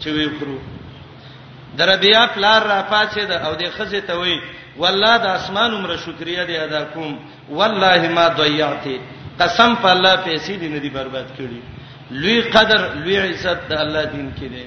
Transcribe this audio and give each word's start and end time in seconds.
چې 0.00 0.08
وی 0.10 0.26
کړو 0.38 0.58
دربیا 1.78 2.22
پلار 2.34 2.62
را 2.70 2.80
پاتې 2.90 3.20
ده 3.28 3.36
او 3.48 3.54
د 3.60 3.70
خزه 3.76 4.00
ته 4.00 4.16
وی 4.20 4.40
والله 4.78 5.14
د 5.24 5.26
اسمان 5.38 5.74
عمره 5.74 5.96
شکریا 6.06 6.42
دی 6.48 6.56
ادا 6.58 6.82
کوم 6.94 7.18
والله 7.48 8.08
ما 8.08 8.26
ضیعتی 8.40 8.96
قسم 9.40 9.74
په 9.82 9.88
الله 9.94 10.16
پیسې 10.16 10.54
دې 10.60 10.68
نه 10.74 10.78
دی 10.78 10.90
برباد 10.90 11.26
کړی 11.38 11.58
لوی 12.10 12.40
قدر 12.42 12.80
لوی 13.02 13.16
عزت 13.18 13.68
د 13.68 13.72
الله 13.82 14.04
دین 14.14 14.28
کې 14.38 14.48
دی 14.54 14.64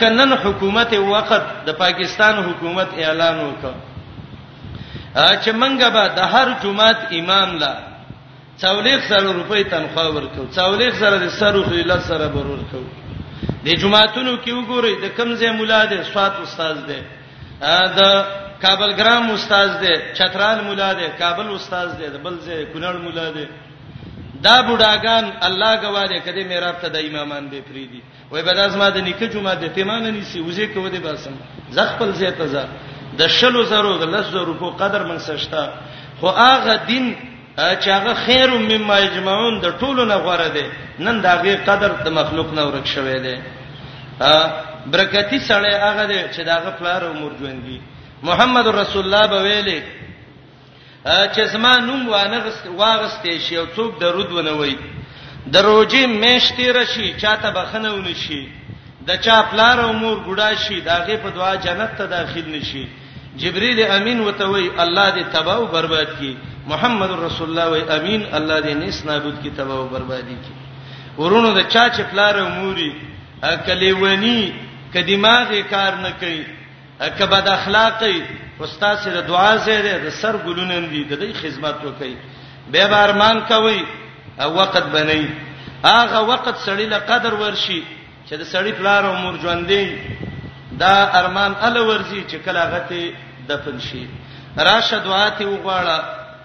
کنن 0.00 0.32
حکومت 0.32 0.92
وقت 0.92 1.42
د 1.66 1.70
پاکستان 1.78 2.34
حکومت 2.44 2.88
اعلان 2.98 3.36
وکړ 3.40 3.72
چې 5.42 5.50
منګه 5.60 5.88
به 5.90 6.06
د 6.16 6.20
هر 6.32 6.48
جمعات 6.62 6.98
امام 7.18 7.56
لا 7.58 7.74
44 8.60 9.34
روپۍ 9.38 9.64
تنخواه 9.72 10.08
ورکړو 10.14 10.56
44 10.58 10.92
سره 11.02 11.16
د 11.24 11.28
سرو 11.38 11.62
خیلت 11.70 12.00
سره 12.02 12.26
برور 12.34 12.58
کوو 12.70 12.90
د 13.66 13.68
جمعهتونو 13.82 14.32
کې 14.44 14.52
وګورئ 14.58 14.94
د 15.04 15.06
کمزې 15.18 15.50
مولا 15.58 15.80
ده 15.92 15.98
سواد 16.10 16.34
استاد 16.46 16.76
ده 16.88 16.98
د 17.98 18.00
کابل 18.64 18.90
ګرام 19.00 19.30
استاد 19.36 19.70
ده 19.84 19.90
چترال 20.18 20.58
مولا 20.66 20.90
ده 20.98 21.06
کابل 21.22 21.46
استاد 21.56 21.88
ده 22.00 22.18
بل 22.26 22.34
ځای 22.46 22.60
کونړ 22.72 22.94
مولا 23.06 23.28
ده 23.36 23.46
دا 24.46 24.56
بډاګان 24.68 25.24
الله 25.48 25.72
گواهه 25.84 26.18
کده 26.26 26.42
میراب 26.50 26.76
ته 26.82 26.88
د 26.88 26.96
امامان 27.06 27.44
به 27.52 27.58
فریدي 27.68 28.02
وای 28.30 28.42
به 28.46 28.52
داسما 28.60 28.86
د 28.90 28.98
نیکه 29.08 29.26
جمعه 29.34 29.54
ده 29.62 29.68
پیمانه 29.76 30.10
نیسی 30.16 30.38
وځي 30.46 30.66
کوي 30.74 30.90
د 30.96 30.98
باسم 31.06 31.34
زغ 31.76 31.86
خپل 31.94 32.10
ځای 32.18 32.30
ته 32.38 32.46
ځه 32.52 32.62
د 33.18 33.22
شلو 33.38 33.62
زرو 33.70 33.92
د 34.02 34.04
لس 34.14 34.26
زرو 34.36 34.54
په 34.60 34.68
قدر 34.80 35.02
من 35.10 35.18
سشتا 35.28 35.62
خو 36.20 36.28
هغه 36.42 36.74
دین 36.90 37.06
چې 37.56 37.88
هغه 37.90 38.14
خیر 38.14 38.50
مما 38.50 38.98
یجمعون 39.00 39.54
د 39.60 39.66
ټولو 39.80 40.04
نه 40.10 40.16
غوړه 40.24 40.48
دي 40.56 40.66
نن 41.04 41.20
دا 41.24 41.32
غیر 41.44 41.58
قدر 41.68 41.90
د 42.06 42.08
مخلوق 42.18 42.48
نه 42.58 42.62
ورک 42.68 42.86
شوې 42.94 43.18
ده 43.24 43.34
برکتی 44.92 45.38
سړی 45.48 45.72
هغه 45.84 46.04
دی 46.10 46.20
چې 46.34 46.40
داغه 46.50 46.70
پلار 46.78 47.02
او 47.08 47.14
مور 47.20 47.32
ژوندۍ 47.40 47.78
محمد 48.28 48.66
رسول 48.80 49.02
الله 49.04 49.26
به 49.32 49.40
ویلي 49.46 49.78
چې 51.06 51.40
زما 51.52 51.72
نوم 51.88 52.08
وانه 52.08 52.42
واغستې 52.78 53.34
شي 53.48 53.56
او 53.56 53.66
څوک 53.76 53.92
درود 54.00 54.32
ونه 54.32 54.52
وای 54.58 54.76
دروځي 55.52 56.04
مېشتې 56.22 56.66
رشي 56.78 57.14
چاته 57.22 57.50
بخنه 57.50 57.90
ونی 57.92 58.14
شي 58.14 58.42
د 59.08 59.16
چا 59.24 59.36
پلار 59.50 59.78
او 59.80 59.92
مور 59.92 60.16
ګډا 60.28 60.50
شي 60.66 60.80
داغه 60.80 61.16
په 61.16 61.28
دعا 61.30 61.54
جنت 61.54 61.90
ته 61.98 62.06
داخل 62.06 62.44
نشي 62.52 62.86
جبريل 63.42 63.78
امين 63.98 64.20
وتوي 64.20 64.70
الله 64.82 65.10
دې 65.16 65.24
تباہ 65.32 65.56
او 65.56 65.64
برباد 65.74 66.10
کی 66.18 66.30
محمد 66.66 67.10
رسول 67.24 67.48
الله 67.50 67.68
وي 67.68 67.82
امين 67.96 68.22
الله 68.38 68.60
دې 68.60 68.74
نس 68.82 69.04
نابود 69.04 69.34
کی 69.42 69.50
تباہ 69.56 69.76
او 69.76 69.88
بربادي 69.94 70.36
کی 70.44 70.52
ورونو 71.18 71.50
د 71.58 71.60
چا 71.68 71.84
چې 71.90 72.02
پلار 72.12 72.34
موري 72.58 72.90
اکلیونی 73.48 74.40
کدماغه 74.92 75.60
کار 75.72 75.94
نه 76.04 76.10
کوي 76.20 76.44
کبد 77.18 77.48
اخلاقي 77.56 78.14
استاد 78.60 78.98
سره 79.04 79.20
دعا 79.28 79.56
زیره 79.68 79.96
د 80.06 80.16
سر 80.20 80.36
ګلونن 80.46 80.88
دي 80.94 81.04
د 81.04 81.18
دې 81.20 81.36
خدمت 81.42 81.84
وکي 81.88 82.16
به 82.72 82.86
بارمان 82.94 83.40
کوي 83.52 83.84
او 84.46 84.50
وخت 84.56 84.84
بنئ 84.96 85.26
هغه 85.84 86.22
وخت 86.22 86.56
سړی 86.66 86.86
له 86.94 86.98
قدر 87.12 87.34
ورشي 87.44 87.82
چې 88.30 88.34
د 88.34 88.44
سړی 88.44 88.72
پلار 88.80 89.04
او 89.06 89.14
مور 89.14 89.34
ژوندې 89.34 89.86
دا 90.82 90.96
ارمان 91.18 91.52
ال 91.68 91.78
ورزي 91.78 92.24
چې 92.24 92.36
کله 92.46 92.60
غته 92.72 93.04
دفن 93.48 93.78
شي 93.80 94.06
راشه 94.58 94.98
دعا 94.98 95.28
ته 95.28 95.44
وغواړه 95.44 95.98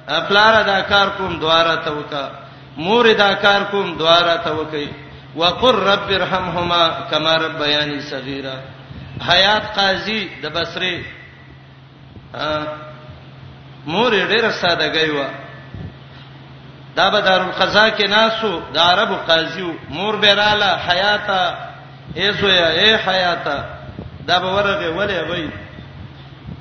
افلار 0.07 0.63
دا 0.63 0.81
کار 0.81 1.07
کوم 1.17 1.39
دواره 1.39 1.75
ته 1.85 1.91
وکا 1.91 2.29
مور 2.77 3.05
دا 3.17 3.33
کار 3.33 3.61
کوم 3.71 3.97
دواره 3.97 4.35
ته 4.45 4.51
وکي 4.59 4.87
وقر 5.35 5.75
رب 5.83 6.11
ارحمهما 6.11 6.83
کما 7.11 7.35
ربیانی 7.45 7.99
صغیرا 8.09 8.55
حیات 9.29 9.75
قاضی 9.79 10.27
د 10.43 10.53
بصری 10.55 10.95
مور 13.87 14.11
ډیره 14.27 14.51
سادهګی 14.61 15.09
و 15.11 15.25
دا 16.95 17.09
به 17.09 17.19
دارالقضا 17.21 17.89
کې 17.89 18.09
ناسو 18.09 18.61
د 18.73 18.77
عربو 18.77 19.15
قاضیو 19.27 19.73
مور 19.89 20.15
بیراله 20.15 20.77
حیاتا 20.89 21.41
ایزویا 22.15 22.67
ای 22.67 22.95
حیاتا 22.95 23.57
دا 24.27 24.39
به 24.39 24.53
ورغه 24.55 24.89
ولې 24.97 25.29
وای 25.29 25.47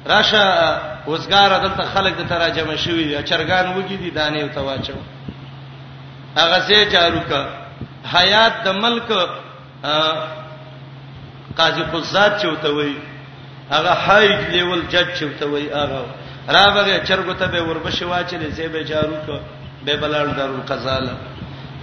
راشه 0.06 1.04
وزګار 1.10 1.50
دلته 1.62 1.82
خلک 1.94 2.14
د 2.18 2.24
تراجم 2.28 2.76
شوی 2.76 3.04
دي 3.04 3.22
چرګان 3.28 3.72
وګی 3.76 3.96
دي 3.96 4.10
دانه 4.10 4.40
او 4.42 4.48
تواچو 4.48 4.94
هغه 6.36 6.58
زه 6.58 6.84
جارو 6.92 7.20
کا 7.28 7.40
حیات 8.14 8.52
د 8.64 8.68
ملک 8.68 9.08
قاضی 11.56 11.82
قزات 11.92 12.42
چوته 12.42 12.68
وی 12.70 12.96
هغه 13.70 13.92
های 13.94 14.28
لیول 14.52 14.82
جج 14.88 15.06
چوته 15.18 15.46
وی 15.46 15.68
هغه 15.68 16.00
را 16.48 16.70
بغه 16.70 17.00
چرګو 17.04 17.34
ته 17.38 17.46
به 17.46 17.62
وربشي 17.62 18.04
واچلې 18.04 18.50
زه 18.50 18.68
به 18.68 18.82
جارو 18.84 19.16
کا 19.26 19.40
به 19.84 19.96
بلال 19.96 20.34
دارو 20.36 20.62
قزال 20.68 21.08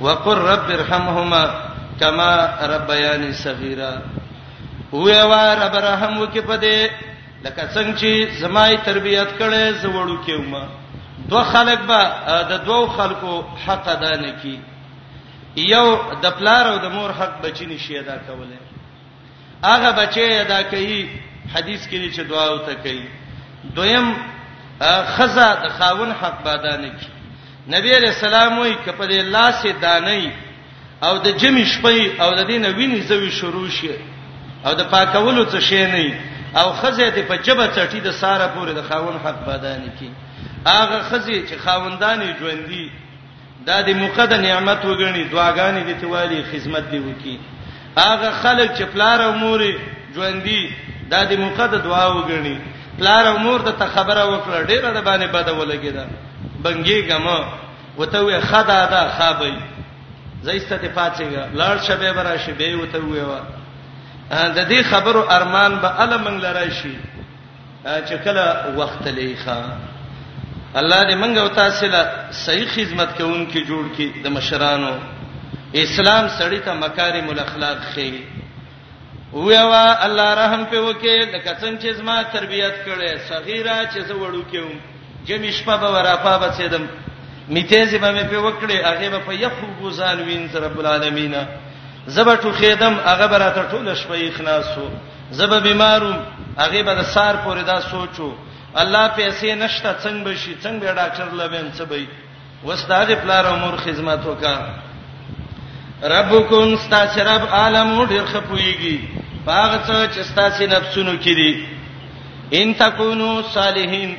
وقر 0.02 0.38
رب 0.38 0.66
ارحمهما 0.72 1.46
کما 2.00 2.50
ربیانی 2.62 3.34
صغیرا 3.34 3.94
وې 4.94 5.18
وا 5.24 5.56
رب 5.56 5.76
رحم 5.76 6.20
وکي 6.22 6.42
پدې 6.42 7.07
لکه 7.46 7.68
څنګه 7.74 7.98
چې 8.00 8.40
زمای 8.40 8.78
تربيت 8.86 9.30
کړي 9.38 9.74
زوړو 9.82 10.18
کېوم 10.26 10.70
دوه 11.32 11.44
خلک 11.44 11.80
به 11.80 12.02
د 12.52 12.66
دوو 12.66 12.88
خلکو 12.98 13.34
حق 13.66 13.88
ادا 13.96 14.12
نه 14.22 14.32
کی 14.42 14.58
یو 15.74 15.86
د 16.24 16.26
پلار 16.38 16.66
او 16.68 16.78
د 16.86 16.94
مور 16.96 17.10
حق 17.20 17.34
بچینی 17.44 17.78
شي 17.78 17.98
ادا 18.00 18.18
کوله 18.18 18.58
هغه 19.64 19.92
بچي 20.00 20.30
ادا 20.42 20.62
کوي 20.72 21.00
حدیث 21.54 21.88
کې 21.88 22.16
چې 22.16 22.20
دعا 22.30 22.50
وته 22.52 22.74
کوي 22.84 23.06
دویم 23.76 24.14
خزہ 25.18 25.48
د 25.64 25.68
خاون 25.78 26.12
حق 26.22 26.48
ادا 26.58 26.76
نه 26.82 26.90
کی 27.02 27.08
نبی 27.76 27.92
علیہ 27.98 28.10
السلام 28.16 28.58
وی 28.60 28.74
کپه 28.86 29.06
د 29.12 29.12
الله 29.12 29.52
سي 29.62 29.72
دانای 29.82 30.30
او 31.06 31.18
د 31.26 31.38
جمی 31.42 31.66
شپې 31.74 32.22
او 32.22 32.30
د 32.40 32.46
دینه 32.52 32.70
ویني 32.78 33.02
زوی 33.02 33.30
شروع 33.40 33.70
شي 33.70 33.90
او 34.66 34.74
د 34.74 34.82
پاکولو 34.92 35.46
څه 35.52 35.60
شي 35.62 35.86
نه 35.86 36.22
او 36.60 36.74
خزه 36.74 37.12
دې 37.16 37.24
په 37.30 37.36
جبه 37.46 37.68
چټي 37.76 38.00
د 38.02 38.12
ساره 38.22 38.48
پورې 38.56 38.72
د 38.76 38.82
خاون 38.90 39.16
حق 39.26 39.40
بدان 39.48 39.84
کی 40.00 40.10
هغه 40.72 40.98
خزه 41.10 41.38
چې 41.48 41.56
خاوندان 41.66 42.20
ژوندۍ 42.40 42.88
دا 43.68 43.78
د 43.88 43.90
مقدس 44.04 44.34
نعمت 44.48 44.82
وګڼي 44.86 45.24
دعاګانې 45.34 45.82
دې 45.88 45.96
توالي 46.02 46.40
خدمت 46.52 46.84
دې 46.92 46.98
وکي 47.10 47.36
هغه 48.04 48.30
خلک 48.44 48.70
چې 48.78 48.82
پلار 48.94 49.20
او 49.28 49.32
مور 49.42 49.62
ژوندۍ 50.16 50.64
دا 51.12 51.22
د 51.32 51.34
مقدس 51.46 51.80
دعا 51.88 52.06
وګڼي 52.16 52.58
پلار 53.00 53.24
او 53.32 53.38
مور 53.46 53.60
ته 53.80 53.86
خبره 53.96 54.24
وکړه 54.26 54.68
ډیره 54.70 54.90
د 54.94 55.00
باندې 55.08 55.28
بد 55.36 55.48
ولګیدا 55.50 56.06
بنګي 56.64 57.00
ګم 57.10 57.28
وته 58.00 58.20
وې 58.28 58.38
خدا 58.50 58.80
دا 58.94 59.04
خابې 59.20 59.54
زېسته 60.46 60.76
ته 60.82 60.90
پاتېګا 60.98 61.44
لړ 61.60 61.76
شبې 61.88 62.10
برا 62.18 62.34
شبې 62.46 62.70
وته 62.82 63.00
وې 63.02 63.24
وا 63.30 63.40
د 64.32 64.68
دې 64.70 64.84
خبرو 64.92 65.22
ارمان 65.30 65.76
به 65.82 65.90
المنګ 66.04 66.42
لراشي 66.46 66.96
چې 67.84 68.16
کله 68.24 68.74
وخت 68.78 69.08
لیکه 69.08 69.64
الله 70.80 71.04
دې 71.10 71.16
منګه 71.16 71.42
او 71.42 71.48
تاسو 71.60 71.88
له 71.88 72.02
صحیح 72.32 72.68
خدمت 72.76 73.10
کوونکې 73.18 73.60
جوړ 73.68 73.84
کړي 73.96 74.22
د 74.24 74.28
مشرانو 74.38 74.92
اسلام 75.84 76.28
سړی 76.40 76.60
ته 76.66 76.74
مکارم 76.74 77.30
الاخلاق 77.30 77.80
خي 77.96 78.10
ویوا 79.34 80.06
الله 80.06 80.28
رحم 80.42 80.66
په 80.72 80.78
وکي 80.88 81.18
د 81.26 81.38
کڅن 81.38 81.80
چې 81.80 81.92
زما 82.00 82.22
تربيت 82.36 82.76
کړي 82.88 83.20
صغیرا 83.30 83.78
چې 83.86 84.00
زه 84.08 84.14
وړو 84.14 84.44
کېم 84.52 84.70
جمع 85.30 85.52
شپه 85.60 85.78
به 85.78 85.90
ورافا 85.96 86.38
بچیدم 86.44 86.88
میته 87.56 87.86
زما 87.94 88.12
په 88.24 88.38
وکړي 88.38 88.76
هغه 88.90 89.20
په 89.30 89.34
یخو 89.46 89.68
ګوزان 89.82 90.20
وین 90.28 90.50
رب 90.68 90.80
العالمینه 90.80 91.48
زبه 92.08 92.36
ټوخیدم 92.36 92.94
هغه 93.12 93.28
براته 93.32 93.64
ټوله 93.72 93.96
شپه 94.02 94.18
اخلاصو 94.30 94.88
زبه 95.38 95.60
بیماروم 95.60 96.20
هغه 96.62 96.84
به 96.88 96.94
د 97.00 97.02
سار 97.14 97.36
پورې 97.46 97.64
دا 97.72 97.82
سوچو 97.92 98.28
الله 98.82 99.08
پیسې 99.18 99.48
نشته 99.64 99.90
څنګه 100.04 100.24
به 100.26 100.36
شي 100.36 100.54
څنګه 100.64 100.80
به 100.86 100.94
ډاکټر 101.00 101.28
لویم 101.40 101.68
څه 101.78 101.84
به 101.86 102.08
وستاده 102.68 103.16
پلار 103.24 103.46
عمر 103.46 103.76
خدمت 103.86 104.26
وکا 104.26 104.58
ربکم 106.14 106.74
استاس 106.74 107.18
رب 107.30 107.44
عالم 107.58 107.92
ډیر 108.06 108.26
خپویږي 108.26 109.00
باغ 109.46 109.72
څه 109.88 110.08
چې 110.14 110.20
استاس 110.20 110.62
نفسونو 110.62 111.16
کې 111.22 111.32
دي 111.32 111.68
ان 112.62 112.74
تکونو 112.84 113.28
صالحین 113.54 114.16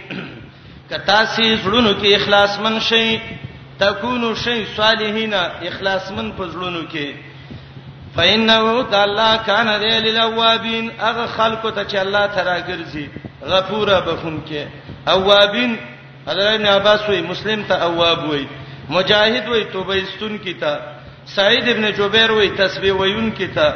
کتا 0.91 1.23
سی 1.34 1.49
زړونو 1.56 2.02
کې 2.02 2.08
اخلاص 2.20 2.58
من 2.58 2.81
شي 2.91 3.19
تکونو 3.79 4.34
شي 4.44 4.58
صالحین 4.76 5.34
اخلاص 5.70 6.11
من 6.17 6.31
پزړونو 6.37 6.82
کې 6.93 7.08
فإنه 8.19 8.67
تعالی 8.93 9.31
کان 9.49 9.69
دی 9.82 9.93
للوابین 10.11 10.87
هغه 11.06 11.26
خلکو 11.26 11.70
ته 11.70 11.85
چې 11.91 11.97
الله 12.05 12.26
تعالی 12.26 12.61
ګرځي 12.69 13.05
غفور 13.53 13.88
بخون 14.06 14.35
کې 14.47 14.61
اوابین 15.17 15.70
حضرت 16.29 16.65
عباس 16.69 17.00
وی 17.09 17.20
مسلم 17.29 17.62
ته 17.69 17.75
اواب 17.75 18.29
وی 18.31 18.47
مجاهد 18.91 19.49
وی 19.49 19.65
توبه 19.65 19.94
استون 20.03 20.38
کی 20.38 20.55
ته 20.55 20.79
سعید 21.37 21.69
ابن 21.69 21.91
جبیر 21.99 22.31
وی 22.32 22.49
تسبیح 22.56 22.93
ویون 22.93 23.31
کی 23.31 23.47
ته 23.47 23.75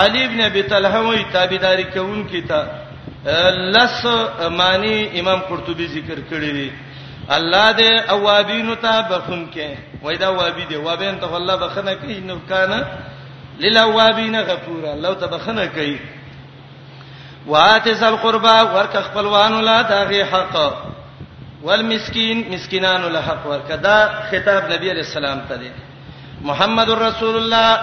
علی 0.00 0.24
ابن 0.24 0.40
ابي 0.40 0.62
طلحه 0.62 1.00
وی 1.08 1.24
تابعداري 1.32 1.84
کون 1.84 2.22
کی 2.30 2.42
ته 2.42 2.60
لس 3.74 4.06
معنی 4.50 5.20
امام 5.20 5.38
قرطبي 5.48 5.86
ذکر 5.86 6.18
کړی 6.30 6.50
دی 6.58 6.72
الله 7.30 7.72
دې 7.72 8.10
اوابین 8.10 8.74
ته 8.82 9.02
بخون 9.10 9.48
کې 9.54 10.02
وای 10.02 10.16
دا 10.16 10.28
وابی 10.34 10.64
دی 10.64 10.76
وابین 10.76 11.18
ته 11.20 11.34
الله 11.36 11.56
بخنه 11.56 11.94
کوي 11.94 12.20
نو 12.20 12.38
کانه 12.48 12.86
للوابین 13.58 14.40
غفور 14.40 14.92
الله 14.92 15.14
تبخنه 15.14 15.66
کوي 15.66 15.98
واتز 17.46 18.02
القربا 18.02 18.62
ورک 18.62 18.96
خپلوان 18.96 19.60
لا 19.64 19.82
داغي 19.82 20.24
حق 20.24 20.74
والمسکین 21.62 22.42
مسکینان 22.54 23.02
له 23.02 23.20
حق 23.20 23.46
ورک 23.46 23.72
دا 23.82 23.98
خطاب 24.30 24.70
نبی 24.72 24.90
علیہ 24.90 25.02
السلام 25.02 25.38
ته 25.48 25.56
دی 25.56 25.68
محمد 26.50 26.88
رسول 26.90 27.36
الله 27.36 27.80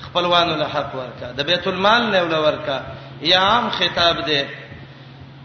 خپلوان 0.00 0.48
له 0.58 0.66
حق 0.74 0.94
ورک 0.96 1.24
د 1.36 1.40
بیت 1.42 1.66
المال 1.68 2.10
نه 2.10 2.22
ول 2.22 2.34
ورک 2.34 2.70
یا 3.22 3.40
عام 3.40 3.70
خطاب 3.78 4.24
دی 4.26 4.42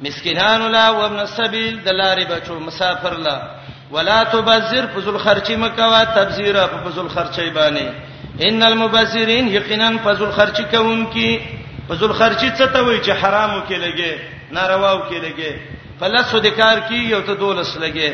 مسکینان 0.01 0.71
لا 0.71 0.89
وابن 0.89 1.19
السبیل 1.19 1.83
دلاری 1.85 2.25
بچو 2.25 2.59
مسافر 2.59 3.17
لا 3.17 3.39
ولا 3.91 4.23
تبذر 4.23 4.87
فذل 4.95 5.17
خرچی 5.19 5.55
مکوا 5.55 6.03
تبذیر 6.03 6.55
فذل 6.83 7.07
خرچی 7.15 7.49
باندې 7.53 8.09
ان 8.47 8.63
المبذرین 8.63 9.47
یقینا 9.55 9.89
فذل 10.03 10.31
خرچ 10.31 10.59
کوونکی 10.71 11.29
فذل 11.87 12.11
خرچ 12.19 12.41
څه 12.57 12.65
ته 12.73 12.81
وای 12.81 13.03
چې 13.03 13.09
حرامو 13.23 13.59
کې 13.67 13.77
لګي 13.83 14.13
نارواو 14.57 14.99
کې 15.09 15.17
لګي 15.25 15.51
فلس 15.99 16.33
ودکار 16.33 16.77
کی 16.89 16.95
یو 17.13 17.21
ته 17.29 17.33
دولس 17.41 17.73
لګي 17.77 18.13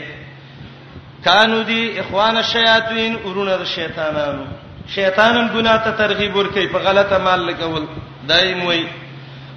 کانو 1.28 1.62
دی 1.68 1.82
اخوان 2.00 2.38
الشیاطین 2.38 3.16
ورونه 3.26 3.56
د 3.64 3.70
شیطانانو 3.74 4.46
شیطانن 4.96 5.50
ګناه 5.54 5.78
ته 5.90 5.92
ترغیب 6.02 6.36
ورکړي 6.42 6.72
په 6.72 6.78
غلطه 6.90 7.18
مال 7.28 7.46
لګول 7.52 7.84
دایم 8.34 8.66
وای 8.72 8.84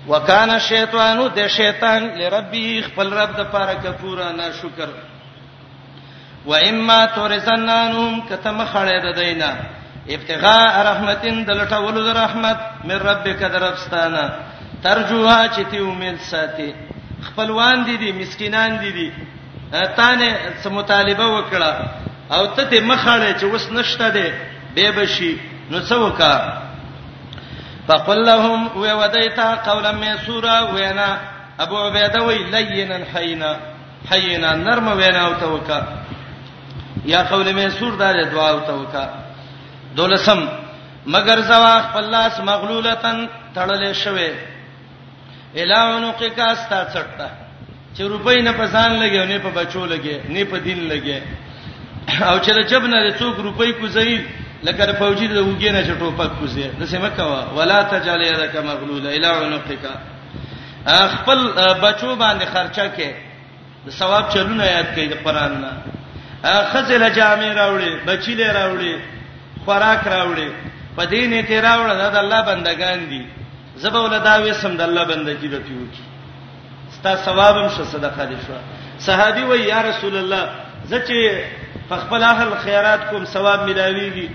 وکانه 0.09 0.59
شیطانو 0.67 1.27
د 1.41 1.47
شیطان 1.57 2.03
لربی 2.21 2.67
خپل 2.91 3.15
رب 3.23 3.37
د 3.41 3.51
پاره 3.57 3.75
کفورا 3.89 4.31
ناشکر 4.43 4.89
و 6.47 6.53
اما 6.63 7.01
تورزنانهم 7.19 8.23
کته 8.29 8.51
مخړې 8.51 9.03
د 9.09 9.15
دینه 9.23 9.53
ابتغاء 10.17 10.85
رحمتین 10.91 11.37
د 11.49 11.51
لټولو 11.61 12.01
د 12.07 12.11
رحمت 12.25 12.59
من 12.89 12.99
ربک 13.11 13.41
درفستانه 13.57 14.25
ترجوها 14.85 15.43
چې 15.55 15.63
تی 15.71 15.79
امید 15.91 16.19
ساتي 16.29 16.71
خپلوان 17.27 17.85
دي 17.89 17.97
دي 18.05 18.13
مسکینان 18.21 18.79
دي 18.85 18.91
دي 18.99 19.09
تانه 19.97 20.29
څه 20.63 20.69
مطالبه 20.79 21.27
وکړه 21.37 21.73
او 22.33 22.47
ته 22.47 22.71
دې 22.71 22.81
مخاله 22.93 23.29
چې 23.41 23.45
وس 23.53 23.69
نشته 23.77 24.09
دي 24.17 24.29
به 24.77 24.91
بشي 25.01 25.35
نو 25.71 25.81
څه 25.81 25.95
وکړه 25.95 26.53
فقل 27.89 28.25
لهم 28.25 28.77
ووديتا 28.83 29.51
قولا 29.69 29.93
ميسورا 30.01 30.59
وینا 30.75 31.13
ابو 31.65 31.79
عبیده 31.85 32.25
وی 32.25 32.39
لینا 32.55 32.99
حینا 33.15 33.53
حینا 34.11 34.51
نرم 34.65 34.89
وینا 34.99 35.23
او 35.29 35.33
توکا 35.41 35.81
یا 37.13 37.23
قول 37.31 37.53
ميسور 37.53 37.95
دا 38.03 38.13
دعا 38.33 38.51
او 38.51 38.61
توکا 38.67 39.05
دولسم 39.99 40.47
مگر 41.13 41.41
زوا 41.51 41.75
خپل 41.87 42.05
لاس 42.11 42.41
مغلولتن 42.51 43.19
تړلې 43.55 43.93
شوه 44.03 44.35
الهونو 45.63 46.11
کې 46.21 46.29
کا 46.37 46.49
ستا 46.61 46.81
چټه 46.93 47.29
چې 47.95 48.01
روپۍ 48.13 48.43
نه 48.49 48.53
پسان 48.59 48.93
لګي 49.01 49.25
نه 49.31 49.39
په 49.47 49.51
بچو 49.61 49.87
لګي 49.87 50.21
نه 50.35 50.45
په 50.45 50.57
دین 50.69 50.85
لګي 50.89 51.23
او 52.23 52.39
چې 52.39 52.51
رجب 52.61 52.85
نه 52.95 53.03
څوک 53.23 53.37
روپۍ 53.49 53.73
کوزي 53.81 54.21
لکه 54.63 54.93
فوجي 54.93 55.27
د 55.27 55.37
وګې 55.37 55.71
نه 55.73 55.85
چټو 55.89 56.11
پک 56.23 56.31
کوزي 56.43 56.69
د 56.85 56.95
سیمه 56.95 57.09
کوا 57.19 57.43
ولا 57.59 57.83
تجال 57.97 58.23
يدك 58.29 58.57
مغلول 58.71 59.07
الهونو 59.17 59.59
کې 59.69 59.77
کا 59.83 59.93
خپل 61.19 61.47
بچو 61.81 62.17
باندې 62.17 62.45
خرچه 62.55 62.89
کې 62.97 63.13
د 63.91 64.01
ثواب 64.01 64.29
چلونه 64.39 64.65
یاد 64.73 64.95
کړئ 64.97 65.13
د 65.13 65.15
قران 65.29 65.61
نه 65.61 65.73
خزل 66.73 67.15
جامې 67.15 67.57
راوړي 67.57 68.07
بچی 68.07 68.35
لې 68.37 68.49
راوړي 68.63 68.97
خوراک 69.69 70.03
راوړي 70.17 70.49
په 70.97 71.03
دې 71.13 71.23
نه 71.33 71.41
ته 71.49 71.57
راوړه 71.67 71.95
دا 72.03 72.09
د 72.15 72.17
الله 72.25 72.41
بندگان 72.51 73.01
دي 73.11 73.23
زبه 73.83 74.01
ولدا 74.05 74.35
وسم 74.45 74.77
د 74.81 74.83
الله 74.89 75.05
بندگی 75.13 75.49
به 75.55 75.59
پیو 75.67 75.83
کی 75.95 76.05
ستا 76.99 77.13
ثواب 77.27 77.57
هم 77.63 77.69
ش 77.77 77.83
صدقه 77.95 78.25
دي 78.31 78.37
شو 78.47 78.55
صحابي 79.07 79.45
وای 79.51 79.61
یا 79.71 79.81
رسول 79.89 80.17
الله 80.21 80.45
زه 80.93 81.03
چې 81.09 81.91
فخپل 81.91 82.23
اهل 82.29 82.55
خیرات 82.63 83.01
کوم 83.11 83.25
ثواب 83.35 83.67
ملاويږي 83.67 84.29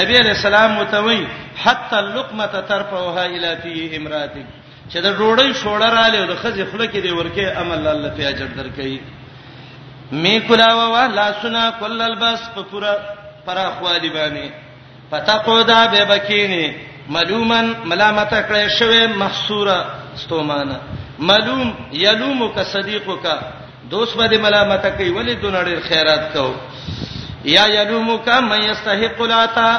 نبی 0.00 0.14
علیہ 0.20 0.30
السلام 0.36 0.70
متوي 0.82 1.20
حتا 1.64 1.98
اللقمه 2.04 2.46
ترفعها 2.70 3.24
الى 3.26 3.56
فيه 3.62 3.96
امراتك 3.96 4.46
چې 4.92 4.96
د 4.96 5.18
ډوړې 5.18 5.56
شوړه 5.62 5.90
رااله 5.94 6.26
د 6.30 6.34
خزې 6.42 6.72
خله 6.72 6.86
کې 6.86 6.96
دی 6.96 7.10
ورکه 7.10 7.58
عمل 7.64 7.86
الله 7.96 8.08
په 8.20 8.28
اجر 8.30 8.48
درکې 8.56 9.00
می 10.22 10.38
کلاوا 10.48 10.86
وا 10.92 11.04
لاسنا 11.16 11.64
کل 11.80 12.00
البس 12.02 12.40
په 12.54 12.62
پورا 12.70 12.92
پراخوالی 13.46 14.10
باندې 14.12 14.66
فتقودا 15.10 15.86
به 15.86 16.04
بکینی 16.04 16.66
ملومن 17.10 17.72
ملامت 17.84 18.32
کړی 18.48 18.68
شوی 18.78 19.06
محصوره 19.16 19.76
استومانه 20.14 20.76
ملوم 21.18 21.70
یلوم 21.92 22.48
ک 22.56 22.62
صدیقو 22.72 23.16
کا 23.16 23.34
دوست 23.90 24.16
باندې 24.16 24.34
ملامت 24.40 24.82
کوي 24.96 25.08
ولی 25.10 25.34
دونړ 25.42 25.80
خیرات 25.88 26.32
کو 26.32 26.52
یا 27.44 27.64
یلوم 27.74 28.16
ک 28.24 28.28
من 28.28 28.62
یستحق 28.70 29.20
العطا 29.20 29.70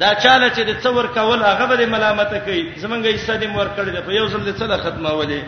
دا 0.00 0.14
چاله 0.14 0.48
چې 0.48 0.60
د 0.60 0.80
څور 0.82 1.06
کول 1.16 1.42
هغه 1.42 1.66
باندې 1.66 1.88
ملامت 1.94 2.32
کوي 2.44 2.62
زمونږه 2.76 3.14
حصہ 3.14 3.40
دې 3.40 3.46
مور 3.46 3.66
کړی 3.78 4.06
په 4.06 4.12
یو 4.12 4.28
ځل 4.28 4.58
څه 4.58 4.84
ختمه 4.84 5.10
ولې 5.20 5.42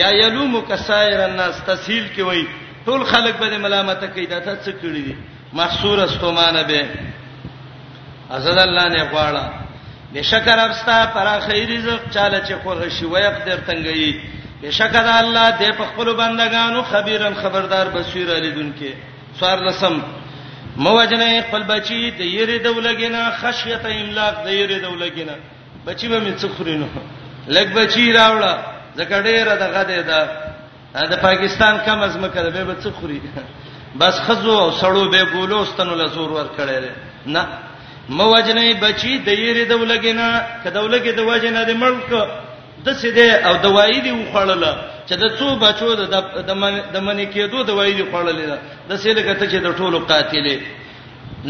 یا 0.00 0.08
یلوم 0.16 0.60
ک 0.60 0.76
سایر 0.86 1.20
الناس 1.28 1.54
تسهیل 1.66 2.08
کوي 2.16 2.44
ټول 2.86 3.04
خلک 3.04 3.40
باندې 3.40 3.58
ملامت 3.64 4.04
کوي 4.04 4.26
دا 4.26 4.38
ته 4.40 4.56
څه 4.64 4.74
کړی 4.82 5.08
دي 5.08 5.16
محصوره 5.60 6.04
استومانه 6.04 6.62
به 6.62 6.86
ازد 8.36 8.58
الله 8.66 8.86
نه 8.94 9.04
غواړه 9.12 9.44
بشکر 10.14 10.58
ابستا 10.66 10.98
پر 11.14 11.28
خیر 11.46 11.68
رزق 11.78 12.00
چاله 12.14 12.38
چې 12.48 12.52
خو 12.62 12.74
شي 12.98 13.04
وي 13.12 13.22
قدر 13.36 13.56
تنګي 13.68 14.14
بشکر 14.62 15.06
الله 15.22 15.50
دې 15.58 15.70
په 15.78 15.84
خپل 15.90 16.08
بندگانو 16.20 16.82
خبيرن 16.82 17.34
خبردار 17.42 17.86
بصیر 17.96 18.30
الیدون 18.30 18.72
کې 18.80 18.92
سوار 19.40 19.58
لسم 19.68 19.94
موجنه 20.84 21.42
خپل 21.46 21.62
بچی 21.72 22.10
د 22.18 22.20
یری 22.20 22.58
دولګینا 22.64 23.22
خشیت 23.42 23.84
املاق 23.86 24.34
د 24.44 24.48
یری 24.60 24.80
دولګینا 24.82 25.34
بچی 25.86 26.08
به 26.08 26.18
می 26.20 26.32
څخرینو 26.42 26.88
لګ 27.54 27.66
بچی 27.76 28.12
راوړه 28.18 28.52
زکه 28.98 29.22
ډیره 29.28 29.54
دغه 29.64 29.82
ده 29.88 30.02
دا 30.10 30.28
د 31.12 31.16
پاکستان 31.20 31.78
کم 31.86 31.98
از 32.00 32.16
مکه 32.16 32.42
به 32.42 32.64
به 32.64 32.74
څخري 32.82 33.20
بس 34.00 34.20
خزو 34.20 34.50
او 34.58 34.70
سړو 34.80 35.10
به 35.12 35.22
ګولو 35.34 35.64
ستنو 35.64 35.94
لزور 35.94 36.30
ور 36.32 36.48
کړی 36.58 36.88
نه 37.26 37.46
مو 38.16 38.26
وجنې 38.34 38.80
بچي 38.80 39.18
د 39.24 39.28
یری 39.38 39.64
دولګینا 39.70 40.28
کدولګې 40.64 41.12
د 41.16 41.20
وجنې 41.30 41.62
د 41.68 41.72
ملک 41.82 42.08
د 42.84 42.92
سیده 42.92 43.30
او 43.48 43.54
دوايي 43.64 44.00
دی 44.00 44.12
وخړل 44.12 44.64
چې 45.08 45.14
د 45.22 45.26
څو 45.38 45.56
بچو 45.56 45.94
د 45.94 46.02
د 46.94 46.96
منی 47.06 47.26
کېدو 47.34 47.62
دوايي 47.70 47.92
دی 47.98 48.02
وخړل 48.02 48.38
د 48.88 48.96
سیده 48.96 49.22
کته 49.28 49.44
چې 49.52 49.56
د 49.66 49.76
ټولو 49.76 49.98
قاتلې 50.08 50.58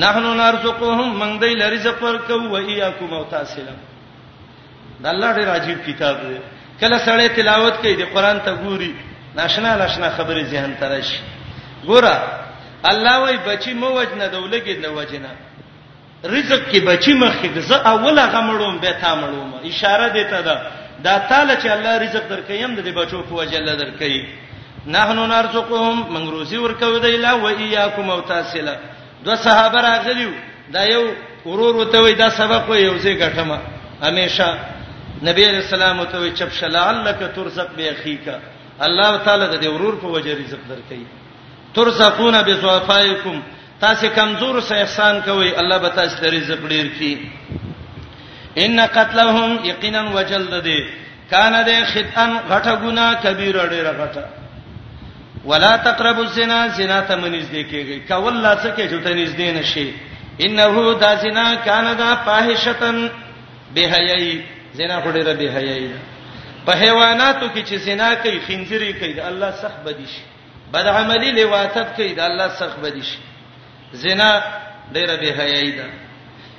نحنو 0.03 0.35
نرزقهم 0.35 1.09
من 1.23 1.39
دی 1.43 1.55
لرزق 1.63 2.03
ورکو 2.03 2.37
و 2.53 2.57
ایاکم 2.57 3.15
او 3.19 3.25
تاسلم 3.31 3.79
د 5.03 5.07
الله 5.15 5.33
دی 5.39 5.45
راجیب 5.53 5.79
کتاب 5.87 6.17
دی 6.27 6.39
کله 6.81 6.99
سړی 7.07 7.37
تلاوت 7.39 7.75
کوي 7.83 7.95
د 8.03 8.11
قران 8.15 8.41
ته 8.49 8.57
ګوري 8.67 8.93
ناشنا 9.39 9.77
ناشنا 9.77 10.11
خبره 10.19 10.43
ذهن 10.43 10.75
ترش 10.81 11.09
ګوره 11.87 12.17
الله 12.91 13.19
وای 13.25 13.37
بچي 13.49 13.75
مو 13.75 13.89
وجنه 13.99 14.27
دولګې 14.29 14.75
نه 14.83 14.89
وجنه 14.89 15.31
رزق 16.25 16.61
کې 16.71 16.79
بچی 16.81 17.13
مخې 17.15 17.49
زه 17.71 17.75
اوله 17.77 18.25
غمړوم 18.27 18.79
به 18.83 18.93
تا 19.01 19.15
مړوم 19.15 19.63
اشاره 19.67 20.09
دیته 20.09 20.41
ده 20.43 20.57
دا 21.05 21.19
تعالی 21.31 21.55
چې 21.63 21.67
الله 21.71 21.93
رزق 22.05 22.23
درکېم 22.29 22.75
د 22.77 22.83
دې 22.85 22.93
بچو 22.99 23.23
په 23.31 23.35
وجه 23.35 23.57
الله 23.63 23.75
درکې 23.77 24.25
نحنو 24.87 25.27
نرزقهم 25.27 25.99
موږ 26.11 26.27
روزي 26.31 26.57
ورکو 26.59 26.99
دی 26.99 27.17
لا 27.17 27.35
و 27.35 27.45
ایاکم 27.47 28.11
او 28.11 28.21
تاسله 28.21 28.79
دوه 29.25 29.35
صحابه 29.37 29.79
راغلیو 29.83 30.31
دا 30.73 30.83
یو 30.85 31.13
ورور 31.45 31.77
وته 31.77 31.99
وي 32.01 32.15
دا 32.15 32.29
سبق 32.31 32.69
و 32.71 32.75
یو 32.75 32.99
ځای 32.99 33.15
غټمه 33.23 33.59
همیشه 34.07 34.57
نبی 35.23 35.45
علیہ 35.47 35.61
السلام 35.67 36.05
ته 36.05 36.19
وي 36.19 36.31
چپ 36.35 36.53
شلعلک 36.53 37.23
ترزق 37.35 37.75
به 37.77 37.89
اخیکا 37.91 38.39
الله 38.81 39.17
تعالی 39.19 39.47
د 39.59 39.63
دې 39.63 39.67
ورور 39.67 39.95
په 39.97 40.07
وجه 40.07 40.35
رزق 40.39 40.59
درکې 40.71 40.99
ترزقون 41.75 42.43
بزوافایکم 42.43 43.41
تاسو 43.81 44.07
کمزور 44.17 44.61
سه 44.69 44.75
احسان 44.83 45.21
کوي 45.25 45.51
الله 45.61 45.79
به 45.83 45.89
تاسو 46.01 46.17
ته 46.21 46.27
رزق 46.37 46.61
ډیر 46.73 46.87
کړي 46.97 47.13
ان 48.65 48.81
قتلهم 48.95 49.65
یقینا 49.69 50.03
وجلد 50.17 50.57
دې 50.65 50.81
کان 51.33 51.57
دې 51.65 51.85
خطان 51.93 52.31
غټه 52.51 52.75
ګنا 52.85 53.07
کبیره 53.27 53.67
ډیره 53.75 53.93
غټه 54.01 54.25
ولا 55.53 55.71
تقربوا 55.87 56.25
الزنا 56.25 56.59
زنا 56.81 56.99
ته 57.11 57.17
منځ 57.17 57.45
دې 57.53 57.63
کېږي 57.71 58.01
کول 58.09 58.35
لا 58.35 58.57
څه 58.57 58.69
کې 58.77 58.87
چوتې 58.91 59.13
نږدې 59.21 59.49
نشي 59.59 59.93
انه 60.41 60.67
دا 61.05 61.15
زنا 61.27 61.47
کان 61.69 61.93
دا 62.03 62.11
فاحشتن 62.25 63.01
بهایي 63.79 64.35
زنا 64.81 65.01
خو 65.07 65.11
ډیره 65.17 65.35
بهایي 65.35 65.91
په 66.67 66.73
حیواناتو 66.83 67.49
کې 67.55 67.69
چې 67.69 67.75
زنا 67.87 68.11
کوي 68.27 68.39
خنځري 68.51 68.93
کوي 69.01 69.21
الله 69.21 69.51
صح 69.65 69.73
بدیش 69.89 70.13
بد 70.73 70.87
عملی 70.97 71.31
لواتت 71.43 71.97
کوي 71.97 72.13
دا 72.21 72.27
الله 72.33 72.49
صح 72.65 72.75
بدیش 72.87 73.17
زنا 73.93 74.43
ډیره 74.93 75.17
به 75.17 75.27
حیاي 75.27 75.71
ده 75.71 75.85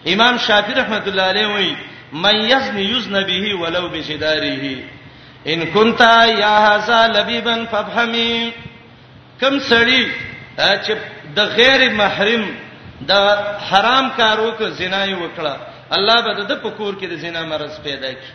امام 0.07 0.37
شافعي 0.37 0.73
رحمت 0.73 1.07
الله 1.07 1.21
علیه 1.23 1.47
وایي 1.47 1.77
من 2.13 2.35
یزنی 2.35 2.81
یزن 2.83 3.23
به 3.23 3.53
ولو 3.61 3.89
بجداره 3.89 4.77
ان 5.45 5.65
كنت 5.65 6.01
یا 6.39 6.55
هذا 6.67 7.07
لبیبا 7.07 7.65
فافهمی 7.71 8.53
کم 9.41 9.59
سړی 9.59 10.05
چې 10.57 10.91
د 11.35 11.39
غیر 11.39 11.89
محرم 11.91 12.45
د 13.07 13.11
حرام 13.71 14.09
کارو 14.17 14.51
کې 14.59 14.63
زنا 14.63 15.05
یې 15.07 15.15
وکړه 15.19 15.57
الله 15.91 16.21
به 16.21 16.43
د 16.45 16.55
پکور 16.61 16.93
کې 16.99 17.05
د 17.05 17.15
زنا 17.15 17.43
مرز 17.45 17.79
پیدا 17.83 18.11
کړي 18.11 18.31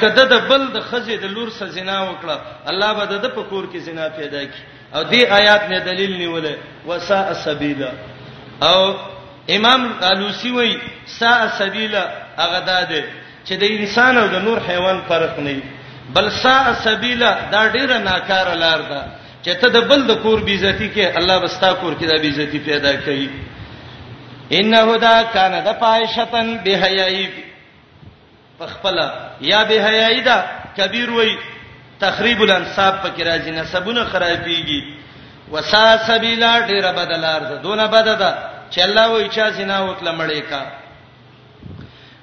کده 0.00 0.24
د 0.24 0.40
بل 0.48 0.66
د 0.72 0.80
خزې 0.80 1.18
د 1.18 1.24
لور 1.24 1.50
سره 1.50 1.68
زنا 1.68 2.08
وکړه 2.10 2.36
الله 2.68 2.92
به 2.94 3.04
د 3.18 3.26
پکور 3.34 3.64
کې 3.72 3.76
زنا 3.78 4.08
پیدا 4.08 4.44
کړي 4.44 4.71
او 4.94 5.02
دې 5.04 5.30
آیات 5.38 5.62
نه 5.68 5.78
دلیل 5.84 6.16
نیولې 6.16 6.86
وسا 6.86 7.18
السبیل 7.26 7.82
او 8.68 8.78
امام 9.56 9.92
الوسی 10.10 10.50
وای 10.50 10.76
سا 11.20 11.30
السبیل 11.42 11.94
هغه 12.36 12.60
داده 12.70 13.04
چې 13.44 13.52
د 13.62 13.62
انسان 13.76 14.18
او 14.18 14.26
د 14.34 14.44
نور 14.48 14.58
حیوان 14.68 15.00
فرق 15.08 15.38
نه 15.38 15.62
بل 16.16 16.30
سا 16.42 16.56
السبیل 16.72 17.18
دا 17.52 17.62
ډیره 17.68 17.98
ناکاره 18.08 18.54
لار 18.64 18.80
ده 18.90 19.00
چې 19.44 19.56
ته 19.62 19.68
د 19.76 19.80
بل 19.92 20.06
د 20.10 20.22
کور 20.24 20.38
بیزتی 20.50 20.88
کې 20.94 21.16
الله 21.22 21.38
بستا 21.44 21.72
کور 21.72 21.94
کې 22.00 22.04
د 22.10 22.20
بیزتی 22.22 22.58
پیدا 22.58 22.92
کړي 22.92 23.28
انه 24.58 24.96
دا 24.98 25.22
کان 25.32 25.64
د 25.64 25.78
پایشتن 25.80 26.58
بهایي 26.64 27.28
پخپلا 28.58 29.08
یا 29.40 29.64
بهایي 29.72 30.20
دا 30.30 30.36
کبیر 30.76 31.10
وای 31.10 31.34
تخریب 32.04 32.40
الانصاب 32.44 32.94
پکې 33.02 33.22
راځي 33.30 33.50
نسبونه 33.56 34.04
خرابيږي 34.04 34.80
وسا 35.52 35.86
سبیلا 36.06 36.52
ډیره 36.70 36.90
بدلار 37.00 37.40
ده 37.50 37.56
دونه 37.66 37.84
بد 37.96 38.08
ده 38.22 38.30
چې 38.70 38.80
الله 38.80 39.08
و 39.12 39.20
اچا 39.24 39.46
سينا 39.58 39.76
وکړه 39.80 40.18
مړې 40.18 40.50
کا 40.50 40.66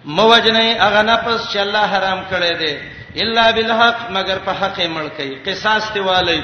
موجنې 0.05 0.81
هغه 0.85 1.01
نفس 1.11 1.39
چې 1.53 1.57
الله 1.65 1.79
حرام 1.93 2.19
کړي 2.31 2.53
دي 2.63 2.73
الا 3.23 3.45
بالحق 3.59 4.03
مگر 4.17 4.37
په 4.49 4.57
حق 4.59 4.75
یې 4.79 4.87
مړ 4.97 5.07
کړي 5.19 5.49
قصاص 5.49 5.87
دی 5.93 5.99
والی 6.09 6.39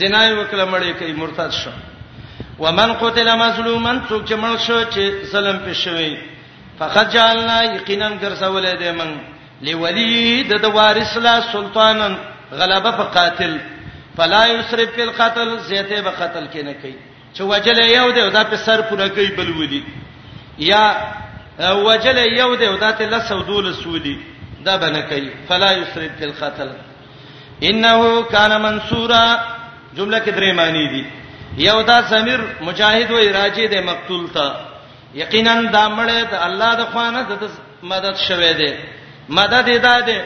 زنا 0.00 0.24
یې 0.28 0.32
وکړه 0.40 0.68
مړې 0.72 1.02
کړي 1.02 1.12
مرتد 1.18 1.50
شو 1.50 1.70
ومن 2.64 2.92
قتل 3.04 3.28
مظلوما 3.44 3.94
څوک 4.08 4.24
چې 4.24 4.32
مړ 4.32 4.66
شو 4.66 4.80
چې 4.84 5.26
ظلم 5.34 5.60
پې 5.66 5.72
شوی 5.72 6.16
فقط 6.82 7.06
جعلنا 7.14 7.62
یقینا 7.64 8.10
ګرځولې 8.22 8.80
دې 8.80 8.90
من 8.98 9.18
لولید 9.70 10.54
د 10.62 10.70
وارث 10.74 11.16
لا 11.26 11.40
سلطانن 11.52 12.14
غلبه 12.52 12.90
په 12.90 13.02
قاتل 13.16 13.56
فلا 14.16 14.42
یسرف 14.46 14.90
فی 14.94 15.02
القتل 15.02 15.58
زیته 15.68 16.00
به 16.02 16.10
قتل 16.10 16.46
کې 16.52 16.64
نه 16.68 16.74
کوي 16.82 16.94
چې 17.34 17.40
وجل 17.40 17.78
یو 17.90 18.10
دی 18.12 18.30
دا 18.30 18.44
په 18.44 18.56
سر 18.64 18.80
پوره 18.90 19.08
کوي 19.08 19.28
بل 19.36 19.50
ودی 19.60 19.82
یا 20.70 20.84
وجل 21.88 22.18
یو 22.38 22.50
دی 22.56 22.68
دا 22.80 22.92
ته 23.00 23.06
لس 23.16 23.32
او 23.32 23.40
دول 23.42 23.72
سودی 23.74 24.18
دا 24.64 24.76
به 24.76 24.90
نه 24.90 25.00
کوي 25.02 25.30
فلا 25.48 25.72
یسرف 25.72 26.16
فی 26.18 26.24
القتل 26.24 26.68
انه 27.62 28.22
کان 28.22 28.56
منصورا 28.62 29.24
جمله 29.96 30.18
کې 30.26 30.30
درې 30.30 30.56
معنی 30.60 30.86
دي 30.92 31.06
یو 31.68 31.82
دا 31.82 32.02
ضمیر 32.02 32.40
مجاهد 32.60 33.10
و 33.10 33.16
راجی 33.32 33.68
د 33.68 33.74
مقتول 33.86 34.28
تا 34.34 34.46
یقینا 35.14 35.54
دا 35.62 35.88
مړ 35.96 36.30
د 36.32 36.38
الله 36.44 36.74
د 36.76 36.84
خوانه 36.92 37.22
د 37.22 37.48
مدد 37.82 38.16
شوه 38.28 38.52
دی 38.60 38.72
مدد 39.28 39.68
ادا 39.68 40.00
دی 40.06 40.18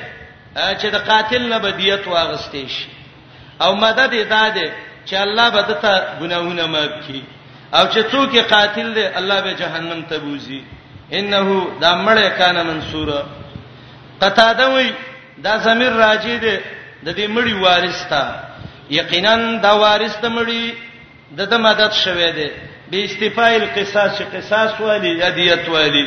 چې 0.56 0.86
د 0.94 0.98
قاتل 1.10 1.42
نه 1.52 1.58
بدیت 1.58 2.04
واغستې 2.06 2.64
شي 2.74 2.86
او 3.64 3.70
مدد 3.82 4.10
یې 4.12 4.24
داده 4.34 4.68
چې 5.08 5.14
الله 5.24 5.50
به 5.50 5.62
دته 5.70 5.92
ګناهونه 6.20 6.66
معاف 6.72 6.92
کړي 7.04 7.22
او 7.76 7.84
چې 7.92 8.00
څوک 8.12 8.32
قاتل 8.50 8.94
دی 8.94 9.04
الله 9.18 9.40
به 9.40 9.52
جهنم 9.62 10.00
ته 10.08 10.18
بوزي 10.18 10.62
انه 11.12 11.66
دا 11.80 11.92
مړ 12.06 12.18
کانه 12.38 12.62
منصور 12.62 13.08
قطاده 14.22 14.66
وی 14.74 14.92
دا 15.44 15.58
زمير 15.66 15.92
راځي 16.04 16.36
دی 16.44 16.56
د 17.04 17.08
دې 17.18 17.26
مړي 17.34 17.54
وارث 17.64 18.08
تا 18.10 18.24
یقینا 18.90 19.34
دا 19.62 19.72
وارث 19.82 20.14
ته 20.22 20.28
مړي 20.28 20.64
د 21.38 21.40
د 21.50 21.54
مدد 21.66 21.92
شوه 21.92 22.30
دی 22.38 22.50
به 22.90 23.04
استفایل 23.04 23.62
قصاص 23.76 24.22
قصاص 24.34 24.80
والی 24.80 25.08
یدیت 25.24 25.68
والی 25.68 26.06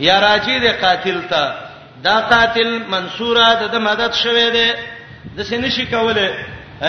یا 0.00 0.20
راځي 0.20 0.56
دی 0.62 0.68
قاتل 0.84 1.18
ته 1.30 1.42
دا 2.06 2.16
قاتل 2.32 2.70
منصوره 2.94 3.46
د 3.74 3.76
مدد 3.88 4.12
شوه 4.24 4.44
دی 4.56 4.68
د 5.36 5.38
سینې 5.50 5.70
شي 5.76 5.84
کوله 5.94 6.26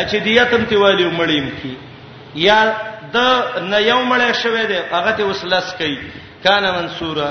چې 0.10 0.16
دیتم 0.28 0.64
تیوالی 0.70 1.08
مړیم 1.20 1.48
کی 1.62 1.74
یا 2.48 2.60
د 3.16 3.18
نه 3.72 3.80
یو 3.92 4.00
مړی 4.12 4.30
شوه 4.44 4.64
دی 4.72 4.80
هغه 4.96 5.12
ته 5.18 5.24
وسلس 5.30 5.68
کوي 5.82 6.00
کانه 6.46 6.70
منصوره 6.78 7.30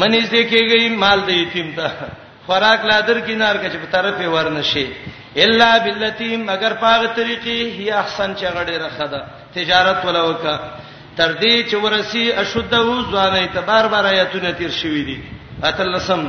منی 0.00 0.20
ځکهږي 0.20 0.88
مال 1.02 1.20
دی 1.26 1.36
یتیم 1.42 1.68
ته 1.78 1.88
خوراک 2.46 2.80
لادر 2.90 3.18
کینار 3.26 3.56
کچ 3.62 3.72
په 3.82 3.86
طرف 3.94 4.18
ورنشي 4.34 4.86
الا 5.44 5.68
بالتی 5.84 6.30
مگر 6.48 6.72
پاغه 6.80 7.06
طریقې 7.06 7.80
هي 7.80 7.90
احسن 8.02 8.34
چغړې 8.36 8.82
رخدا 8.86 9.20
تجارت 9.56 10.04
ولا 10.04 10.22
وکا 10.24 10.56
تر 11.16 11.30
دې 11.40 11.70
چې 11.70 11.74
ورسی 11.82 12.24
اشده 12.32 12.80
و 12.80 13.02
ځانې 13.12 13.54
ته 13.54 13.60
بار 13.70 13.86
بار 13.94 14.04
آیتونه 14.14 14.50
تیر 14.58 14.70
شوې 14.80 15.04
دي 15.10 15.20
اتلسم 15.68 16.26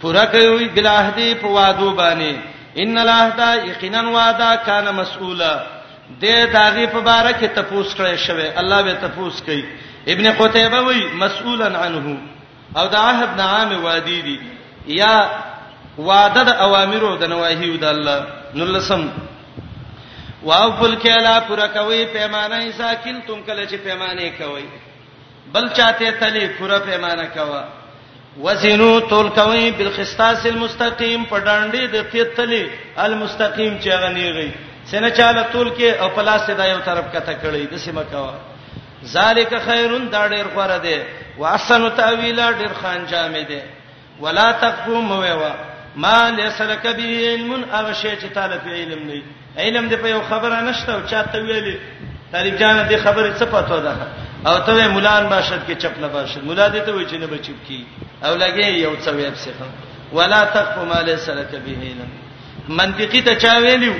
پورا 0.00 0.24
کوي 0.32 0.68
بل 0.74 0.86
عہدی 0.86 1.32
په 1.40 1.46
وادو 1.56 1.90
باندې 1.98 2.84
ان 2.84 2.98
العهد 3.02 3.68
یقینا 3.70 4.00
وعده 4.14 4.48
کان 4.68 4.92
مسؤولا 5.00 5.52
د 6.20 6.26
داغي 6.56 6.86
په 6.86 7.00
باره 7.00 7.32
کې 7.32 7.46
تپوس 7.58 7.94
کړی 7.94 8.16
شوی 8.26 8.48
الله 8.62 8.80
به 8.88 8.92
تپوس 9.04 9.38
کوي 9.50 9.62
ابن 10.14 10.30
قتيبه 10.40 10.80
وی 10.88 11.04
مسؤولا 11.22 11.66
عنه 11.84 12.16
او 12.80 12.86
د 12.96 12.98
عهد 13.02 13.40
نعام 13.42 13.84
وادي 13.84 14.18
دي 14.26 14.36
یا 14.96 15.14
وعده 16.10 16.42
د 16.50 16.60
اوامرو 16.66 17.14
د 17.22 17.32
نواهیو 17.34 17.76
د 17.86 17.88
الله 17.94 18.18
نلسم 18.62 19.08
واوفل 20.50 20.96
کلا 21.06 21.38
پورا 21.46 21.66
کوي 21.78 22.04
پیمانه 22.06 22.70
یې 22.70 22.74
ساکن 22.82 23.22
تم 23.30 23.44
کله 23.48 23.64
چې 23.66 23.74
پیمانه 23.74 24.28
کوي 24.28 24.64
بل 25.54 25.66
چاته 25.80 26.10
تلی 26.20 26.46
پورا 26.60 26.78
پیمانه 26.86 27.24
کوا 27.34 27.64
وزنو 28.40 28.98
تول 29.08 29.28
کوي 29.28 29.70
بالخستاس 29.70 30.46
المستقيم 30.46 31.22
په 31.28 31.38
ډانډي 31.46 31.86
د 31.92 31.96
پیتلې 32.12 32.64
المستقيم 33.04 33.78
چې 33.82 33.88
غنيږي 33.88 34.50
سینه 34.90 35.10
چاله 35.20 35.42
تول 35.52 35.70
کې 35.70 36.00
او 36.02 36.08
پلاسته 36.18 36.54
د 36.58 36.68
یو 36.70 36.78
طرف 36.88 37.04
کته 37.14 37.32
کړی 37.42 37.64
د 37.72 37.76
سیمه 37.84 38.02
کا 38.12 38.34
ذالک 39.14 39.54
خیرون 39.68 40.04
دا 40.16 40.26
ډېر 40.28 40.46
غوړه 40.54 40.78
ده 40.88 41.06
واحسن 41.44 41.88
تعویلا 42.02 42.50
ډېر 42.52 42.72
خان 42.82 43.06
جامې 43.06 43.50
ده 43.50 43.62
ولا 44.20 44.46
تقوم 44.66 45.10
ووا 45.20 45.50
ما 46.06 46.14
لسلک 46.38 46.86
به 47.00 47.32
علم 47.32 47.64
اغشه 47.72 48.16
چې 48.20 48.34
طالب 48.38 48.68
علم 48.82 49.02
نه 49.12 49.22
علم 49.58 49.90
دې 49.90 49.94
په 50.04 50.08
یو 50.14 50.22
خبره 50.28 50.60
نشته 50.70 50.94
او 50.94 51.00
چاته 51.10 51.38
ویلې 51.46 51.74
طالب 52.36 52.56
جان 52.64 52.86
دې 52.88 52.96
خبره 52.96 53.34
څه 53.38 53.44
پاتو 53.56 53.80
ده 53.80 53.96
او 54.48 54.58
ته 54.66 54.88
مولان 54.88 55.26
باشد 55.28 55.60
کې 55.68 55.74
چپ 55.82 55.98
نه 56.00 56.08
باشد 56.08 56.44
مولا 56.48 56.66
دې 56.68 56.86
ته 56.86 56.92
وای 56.94 57.06
چې 57.06 57.14
نه 57.22 57.26
بچپ 57.26 57.58
کی 57.68 57.86
او 58.26 58.32
لګي 58.36 58.70
یو 58.82 58.92
څویب 59.04 59.34
څخه 59.34 59.66
ولا 60.16 60.44
تقف 60.56 60.76
ما 60.90 61.00
ليس 61.08 61.28
لك 61.28 61.52
به 61.54 61.76
علم 61.82 62.08
منطقي 62.80 63.22
ته 63.28 63.34
چا 63.44 63.54
ویلو 63.64 63.94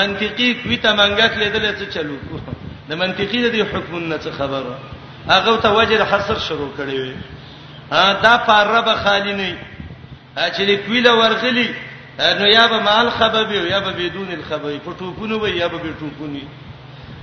منطقي 0.00 0.48
کوي 0.62 0.76
ته 0.84 0.92
منګت 1.00 1.34
لیدل 1.36 1.76
څه 1.76 1.94
چلو 1.94 2.16
د 2.90 3.00
منطقي 3.02 3.42
د 3.50 3.54
حکم 3.72 3.98
نه 4.12 4.18
څه 4.18 4.30
خبره 4.38 4.78
هغه 5.32 5.56
ته 5.66 5.72
وجه 5.78 6.04
حصر 6.10 6.38
شروع 6.46 6.70
کړی 6.78 6.94
وي 6.94 7.14
دا 8.22 8.36
پاره 8.46 8.80
به 8.80 8.94
خالی 9.02 9.32
نه 9.40 9.50
چې 10.36 10.62
دې 10.62 10.86
کویله 10.86 11.12
ورغلی 11.24 11.68
نو 12.38 12.46
یا 12.54 12.66
به 12.66 12.78
مال 12.90 13.10
خبر 13.18 13.52
یا 13.72 13.78
به 13.80 13.92
بدون 14.00 14.28
الخبر 14.38 14.78
په 14.88 14.92
ټوپونو 15.02 15.42
وي 15.42 15.54
یا 15.56 15.66
به 15.68 15.78
به 15.82 15.94
ټوپونی 16.00 16.46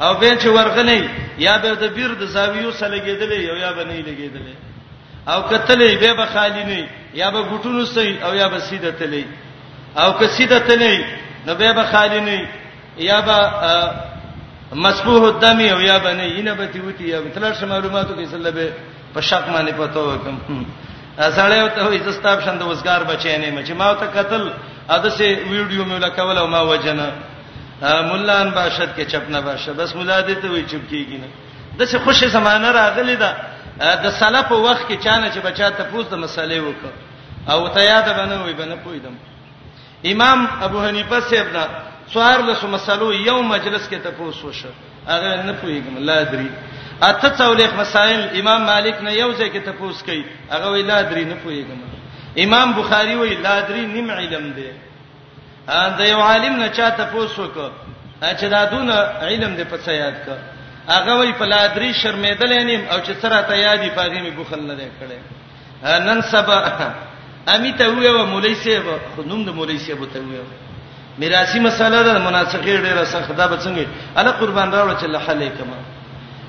او 0.01 0.13
به 0.19 0.37
چې 0.39 0.45
ورغلې 0.47 1.09
یا 1.37 1.57
به 1.57 1.75
د 1.75 1.83
بیر 1.95 2.11
د 2.19 2.25
زاویو 2.25 2.71
سره 2.71 2.95
لګیدلې 2.97 3.49
او 3.51 3.55
یا 3.57 3.71
به 3.73 3.83
نه 3.83 3.95
لګیدلې 4.03 4.55
او 5.29 5.39
کتلې 5.49 5.89
به 6.01 6.13
به 6.13 6.25
خالی 6.25 6.63
نه 6.63 6.87
یا 7.13 7.29
به 7.31 7.41
ګټونو 7.43 7.83
سي 7.85 8.17
او 8.23 8.33
یا 8.35 8.47
به 8.49 8.59
سیده 8.59 8.91
تلې 8.99 9.23
او 9.99 10.13
که 10.19 10.27
سیده 10.27 10.59
تلې 10.59 10.95
نو 11.47 11.55
به 11.55 11.73
به 11.73 11.83
خالی 11.83 12.19
نه 12.21 12.47
یا 12.97 13.21
به 13.21 13.37
مسبوح 14.75 15.21
الدم 15.23 15.59
او 15.59 15.79
یا 15.81 15.99
به 15.99 16.13
نه 16.13 16.23
اینه 16.23 16.53
به 16.53 16.65
تیوتی 16.67 17.03
یا 17.03 17.21
به 17.21 17.29
تلل 17.29 17.53
شمه 17.53 17.69
معلوماتو 17.69 18.15
کې 18.15 18.25
سره 18.27 18.51
به 18.51 18.67
په 19.13 19.21
شک 19.21 19.43
باندې 19.55 19.71
پته 19.79 19.99
وکم 19.99 20.35
اساله 21.19 21.55
او 21.61 21.67
ته 21.67 22.11
زستاب 22.11 22.41
شند 22.41 22.61
وزګار 22.61 23.01
بچی 23.09 23.37
نه 23.37 23.51
مچ 23.51 23.71
ما 23.71 23.93
ته 23.93 24.05
قتل 24.07 24.49
اده 24.89 25.09
سه 25.09 25.35
ویډیو 25.51 25.81
مې 25.85 25.97
لکول 26.03 26.37
او 26.37 26.47
ما 26.47 26.61
وجنه 26.65 27.11
مولان 27.81 28.49
باشد 28.51 28.89
کې 28.97 29.03
چپ 29.05 29.29
نه 29.29 29.41
باشه 29.41 29.73
بس 29.73 29.95
مولا 29.95 30.21
دې 30.21 30.35
ته 30.41 30.47
وی 30.49 30.63
چپ 30.65 30.87
کیږي 30.89 31.17
نه 31.19 31.27
د 31.79 31.87
څه 31.89 31.97
خوشی 32.03 32.27
زمانہ 32.27 32.71
راغلی 32.71 33.15
ده 33.15 33.31
د 34.03 34.09
سلف 34.19 34.51
وخت 34.51 34.83
کې 34.87 35.03
چانه 35.03 35.31
چې 35.31 35.39
بچا 35.43 35.69
ته 35.79 35.83
پوز 35.91 36.05
د 36.09 36.15
مسالې 36.23 36.59
وکړ 36.63 36.93
او 37.51 37.67
ته 37.67 37.79
یاد 37.83 38.05
باندې 38.05 38.45
وی 38.45 38.53
باندې 38.53 38.83
پویدم 38.83 39.15
امام 40.11 40.47
ابو 40.61 40.83
حنیفه 40.85 41.19
صاحب 41.19 41.47
دا 41.53 41.67
څوار 42.13 42.39
له 42.47 42.53
سو 42.55 42.67
مسلو 42.67 43.11
یو 43.13 43.41
مجلس 43.41 43.89
کې 43.89 43.97
ته 44.03 44.11
پوس 44.11 44.43
وشه 44.43 44.69
هغه 45.07 45.41
نه 45.43 45.55
پویګم 45.61 45.97
لا 45.99 46.23
دري 46.23 46.49
اته 47.01 47.27
څولېخ 47.37 47.73
مسائل 47.77 48.39
امام 48.39 48.61
مالک 48.63 49.01
نه 49.03 49.11
یو 49.11 49.31
ځای 49.33 49.51
کې 49.51 49.61
ته 49.65 49.71
پوس 49.71 50.03
کوي 50.03 50.25
هغه 50.51 50.71
وی 50.71 50.81
لا 50.83 51.01
دري 51.01 51.23
نه 51.25 51.35
پویګم 51.45 52.41
امام 52.45 52.71
بخاری 52.73 53.15
وی 53.15 53.35
لا 53.35 53.59
دري 53.69 53.85
نیم 53.85 54.09
علم 54.11 54.51
دی 54.55 54.67
دا 55.67 56.05
یو 56.11 56.19
عالم 56.27 56.53
نه 56.61 56.67
چاته 56.77 57.05
پوسو 57.11 57.45
کو 57.53 57.67
چې 58.39 58.43
دا 58.53 58.65
دون 58.71 58.89
علم 59.27 59.55
دې 59.57 59.65
په 59.71 59.77
سیاد 59.85 60.13
کا 60.25 60.35
هغه 60.89 61.13
وی 61.19 61.31
په 61.39 61.45
لادری 61.51 61.93
شرمېدل 62.01 62.51
نیم 62.69 62.81
او 62.91 62.97
چې 63.05 63.11
سره 63.21 63.41
ته 63.47 63.53
یادې 63.65 63.95
پاغې 63.97 64.19
می 64.25 64.31
بخل 64.37 64.61
نه 64.67 64.87
کړي 64.99 65.19
نن 66.07 66.21
سبا 66.31 66.57
امی 67.53 67.71
ته 67.71 67.85
ویو 67.89 68.25
مولای 68.25 68.55
صاحب 68.55 68.85
خو 69.15 69.21
نوم 69.29 69.45
د 69.45 69.49
مولای 69.57 69.77
صاحب 69.77 70.05
ته 70.13 70.19
ویو 70.19 70.43
میراثي 71.19 71.59
مسله 71.59 72.03
ده 72.03 72.19
مناسقه 72.19 72.83
ډیره 72.85 73.03
سخت 73.03 73.31
ده 73.31 73.47
به 73.47 73.57
څنګه 73.65 73.85
انا 74.19 74.31
قربان 74.41 74.71
راوړ 74.71 74.91
چې 75.01 75.05
الله 75.05 75.19
حلې 75.27 75.49
کما 75.57 75.77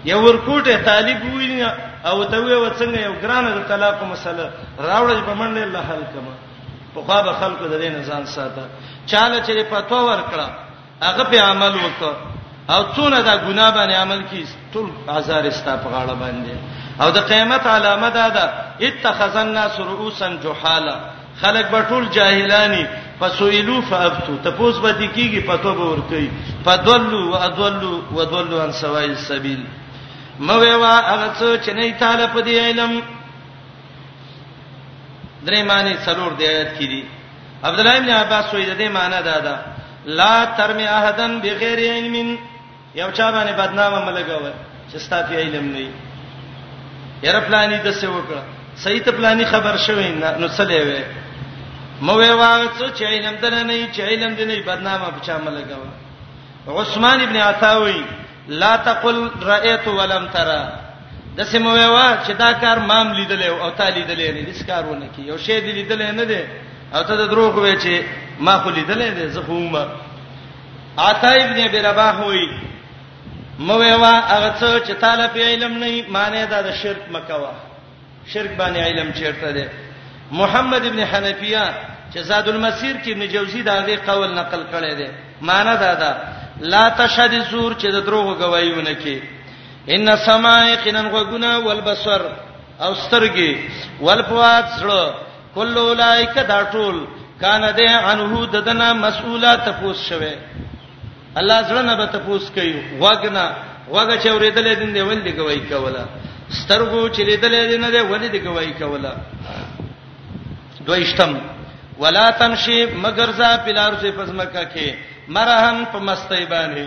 یو 0.04 0.18
ورکوټه 0.28 0.85
طالب 0.85 1.35
وی 1.35 1.64
او 2.08 2.25
ته 2.25 2.37
ویو 2.42 2.70
څنګه 2.80 2.99
یو 3.06 3.14
ګرانه 3.23 3.49
د 3.54 3.61
طلاق 3.68 4.02
مسله 4.04 4.50
راوړل 4.90 5.20
به 5.26 5.35
منډه 5.40 5.62
الله 5.62 5.80
حل 5.90 6.02
کما 6.14 6.35
په 6.94 7.00
خوا 7.06 7.18
به 7.26 7.32
خلکو 7.40 7.64
د 7.73 7.75
دې 7.80 7.85
نه 7.94 8.00
ځان 8.08 8.25
ساته 8.26 8.64
چاله 9.11 9.39
چې 9.47 9.71
فتوا 9.75 10.01
ورکړه 10.11 10.47
هغه 11.03 11.25
په 11.33 11.39
عمل 11.51 11.75
وکړه 11.85 12.13
او 12.73 12.81
څونه 12.95 13.19
دا 13.29 13.37
ګناه 13.47 13.71
باندې 13.77 13.95
عمل 14.03 14.21
کی 14.31 14.47
ټول 14.75 14.87
هزار 15.09 15.45
استا 15.51 15.77
په 15.83 15.89
غاړه 15.95 16.15
باندې 16.25 16.55
او 17.01 17.09
د 17.11 17.19
قیامت 17.31 17.67
علامه 17.67 18.09
دا 18.11 18.29
ده 18.37 18.45
اتخذ 18.87 19.37
الناس 19.37 19.81
رؤوسا 19.81 20.29
جهالا 20.43 20.97
خلق 21.41 21.71
به 21.71 21.81
ټول 21.91 22.05
جاهلانی 22.17 22.85
فسئلوا 23.21 23.81
فابتوا 23.91 24.37
تپوس 24.45 24.79
به 24.79 24.91
دکیږي 24.93 25.41
پتو 25.51 25.75
به 25.75 25.85
ورکی 25.91 26.31
فدلوا 26.65 27.25
وادلوا 27.33 27.99
ودلوا 28.15 28.63
عن 28.63 28.73
سواء 28.73 29.05
السبيل 29.05 29.67
مو 30.41 30.55
وا 30.59 30.95
هغه 31.13 31.29
څه 31.39 31.65
چې 31.67 31.71
نه 31.75 31.93
تعالی 31.99 32.27
په 32.35 32.41
دی 32.41 32.59
علم 32.59 33.03
درې 35.47 35.59
معنی 35.69 35.95
څلور 36.07 36.31
دی 36.39 36.45
آیات 36.47 36.75
کې 36.79 36.83
دي 36.93 37.03
عبد 37.65 37.79
الله 37.81 37.97
ابن 38.03 38.11
عباس 38.21 38.45
وې 38.55 38.65
د 38.71 38.73
دې 38.81 38.89
معنی 38.97 39.21
دا 39.29 39.37
ده 39.47 39.55
لا 40.19 40.35
ترمی 40.59 40.87
احدن 40.99 41.33
بغیر 41.43 41.79
علم 41.97 42.39
یو 43.01 43.09
چا 43.17 43.27
باندې 43.35 43.51
بدنامه 43.61 43.99
ملګو 44.05 44.39
چې 44.93 44.97
ستاسو 45.05 45.35
علم 45.41 45.65
نه 45.75 45.91
یره 47.27 47.41
پلانې 47.47 47.79
د 47.87 47.89
څه 48.01 48.05
وکړه 48.17 48.43
صحیح 48.83 49.03
ته 49.05 49.11
پلانې 49.19 49.45
خبر 49.53 49.75
شوې 49.87 50.09
نه 50.23 50.29
نو 50.41 50.47
څه 50.57 50.61
لوي 50.71 51.05
مو 52.01 52.13
وی 52.21 52.31
واغڅ 52.41 52.79
چې 52.99 53.03
علم 53.13 53.35
در 53.43 53.55
نه 53.69 53.89
چې 53.95 54.01
علم 54.09 54.33
دې 54.39 54.43
نه 54.49 54.57
بدنامه 54.71 55.05
په 55.15 55.21
چا 55.27 55.37
ملګو 55.47 56.73
عثمان 56.81 57.19
ابن 57.21 57.37
عطاوی 57.37 58.01
لا 58.49 58.77
تقل 58.77 59.31
رأيت 59.43 59.89
ولم 59.89 60.25
ترى 60.37 60.63
د 61.37 61.41
سیمو 61.53 61.71
وی 61.73 61.87
وا 61.95 62.09
چې 62.27 62.31
دا 62.33 62.53
کار 62.53 62.79
مام 62.91 63.07
لیدل 63.19 63.43
او 63.43 63.71
تا 63.79 63.89
لیدل 63.97 64.21
نه 64.37 64.43
دې 64.53 64.65
کارونه 64.67 65.07
کی 65.17 65.23
یو 65.23 65.39
شی 65.39 65.59
دې 65.65 65.73
لیدل 65.79 66.01
نه 66.21 66.25
دی 66.31 66.43
او 66.95 67.02
ته 67.09 67.14
د 67.23 67.25
دروغ 67.33 67.55
وې 67.55 67.75
چې 67.85 67.95
ما 68.40 68.59
خو 68.62 68.71
لیدلې 68.71 69.11
ده 69.19 69.26
زه 69.35 69.43
خو 69.47 69.52
ما 69.73 69.85
عطا 70.99 71.31
ابن 71.47 71.59
ابي 71.69 71.78
رباح 71.81 72.16
وې 72.21 72.47
مو 73.59 73.75
ویوا 73.81 74.14
هغه 74.35 74.50
څه 74.61 74.87
چې 74.87 74.93
طالب 75.05 75.37
علم 75.50 75.73
نه 75.83 76.05
معنی 76.09 76.47
دا 76.47 76.61
د 76.62 76.71
شرک 76.83 77.02
مکوا 77.11 77.52
شرک 78.35 78.50
باندې 78.59 78.78
علم 78.87 79.12
چیرته 79.12 79.50
ده 79.57 79.66
محمد 80.33 80.85
ابن 80.87 81.00
حنفیه 81.11 81.64
چې 82.14 82.19
زاد 82.28 82.49
المسیر 82.49 82.97
کې 83.05 83.09
ابن 83.11 83.26
جوزی 83.28 83.62
دا 83.62 83.73
غي 83.87 83.97
قول 83.97 84.35
نقل 84.35 84.62
کړی 84.73 84.95
دی 84.99 85.09
معنی 85.40 85.76
دا 85.76 85.94
ده 85.94 86.11
لا 86.61 86.88
تشهد 86.88 87.42
زور 87.51 87.72
چې 87.79 87.87
د 87.92 87.99
دروغ 88.07 88.38
گوايونه 88.38 88.92
کې 89.03 89.16
ان 89.88 90.16
سماع 90.16 90.75
قنن 90.85 91.09
غوګنا 91.12 91.57
والبصر 91.66 92.22
او 92.81 92.94
سترګې 92.94 93.57
والفواد 94.01 94.64
سره 94.81 95.26
کل 95.57 95.75
اولایک 95.85 96.35
دا 96.49 96.59
ټول 96.75 96.97
کان 97.42 97.62
ده 97.79 97.90
انه 98.12 98.33
ددنا 98.55 98.88
مسؤله 99.05 99.51
تفوس 99.69 99.99
شوه 100.09 100.33
الله 101.40 101.59
زړه 101.69 101.83
نه 101.88 101.95
به 102.01 102.07
تفوس 102.16 102.45
کوي 102.57 102.75
وګنا 103.01 103.55
وګه 103.92 104.16
چې 104.23 104.29
ورېدلې 104.29 104.75
دین 104.81 104.90
دی 104.97 105.03
ولې 105.07 105.31
گواہی 105.38 105.61
کوله 105.73 106.05
سترګو 106.61 107.01
چې 107.14 107.21
لیدلې 107.29 107.62
دین 107.73 107.85
دی 107.95 108.03
ولې 108.11 108.29
دی 108.35 108.40
گواہی 108.49 108.73
کوله 108.81 109.12
دویشتم 110.88 111.33
ولا 112.03 112.27
تمشي 112.42 112.79
مگر 113.05 113.29
ذا 113.38 113.51
پلار 113.64 113.92
سے 114.01 114.09
پزمکه 114.19 114.64
کې 114.64 114.95
مرهن 115.37 115.79
په 115.95 115.99
مستی 116.11 116.45
باندې 116.53 116.85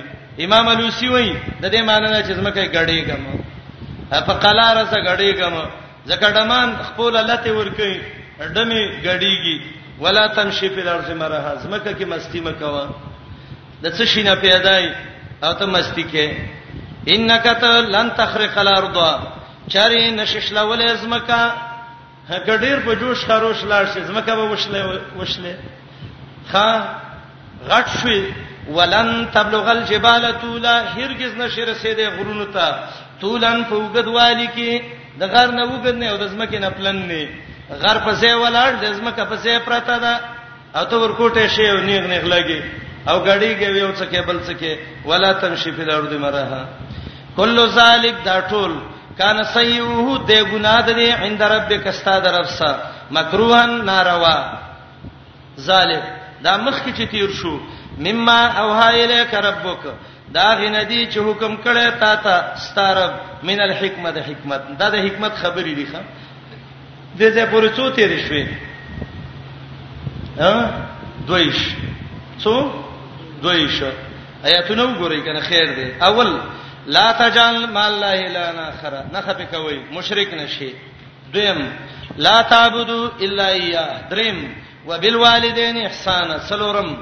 امام 0.47 0.67
الوسی 0.75 1.07
وای 1.15 1.29
د 1.31 1.33
دې 1.75 1.81
معنی 1.89 2.09
نه 2.13 2.19
چې 2.27 2.31
زمکه 2.41 2.61
غړې 2.77 2.99
کما 3.09 3.31
په 4.29 4.33
قلاره 4.45 4.83
سره 4.93 5.03
غړې 5.09 5.31
کما 5.41 5.63
زکه 6.13 6.29
دمان 6.39 6.69
خپل 6.87 7.13
لته 7.31 7.49
ور 7.57 7.69
کوي 7.81 7.99
ډمه 8.55 8.81
غړیږي 9.05 9.57
ولا 10.01 10.27
تمشي 10.27 10.69
په 10.69 10.79
الارض 10.81 11.09
مرها 11.11 11.53
زمکه 11.63 11.91
کې 11.97 12.05
مستی 12.05 12.39
مکوا 12.39 12.85
د 13.83 13.91
څه 13.95 14.05
شي 14.05 14.23
نه 14.23 14.35
پیدای 14.35 14.91
او 15.43 15.53
ته 15.53 15.65
مستی 15.65 16.03
کې 16.03 16.27
انک 17.07 17.43
ته 17.61 17.81
لن 17.81 18.09
تخرق 18.17 18.57
الارض 18.57 18.95
چاري 19.73 20.11
نشش 20.11 20.51
لول 20.53 20.95
زمکه 20.97 21.41
هګډیر 22.29 22.77
په 22.85 22.93
جوش 22.95 23.25
خروش 23.25 23.63
لاړ 23.63 23.85
شي 23.93 24.01
زمکه 24.03 24.35
به 24.35 24.43
وشله 24.51 25.01
وشله 25.17 25.53
خا 26.51 26.83
غټ 27.69 27.87
شي 28.01 28.33
ولن 28.69 29.27
تبلغ 29.33 29.69
الجبال 29.71 30.25
طولا 30.41 30.83
هرگز 30.95 31.35
نشي 31.35 31.65
رسیدې 31.65 32.05
غرونو 32.17 32.45
ته 32.45 32.83
طولن 33.21 33.63
په 33.69 33.75
وګدوالي 33.75 34.47
کې 34.55 34.81
د 35.19 35.23
غر 35.25 35.51
نه 35.51 35.63
وګد 35.67 35.95
نه 35.95 36.07
او 36.09 36.17
د 36.17 36.27
زمکه 36.27 36.59
نه 36.59 36.69
پلن 36.69 36.95
نه 37.07 37.23
غر 37.77 37.97
په 38.05 38.11
ځای 38.21 38.33
ولاړ 38.43 38.71
د 38.81 38.85
زمکه 38.97 39.23
په 39.31 39.35
ځای 39.45 39.59
پراته 39.65 39.97
ده 40.03 40.13
او 40.79 40.85
ته 40.89 40.95
ورکوټه 41.03 41.47
شی 41.55 41.65
او 41.71 41.77
نیغ 41.89 42.03
نیغ 42.11 42.23
لګي 42.33 42.61
او 43.09 43.17
غړی 43.27 43.53
کې 43.59 43.67
یو 43.83 43.91
څه 43.99 44.05
کې 44.11 44.21
بل 44.29 44.37
څه 44.45 44.53
کې 44.59 44.71
ولا 45.09 45.33
تمشي 45.33 45.71
په 45.77 45.81
الارض 45.83 46.13
مرها 46.25 46.63
کل 47.35 47.57
ذالک 47.79 48.15
دا 48.25 48.37
ټول 48.51 48.71
کان 49.17 49.43
سیئه 49.53 50.09
د 50.27 50.31
ګناه 50.51 50.85
دې 50.85 51.09
عند 51.23 51.41
ربک 51.41 51.87
استاد 51.87 52.25
رب 52.37 52.45
سا 52.57 52.71
مکروهن 53.17 53.85
ناروا 53.91 54.37
ذالک 55.69 56.03
دا 56.43 56.53
مخ 56.65 56.75
کې 56.85 56.91
چې 56.97 57.05
تیر 57.11 57.29
شو 57.41 57.55
مما 58.05 58.39
اوها 58.63 58.89
الیک 59.03 59.33
ربک 59.49 59.81
دا 60.37 60.47
غندی 60.61 61.01
چې 61.11 61.17
حکم 61.27 61.55
کړه 61.65 61.87
تا 61.99 62.15
ته 62.15 62.55
ستارب 62.65 63.11
من 63.47 63.61
الحکمت 63.61 64.17
حکمت 64.29 64.71
دا 64.79 64.89
د 64.95 65.05
حکمت 65.05 65.33
خبرې 65.43 65.75
دي 65.79 65.85
خان 65.91 66.03
دې 67.17 67.27
ځای 67.35 67.45
پورې 67.51 67.69
څو 67.75 67.89
تیرې 67.89 68.19
شوې 68.27 68.45
ها 70.37 70.53
دویش 71.27 71.57
څو 72.43 72.53
دویش 73.41 73.83
آیاتونه 74.45 74.83
وګورئ 74.83 75.21
کنه 75.25 75.39
خیر 75.49 75.65
دی 75.77 75.89
اول 76.05 76.37
لا 76.87 77.11
تجعل 77.11 77.69
مع 77.71 77.87
الله 77.87 78.13
الا 78.27 78.67
اخر 78.69 78.93
نه 79.13 79.21
خپې 79.21 79.43
کوي 79.53 79.79
مشرک 79.91 80.33
نشي 80.33 80.71
دویم 81.33 81.65
لا 82.17 82.41
تعبدوا 82.41 83.09
الا 83.21 83.49
اياه 83.49 84.01
دریم 84.11 84.55
وبالوالدين 84.87 85.85
احسانا 85.85 86.37
سلورم 86.49 86.97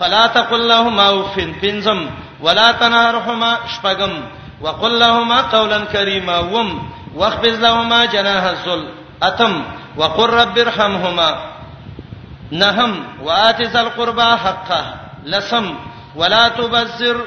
فلا 0.00 0.26
تقل 0.26 0.68
لهما 0.68 1.08
اوف 1.08 1.38
بنزم 1.62 2.10
ولا 2.40 2.72
تنهرهما 2.72 3.58
شپغم 3.76 4.22
وقل 4.60 4.98
لهما 4.98 5.40
قولا 5.42 5.84
كريما 5.84 6.38
وم 6.38 6.90
واخفض 7.14 7.46
لهما 7.60 8.04
جناح 8.04 8.42
الذل 8.44 8.88
اتم 9.22 9.64
وقر 9.96 10.30
رب 10.30 10.58
ارحمهما 10.58 11.42
نهم 12.52 13.04
واتز 13.22 13.76
القربى 13.76 14.22
حقا 14.22 14.36
حقه 14.76 14.94
لسم 15.24 15.74
ولا 16.16 16.48
تبذر 16.48 17.24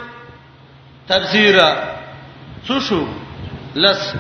تبذيرا 1.10 1.78
سوشو 2.68 3.08
لس 3.76 4.16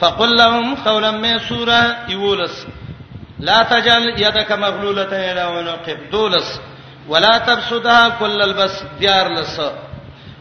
فقل 0.00 0.36
لهم 0.36 0.74
قولا 0.74 1.10
ميسورا 1.10 1.96
يولس 2.08 2.66
لا 3.40 3.62
تجعل 3.62 4.02
يدك 4.08 4.52
مغلولة 4.52 5.08
إلى 5.32 5.44
ونقب 5.44 5.98
دولس 6.12 6.60
ولا 7.08 7.38
تبسطها 7.38 8.08
كل 8.08 8.42
البس 8.42 8.84
ديار 9.00 9.28
لس 9.28 9.60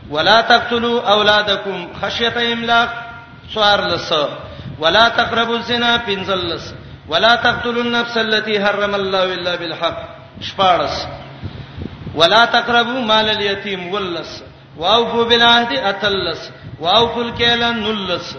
ولا 0.09 0.41
تقتلوا 0.41 1.01
أولادكم 1.01 1.87
خشية 2.01 2.53
إملاق 2.53 2.89
سوار 3.53 3.85
لس 3.85 4.13
ولا 4.79 5.09
تقربوا 5.09 5.57
الزنا 5.57 5.97
پنځلس 6.07 6.73
ولا 7.09 7.35
تقتلوا 7.35 7.81
النفس 7.83 8.17
التي 8.17 8.65
حرم 8.65 8.95
الله 8.95 9.33
الا 9.33 9.55
بالحق 9.55 9.97
شپارس 10.41 11.07
ولا 12.15 12.45
تقربوا 12.45 13.01
مال 13.01 13.29
اليتيم 13.29 13.87
ولس 13.93 14.43
واوفوا 14.77 15.23
بالعهد 15.25 15.73
اتلس 15.77 16.51
واوفوا 16.79 17.23
الكيل 17.23 17.59
نلس 17.63 18.37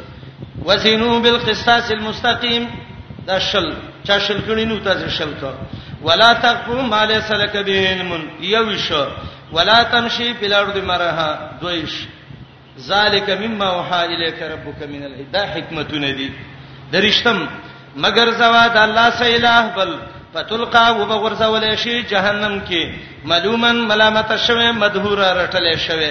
وزنوا 0.64 1.18
بالقسطاس 1.20 1.92
المستقيم 1.92 2.70
دا 3.26 3.38
شل 3.38 3.72
چا 4.06 4.18
شل 4.18 4.40
کړي 4.48 4.64
نو 4.64 4.78
تاسو 4.84 5.08
شل 5.08 5.34
کا 5.40 5.54
ولا 6.02 6.32
تقفوا 6.32 6.82
ما 6.82 7.04
ليس 7.06 7.30
لك 7.32 7.56
به 7.56 7.88
علم 7.88 8.28
يوش 8.40 8.92
ولا 9.52 9.82
تمشي 9.82 10.34
في 10.34 10.46
الارض 10.46 10.76
مرها 10.78 11.50
دویش 11.62 11.94
ذالک 12.82 13.28
مما 13.40 13.70
وحى 13.70 13.98
الیک 14.04 14.42
ربک 14.42 14.82
من 14.82 15.02
الهدى 15.04 15.42
حکمتونه 15.54 16.10
دي 16.10 16.32
درشتم 16.92 17.44
مگر 18.04 18.30
زواد 18.38 18.76
الله 18.76 19.10
سے 19.18 19.34
الہ 19.34 19.76
بل 19.76 19.94
فتلقا 20.32 20.88
وبغرزول 21.00 21.66
شی 21.84 22.02
جهنم 22.02 22.58
کې 22.68 22.94
ملومن 23.32 23.76
ملامت 23.88 24.32
شوه 24.46 24.72
مدهور 24.78 25.18
رټل 25.38 25.68
شوه 25.86 26.10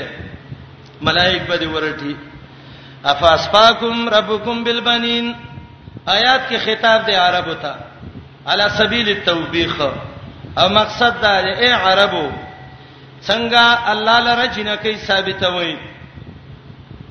ملائک 1.07 1.41
به 1.51 1.67
ورټي 1.73 2.15
افاسفاکم 3.13 4.09
ربکم 4.09 4.63
بالبنین 4.63 5.31
آیات 6.07 6.41
کې 6.49 6.57
خطاب 6.65 7.05
دی 7.07 7.15
عربو 7.25 7.53
ته 7.53 7.75
علی 8.53 8.63
سبیل 8.77 9.09
التوبیخ 9.17 9.79
او 10.57 10.69
مقصد 10.79 11.21
دا 11.21 11.39
دی 11.41 11.47
اے 11.47 11.71
عربو 11.71 12.27
څنګه 13.27 13.89
الله 13.91 14.19
لره 14.29 14.45
جنکې 14.45 14.95
ثابتوي 15.07 15.73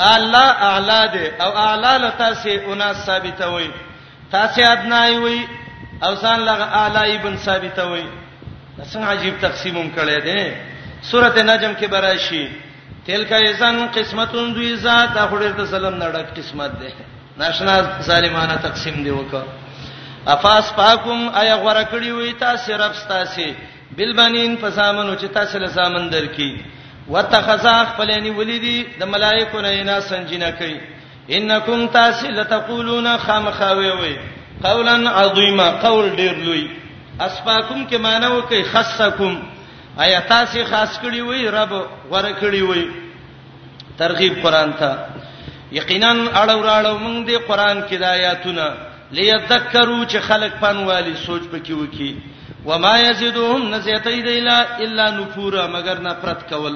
اعلی 0.01 0.45
اعلی 0.69 1.09
ده 1.13 1.45
او 1.45 1.53
اعلی 1.57 1.99
لته 2.07 2.35
سي 2.35 2.51
اوناس 2.65 2.97
ثابتوي 3.07 3.71
تاسو 4.33 4.61
ادنای 4.73 5.19
وي 5.19 5.49
او 6.03 6.15
ځان 6.15 6.39
لغه 6.49 6.65
اعلی 6.81 7.17
ابن 7.17 7.37
ثابتوي 7.37 8.05
څنګه 8.93 9.07
عجیب 9.07 9.35
تقسیموم 9.43 9.89
کړي 9.97 10.19
دي 10.25 10.55
سورته 11.03 11.43
نجم 11.43 11.73
کې 11.81 11.87
براشي 11.87 12.49
تلک 13.07 13.33
ایزن 13.33 13.87
قسمتون 13.95 14.55
دوی 14.55 14.77
ذات 14.77 15.13
اخوړ 15.17 15.43
ته 15.57 15.65
سلام 15.67 15.95
نړک 15.99 16.27
قسمت 16.37 16.71
ده 16.81 16.93
ناشنا 17.39 18.01
ظالمانه 18.09 18.55
تقسیم 18.57 19.03
دی 19.05 19.11
وکړه 19.11 19.45
افاس 20.27 20.67
پاکم 20.77 21.21
ایا 21.41 21.57
غره 21.57 21.85
کړی 21.93 22.09
وي 22.19 22.33
تاسو 22.33 22.73
رب 22.83 22.93
تاسو 23.09 23.49
بل 23.97 24.13
بنین 24.19 24.53
فسامنو 24.63 25.13
چې 25.17 25.27
تاسو 25.37 25.59
له 25.59 25.69
سامندر 25.79 26.25
کې 26.37 26.51
وتخزا 27.15 27.77
خپلنی 27.89 28.31
ولیدي 28.37 28.77
د 29.01 29.09
ملائکو 29.15 29.61
نه 29.65 29.73
نه 29.89 29.97
سنجینه 30.11 30.51
کوي 30.61 30.77
انکم 31.39 31.81
تاسل 31.97 32.45
تقولون 32.53 33.09
خامخاوي 33.25 33.91
وي 34.03 34.15
قولا 34.67 34.95
عظیما 35.21 35.67
قول 35.83 36.09
ډیر 36.21 36.35
لوی 36.45 36.67
اسپاکم 37.21 37.89
کې 37.91 37.97
مانو 38.07 38.39
کوي 38.53 38.63
خصکم 38.73 39.35
آیا 40.05 40.21
تاسو 40.29 40.65
خاص 40.71 40.95
کړی 41.03 41.21
وي 41.29 41.51
رب 41.57 41.73
غره 42.11 42.31
کړی 42.41 42.63
وي 42.71 42.87
ترغیب 44.01 44.41
قران 44.47 44.73
ته 44.79 45.07
یقینا 45.79 46.15
اړو 46.35 46.61
راړو 46.65 46.99
موږ 47.05 47.27
دی 47.31 47.37
قران 47.51 47.83
کې 47.83 47.95
د 47.95 48.03
آیاتونه 48.13 48.69
لیذکروا 49.19 50.03
چې 50.07 50.17
خلق 50.31 50.53
پنوالي 50.65 51.15
سوچ 51.27 51.43
پکې 51.43 51.71
وکي 51.71 52.17
وما 52.65 52.97
یزيدهم 53.01 53.71
نزیتای 53.75 54.23
دیلا 54.31 54.59
الا 54.87 55.11
نفورا 55.19 55.67
مگر 55.77 56.01
نفرت 56.09 56.49
کول 56.55 56.75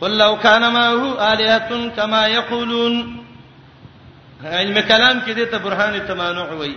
قل 0.00 0.16
لو 0.18 0.36
كان 0.38 0.72
معه 0.72 1.32
الهه 1.32 1.88
كما 1.96 2.26
يقولون 2.26 3.24
علم 4.44 4.80
کلام 4.80 5.20
کې 5.26 5.30
د 5.30 5.40
ته 5.50 5.58
برهان 5.58 6.06
تمانع 6.08 6.52
وای 6.52 6.76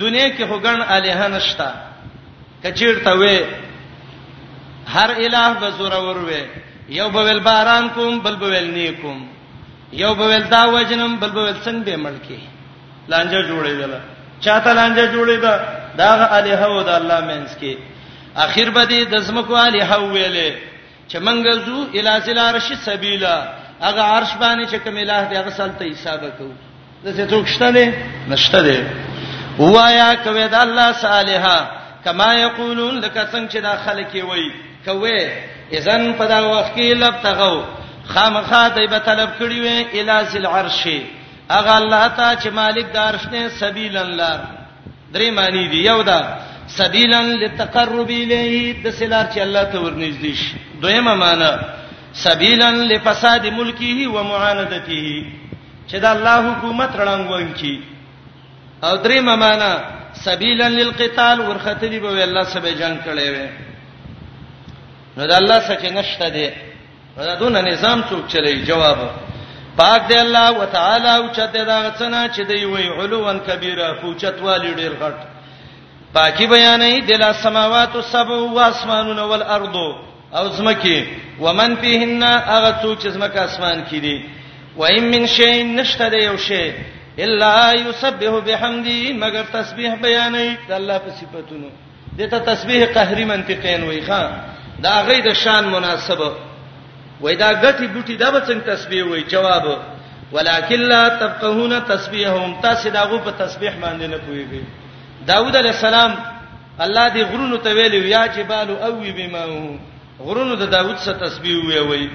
دنیا 0.00 0.28
کې 0.36 0.40
هوګن 0.40 0.82
الهه 0.82 1.28
نشتا 1.28 1.70
کچیر 2.64 2.98
ته 3.04 3.12
وې 3.14 3.44
هر 4.92 5.10
الہ 5.10 5.60
به 5.60 5.70
زور 5.70 5.92
ور 5.92 6.22
وې 6.30 6.44
یو 6.88 7.10
به 7.10 7.20
ول 7.22 7.40
باران 7.40 7.88
کوم 7.88 8.18
بل 8.20 8.36
به 8.36 8.46
ول 8.46 8.70
نیکوم 8.70 9.26
یو 9.92 10.14
به 10.14 10.24
ول 10.26 10.44
دا 10.54 10.64
وجنم 10.66 11.16
بل 11.20 11.30
به 11.30 11.40
ول 11.42 11.54
څنګه 11.64 11.84
به 11.90 11.96
ملکی 11.96 12.38
لانجه 13.08 13.42
جوړېدل 13.48 13.90
چاته 14.44 14.72
لانجه 14.72 15.12
جوړېدا 15.12 15.60
دا 15.96 16.32
الهه 16.38 16.68
و 16.68 16.82
د 16.82 16.88
الله 16.88 17.20
مینس 17.20 17.54
کې 17.62 17.78
اخر 18.46 18.70
به 18.70 18.84
دې 18.84 19.08
د 19.14 19.18
زمکو 19.28 19.56
الهه 19.56 19.96
ویلې 19.96 20.67
چې 21.10 21.16
منګه 21.26 21.52
زو 21.66 21.78
الی 21.96 22.14
ذل 22.24 22.38
عرش 22.38 22.68
سبیلا 22.86 23.36
هغه 23.86 24.02
عرش 24.02 24.32
باندې 24.40 24.64
چې 24.70 24.76
کوم 24.84 24.96
الہ 25.02 25.20
دی 25.30 25.36
هغه 25.36 25.50
سلطه 25.50 25.84
حساب 25.92 26.20
کو 26.38 26.48
د 27.04 27.08
څه 27.16 27.30
څوک 27.30 27.46
شته 27.46 27.70
نه 27.70 27.92
نشته 28.28 28.60
دی 28.62 28.78
وایا 29.74 30.08
کوي 30.24 30.46
د 30.54 30.56
الله 30.62 30.88
صالحا 31.04 31.58
کما 32.04 32.28
یقولون 32.40 32.98
لکه 32.98 33.24
څنګه 33.32 33.48
چې 33.50 33.56
دا 33.68 33.74
خلک 33.76 34.10
وي 34.14 34.52
کوي 34.84 35.28
اذن 35.78 36.12
په 36.18 36.24
دا 36.32 36.40
وخت 36.48 36.72
کې 36.76 36.94
لب 36.94 37.14
تغو 37.22 37.64
خامخا 38.12 38.62
دایبه 38.76 38.98
طلب 39.08 39.30
کړی 39.40 39.60
وي 39.64 40.02
الہ 40.02 40.20
ذل 40.34 40.46
عرش 40.46 40.82
هغه 41.50 41.78
الله 41.80 42.04
ته 42.20 42.28
چې 42.34 42.48
مالک 42.60 42.86
د 42.92 42.96
عرش 43.06 43.26
نه 43.32 43.48
سبیل 43.62 43.96
الله 43.96 44.40
درې 45.12 45.30
معنی 45.40 45.66
دی 45.72 45.84
یو 45.90 46.00
دا 46.12 46.20
سبیلا 46.76 47.20
للتقرب 47.26 48.08
الیه 48.10 48.82
د 48.84 48.94
سلار 49.00 49.26
چې 49.34 49.38
الله 49.42 49.64
ته 49.74 49.78
ورنږدې 49.82 50.34
شي 50.34 50.56
دویمه 50.84 51.14
معنی 51.24 51.52
سبیلا 52.22 52.70
لفساد 52.90 53.46
ملکه 53.58 54.08
و 54.14 54.22
معاندته 54.30 54.98
چې 55.88 55.96
دا 56.06 56.10
الله 56.16 56.34
حکومت 56.50 56.90
رڼنګون 56.96 57.54
کی 57.60 57.82
او 58.88 58.96
دریمه 59.06 59.36
معنی 59.44 59.72
سبیلا 60.24 60.68
للقتال 60.74 61.40
ورختلی 61.46 62.00
به 62.04 62.22
الله 62.26 62.44
سبه 62.56 62.74
جنگ 62.82 62.98
کړي 63.06 63.30
وي 63.32 63.48
نو 65.16 65.26
دا 65.32 65.36
الله 65.42 65.58
سکه 65.70 65.90
نشته 66.00 66.28
دی 66.36 66.48
دا 67.30 67.34
دون 67.38 67.56
نظام 67.70 68.02
څوک 68.10 68.28
چلی 68.36 68.54
جواب 68.72 68.98
پاک 69.80 70.06
دی 70.12 70.20
الله 70.26 70.50
وتعالى 70.60 71.08
او 71.16 71.24
چته 71.32 71.64
دا 71.64 71.90
غڅنا 71.90 72.28
چې 72.36 72.40
دی 72.48 72.64
وی 72.64 72.86
علوان 73.00 73.38
کبیره 73.48 73.94
فوچت 74.04 74.40
والی 74.42 74.74
ډیر 74.84 74.92
غټ 75.00 75.37
پاکي 76.12 76.46
بیانې 76.54 76.94
د 77.08 77.12
لاسماوات 77.22 77.96
السبع 77.96 78.38
و 78.56 78.58
اسمانونه 78.72 79.24
والارض 79.30 79.76
او 80.38 80.46
زمکه 80.58 81.04
ومن 81.40 81.76
فيهن 81.80 82.22
هغه 82.22 82.70
څو 82.82 82.90
چې 83.02 83.08
زمکه 83.08 83.40
اسمان 83.44 83.84
کې 83.90 83.94
دي 84.04 84.16
و 84.76 84.84
ایم 84.84 85.04
من 85.12 85.26
شی 85.26 85.62
نشته 85.64 86.08
د 86.14 86.22
یو 86.22 86.36
شی 86.46 86.64
الا 87.24 87.72
یسبح 87.74 88.32
بحمدی 88.46 89.12
مگر 89.22 89.42
تسبیح 89.52 89.94
بیانې 90.04 90.48
د 90.68 90.72
الله 90.80 90.98
په 90.98 91.10
صفاتونو 91.18 91.68
دته 92.18 92.38
تسبیح 92.52 92.80
قهری 92.96 93.24
منطقین 93.34 93.84
وای 93.84 94.00
ښا 94.08 94.22
دا 94.82 94.96
غي 95.06 95.20
د 95.28 95.32
شان 95.42 95.64
مناسبه 95.74 96.32
وای 97.20 97.36
دا 97.36 97.50
غټي 97.62 97.86
ګټي 97.96 98.16
دا 98.22 98.30
به 98.30 98.40
څنګه 98.48 98.64
تسبیح 98.72 99.04
وای 99.04 99.22
جواب 99.22 99.66
ولکن 100.32 100.80
لا 100.88 101.08
تفقهون 101.08 101.72
تسبیحهم 101.88 102.60
تاسو 102.62 102.88
داغه 102.90 103.18
په 103.18 103.30
تسبیح 103.44 103.72
باندې 103.82 104.02
نه 104.12 104.18
پوهیږئ 104.26 104.64
داوود 105.32 105.56
علی 105.56 105.68
السلام 105.68 106.12
الله 106.84 107.06
دې 107.08 107.18
غرونو 107.30 107.56
ته 107.56 107.70
ویلو 107.78 108.02
یا 108.08 108.26
جبال 108.36 108.68
اووي 108.88 109.12
بما 109.18 109.42
غرونو 110.26 110.54
د 110.56 110.70
داوود 110.74 110.96
سره 111.04 111.14
تسبیح 111.24 111.56
وی 111.68 111.78
وی 111.88 112.08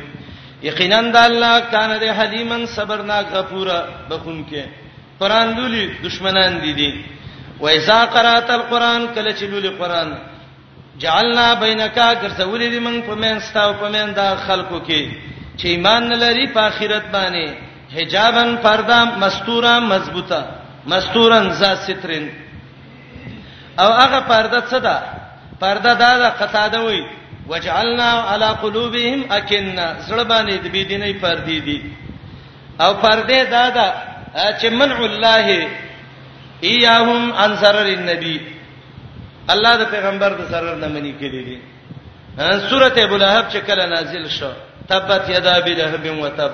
یقینا 0.67 1.01
د 1.15 1.17
الله 1.29 1.59
کان 1.73 1.89
دې 1.99 2.07
حلیمن 2.19 2.65
صبرنا 2.75 3.17
غفورا 3.33 3.79
بخون 4.11 4.45
کې 4.49 4.61
قران 5.19 5.55
لولي 5.57 5.85
دشمنان 6.03 6.61
دي 6.61 6.73
دي 6.79 6.89
و 7.59 7.67
اذا 7.67 8.05
قرات 8.05 8.49
القران 8.57 9.07
کله 9.15 9.31
چې 9.37 9.43
لولي 9.43 9.69
قران 9.69 10.13
جعلنا 11.03 11.47
بینک 11.53 11.95
ګرځولې 11.97 12.67
دې 12.73 12.79
موږ 12.87 12.99
په 13.07 13.15
مین 13.23 13.39
ستاو 13.39 13.73
په 13.81 13.89
مین 13.95 14.13
د 14.19 14.35
خلکو 14.45 14.79
کې 14.87 15.11
چې 15.57 15.65
ایمان 15.65 16.09
لري 16.23 16.47
په 16.53 16.59
آخرت 16.61 17.03
باندې 17.13 17.51
حجابن 17.95 18.55
پردا 18.63 19.03
مستورا 19.25 19.79
مضبوطه 19.79 20.45
مستورن 20.87 21.51
ذات 21.61 21.77
سترن 21.87 22.25
او 23.79 23.87
هغه 23.99 24.19
پرده 24.19 24.61
څه 24.61 24.79
ده 24.79 24.95
پرده 25.61 25.93
دا 25.93 26.17
ده 26.17 26.29
قطاده 26.29 26.79
وای 26.81 27.03
وجعلنا 27.49 28.09
على 28.09 28.45
قلوبهم 28.45 29.31
اكننا 29.31 29.87
زړه 30.07 30.23
باندې 30.23 30.53
د 30.63 30.67
بی 30.73 30.83
دیني 30.83 31.13
پردې 31.13 31.57
دي 31.67 31.79
او 32.81 32.93
پردې 33.03 33.41
دا 33.51 33.69
ده 33.69 33.93
چې 34.59 34.65
منع 34.65 34.97
الله 35.05 35.67
ایاهم 36.63 37.33
عن 37.33 37.55
سرر 37.57 37.87
النبي 37.97 38.41
الله 39.49 39.73
د 39.77 39.83
پیغمبر 39.93 40.31
د 40.37 40.43
سرر 40.51 40.75
نه 40.75 40.87
منی 40.87 41.13
کړی 41.21 41.41
دي 41.47 41.59
سورته 42.69 43.03
ابو 43.03 43.17
لهب 43.17 43.45
چې 43.53 43.57
کله 43.67 43.85
نازل 43.85 44.27
شو 44.29 44.51
تبت 44.89 45.29
یدا 45.29 45.57
ابي 45.57 45.73
لهب 45.73 46.05
وتب 46.19 46.51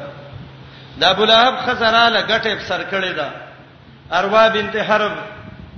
دا 0.99 1.09
ابو 1.09 1.25
لهب 1.25 1.55
خزراله 1.65 2.19
غټه 2.27 2.59
سر 2.69 2.81
کړی 2.91 3.11
ده 3.19 3.29
اروا 4.13 4.47
بنت 4.49 4.75
حرب 4.77 5.11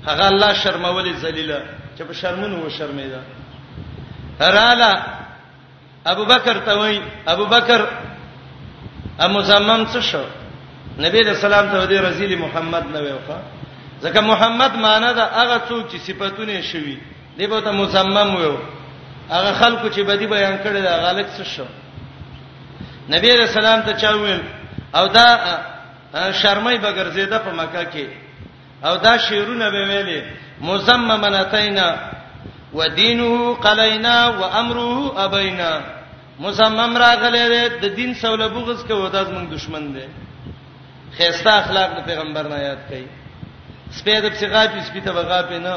هغه 0.08 0.26
الله 0.32 0.54
شرمولې 0.64 1.14
ذلیلہ 1.24 1.60
چې 1.98 2.04
په 2.04 2.14
شرمونو 2.14 2.58
و 2.66 2.70
شرمېدا 2.70 3.22
رااله 4.42 5.04
ابو 6.06 6.26
بکر 6.26 6.58
ته 6.66 6.74
وای 6.80 7.02
ابو 7.28 7.46
بکر 7.46 7.82
ام 9.20 9.42
زمم 9.42 9.86
څه 9.94 10.02
شو 10.02 10.26
نبی 10.98 11.20
رسول 11.22 11.54
الله 11.54 11.72
ته 11.72 11.86
دې 11.86 11.98
رسول 12.08 12.36
محمد 12.36 12.86
نه 12.94 13.00
ویوخه 13.00 13.40
ځکه 14.04 14.20
محمد 14.22 14.76
معنی 14.76 15.14
دا 15.14 15.26
هغه 15.40 15.62
څوک 15.70 15.86
چې 15.92 15.98
صفاتونه 16.08 16.62
شوي 16.62 16.98
دی 17.38 17.48
به 17.48 17.62
ته 17.62 17.72
مزمم 17.72 18.36
ویو 18.36 18.58
هغه 19.30 19.52
خلکو 19.54 19.88
چې 19.90 20.00
بدی 20.00 20.28
بیان 20.28 20.58
کړي 20.64 20.82
دا 20.82 20.98
غلط 21.08 21.28
څه 21.38 21.44
شو 21.44 21.66
نبی 23.10 23.30
رسول 23.38 23.66
الله 23.66 23.86
ته 23.86 23.94
چا 23.94 24.12
ویل 24.18 24.42
او 24.96 25.08
دا 25.08 25.26
شرمای 26.42 26.78
بغرزیده 26.78 27.38
په 27.40 27.52
مکه 27.52 27.84
کې 27.94 28.06
او 28.88 28.96
دا 28.98 29.18
شعرونه 29.18 29.70
به 29.70 29.86
ویلي 29.90 30.22
مزممنتینا 30.68 31.88
ودینه 32.80 33.32
قلینا 33.66 34.16
وامره 34.40 34.90
ابینا 35.26 35.72
مزمم 36.44 36.92
راغله 37.04 37.68
د 37.82 37.86
دین 37.98 38.12
سوله 38.24 38.48
بغز 38.56 38.80
کوي 38.90 39.10
دا 39.16 39.22
زموږ 39.30 39.46
دشمن 39.56 39.84
دی 39.96 40.06
خيسته 41.18 41.52
اخلاق 41.62 41.90
د 41.98 42.00
پیغمبر 42.10 42.46
نه 42.54 42.58
یاد 42.70 42.82
کړي 42.90 43.06
سپید 43.98 44.24
په 44.34 44.40
څنګه 44.40 44.84
سپید 44.90 45.06
په 45.18 45.22
غا 45.30 45.42
په 45.50 45.58
نه 45.66 45.76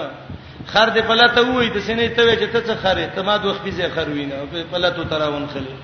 خر 0.72 0.88
دې 0.96 1.02
پلاته 1.10 1.40
وای 1.46 1.68
د 1.76 1.78
سینې 1.86 2.08
ته 2.16 2.22
وای 2.26 2.36
چې 2.42 2.48
ته 2.52 2.60
څه 2.68 2.74
خرې 2.82 3.06
ته 3.14 3.20
ما 3.28 3.36
دوه 3.42 3.52
خپې 3.58 3.90
خروینه 3.94 4.34
په 4.52 4.58
پلاته 4.72 5.04
تراون 5.12 5.44
خلې 5.54 5.74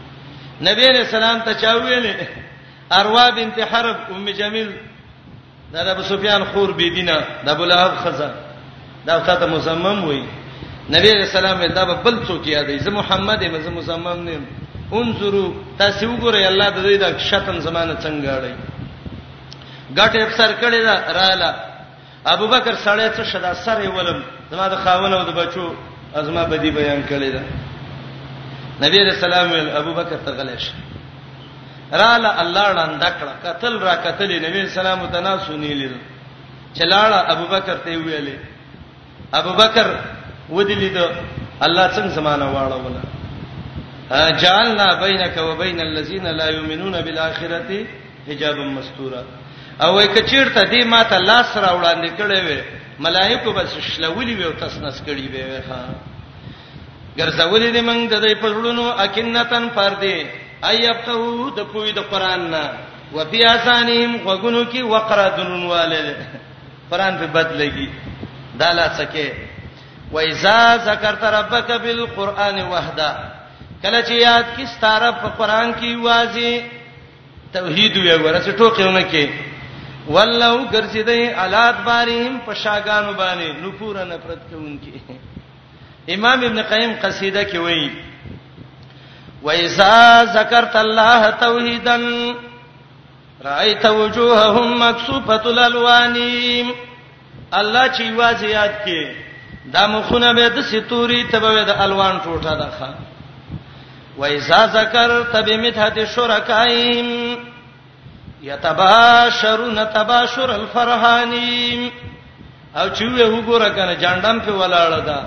نبی 0.69 0.85
رسول 0.89 1.23
الله 1.23 1.45
ته 1.47 1.53
چا 1.63 1.73
ویلې 1.83 2.15
اروا 3.01 3.25
بنت 3.37 3.57
حرب 3.73 3.97
ام 4.13 4.27
جمیل 4.41 4.69
دا 5.73 5.81
د 5.87 5.89
ابو 5.95 6.03
سفیان 6.13 6.43
خور 6.51 6.71
بيدینه 6.79 7.17
د 7.45 7.49
ابو 7.55 7.65
لهب 7.73 7.93
خزہ 8.03 8.29
دا 9.07 9.13
خاطه 9.27 9.47
مصمم 9.55 9.99
وای 10.09 10.23
نبی 10.95 11.09
رسول 11.23 11.47
الله 11.51 11.67
دا 11.79 11.85
بل 12.07 12.17
څوک 12.27 12.45
یادې 12.55 12.77
زه 12.85 12.91
محمد 12.99 13.43
ایم 13.43 13.55
زه 13.67 13.71
مصمم 13.79 14.19
نیم 14.29 14.43
انظروا 14.99 15.49
تاسو 15.79 16.07
وګورئ 16.11 16.43
الله 16.51 16.69
د 16.77 16.79
دې 16.87 16.97
د 17.03 17.07
شتم 17.29 17.59
زمانه 17.67 17.95
څنګه 18.05 18.29
اړي 18.39 18.55
ګټه 19.99 20.21
سر 20.37 20.51
کړي 20.63 20.81
دا 20.89 20.95
رااله 21.21 21.51
ابو 22.35 22.47
بکر 22.55 22.75
سړی 22.87 23.07
څه 23.17 23.23
شدا 23.33 23.55
سره 23.55 23.89
ولم 23.97 24.21
زما 24.51 24.69
د 24.69 24.75
خاون 24.85 25.13
او 25.13 25.23
د 25.25 25.33
بچو 25.41 25.67
ازما 26.21 26.45
بدی 26.53 26.71
بیان 26.79 27.01
کړي 27.11 27.29
دا 27.37 27.43
نبی 28.85 28.97
رسول 29.11 29.33
الله 29.33 29.77
ابو 29.81 29.93
بکر 29.99 30.17
ته 30.27 30.31
غلې 30.39 30.59
شه 30.65 30.75
رااله 31.93 32.31
الله 32.43 32.65
وړاند 32.73 33.05
کړه 33.19 33.33
قتل 33.45 33.79
را 33.79 33.95
قتل 34.05 34.31
نبی 34.47 34.69
سلام 34.69 35.01
تنا 35.13 35.39
سنیل 35.47 35.93
چلاړه 36.79 37.19
ابوبکر 37.33 37.77
ته 37.85 37.97
ویلې 37.99 38.37
ابوبکر 39.33 39.87
ودلې 40.51 40.91
د 40.97 40.99
الله 41.67 41.87
څنګه 41.97 42.13
زمانہ 42.19 42.45
واړوله 42.47 43.03
جعلنا 44.43 44.95
بينك 44.95 45.37
وبين 45.39 45.81
الذين 45.81 46.27
لا 46.27 46.49
يؤمنون 46.51 47.01
بالاخره 47.03 47.71
حجابا 48.29 48.65
مستورا 48.65 49.23
او 49.83 49.99
کچیر 50.15 50.49
ته 50.49 50.63
دې 50.65 50.85
ماته 50.85 51.19
لاس 51.19 51.57
را 51.57 51.71
وړاندې 51.81 52.11
کړې 52.19 52.41
وې 52.47 52.61
ملائکه 52.99 53.53
بس 53.53 53.75
شلولې 53.79 54.35
وې 54.39 54.45
او 54.47 54.53
تسنس 54.53 55.03
کړې 55.07 55.27
وې 55.33 55.43
ها 55.69 55.83
ګرځولې 57.19 57.71
دې 57.75 57.81
موږ 57.89 58.01
د 58.13 58.15
دې 58.27 58.35
پرړونو 58.43 58.91
اکنتن 59.05 59.69
پر 59.75 59.91
دې 60.03 60.27
ايبتو 60.69 61.49
د 61.57 61.61
پوی 61.73 61.93
د 61.99 62.01
قران 62.13 62.51
نه 62.53 62.63
وفي 63.17 63.41
اسانهم 63.47 64.17
غغونو 64.29 64.65
کې 64.73 64.83
وقرا 64.93 65.29
دنون 65.37 65.65
والد 65.73 66.17
قران 66.91 67.15
په 67.21 67.27
بدلېږي 67.35 67.89
دالا 68.55 68.89
سکه 68.99 69.31
وإذا 70.13 70.77
ذكرت 70.77 71.25
ربك 71.25 71.71
بالقرآن 71.73 72.61
وحده 72.73 73.09
کله 73.83 74.03
چې 74.03 74.13
یاد 74.13 74.45
کی 74.57 74.67
ستاره 74.67 75.11
په 75.23 75.29
قران 75.39 75.75
کې 75.75 75.97
واځي 76.05 76.63
توحید 77.53 77.97
وی 77.97 78.15
ورسې 78.17 78.51
ټوکېونه 78.59 79.03
کې 79.11 79.27
ولو 80.09 80.67
ګرځیدې 80.73 81.39
آلات 81.45 81.77
باریم 81.89 82.39
په 82.47 82.55
شاګانو 82.55 83.13
باندې 83.13 83.47
نفورن 83.65 84.13
پرد 84.27 84.41
کوونکې 84.51 86.11
امام 86.15 86.45
ابن 86.45 86.63
قیم 86.63 86.93
قصیده 87.03 87.45
کې 87.45 87.57
وایي 87.57 87.91
وإذا 89.43 90.23
ذكرت 90.25 90.77
الله 90.77 91.31
توحيدا 91.31 91.99
رأيت 93.45 93.87
وجوههم 93.87 94.89
مكسوفة 94.89 95.47
الألوان 95.51 96.17
الله 97.55 97.89
چې 97.89 98.03
واځي 98.19 98.51
یاد 98.51 98.75
کې 98.85 99.07
دا 99.73 99.87
مخونه 99.87 100.33
به 100.33 100.49
د 100.49 100.61
ستوري 100.63 101.25
تبه 101.33 101.63
د 101.63 101.81
الوان 101.85 102.21
ټوټه 102.25 102.55
ده 102.61 102.69
ښا 102.81 102.89
وإذا 104.19 104.67
ذكرت 104.67 105.37
بمدحة 105.37 106.05
شركائهم 106.05 107.39
يتباشرون 108.43 109.87
تباشر 109.95 110.51
الفرحانين 110.55 111.91
او 112.77 112.89
چې 112.89 113.05
وګوره 113.05 113.69
کنه 113.77 113.95
جاندم 113.95 114.41
په 114.41 114.53
ولاړه 114.61 115.01
ده 115.07 115.21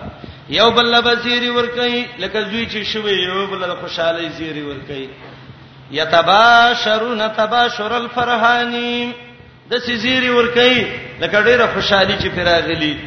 یو 0.49 0.69
بل 0.71 0.91
له 0.91 1.13
زیری 1.23 1.49
ور 1.49 1.67
کوي 1.75 2.03
لکه 2.19 2.41
زوی 2.41 2.65
چې 2.67 2.84
شوی 2.93 3.12
یو 3.23 3.47
بل 3.47 3.60
له 3.60 3.75
خوشاله 3.82 4.29
زیری 4.38 4.62
ور 4.62 4.77
کوي 4.88 5.08
یتباشرون 5.91 7.21
تباشر 7.36 7.91
الفرحانی 7.97 9.12
د 9.71 9.77
سې 9.77 9.91
زیری 10.03 10.29
ور 10.29 10.47
کوي 10.47 10.84
لکه 11.21 11.41
ډیره 11.41 11.73
خوشحالي 11.73 12.17
چې 12.17 12.27
پیراغلی 12.36 12.97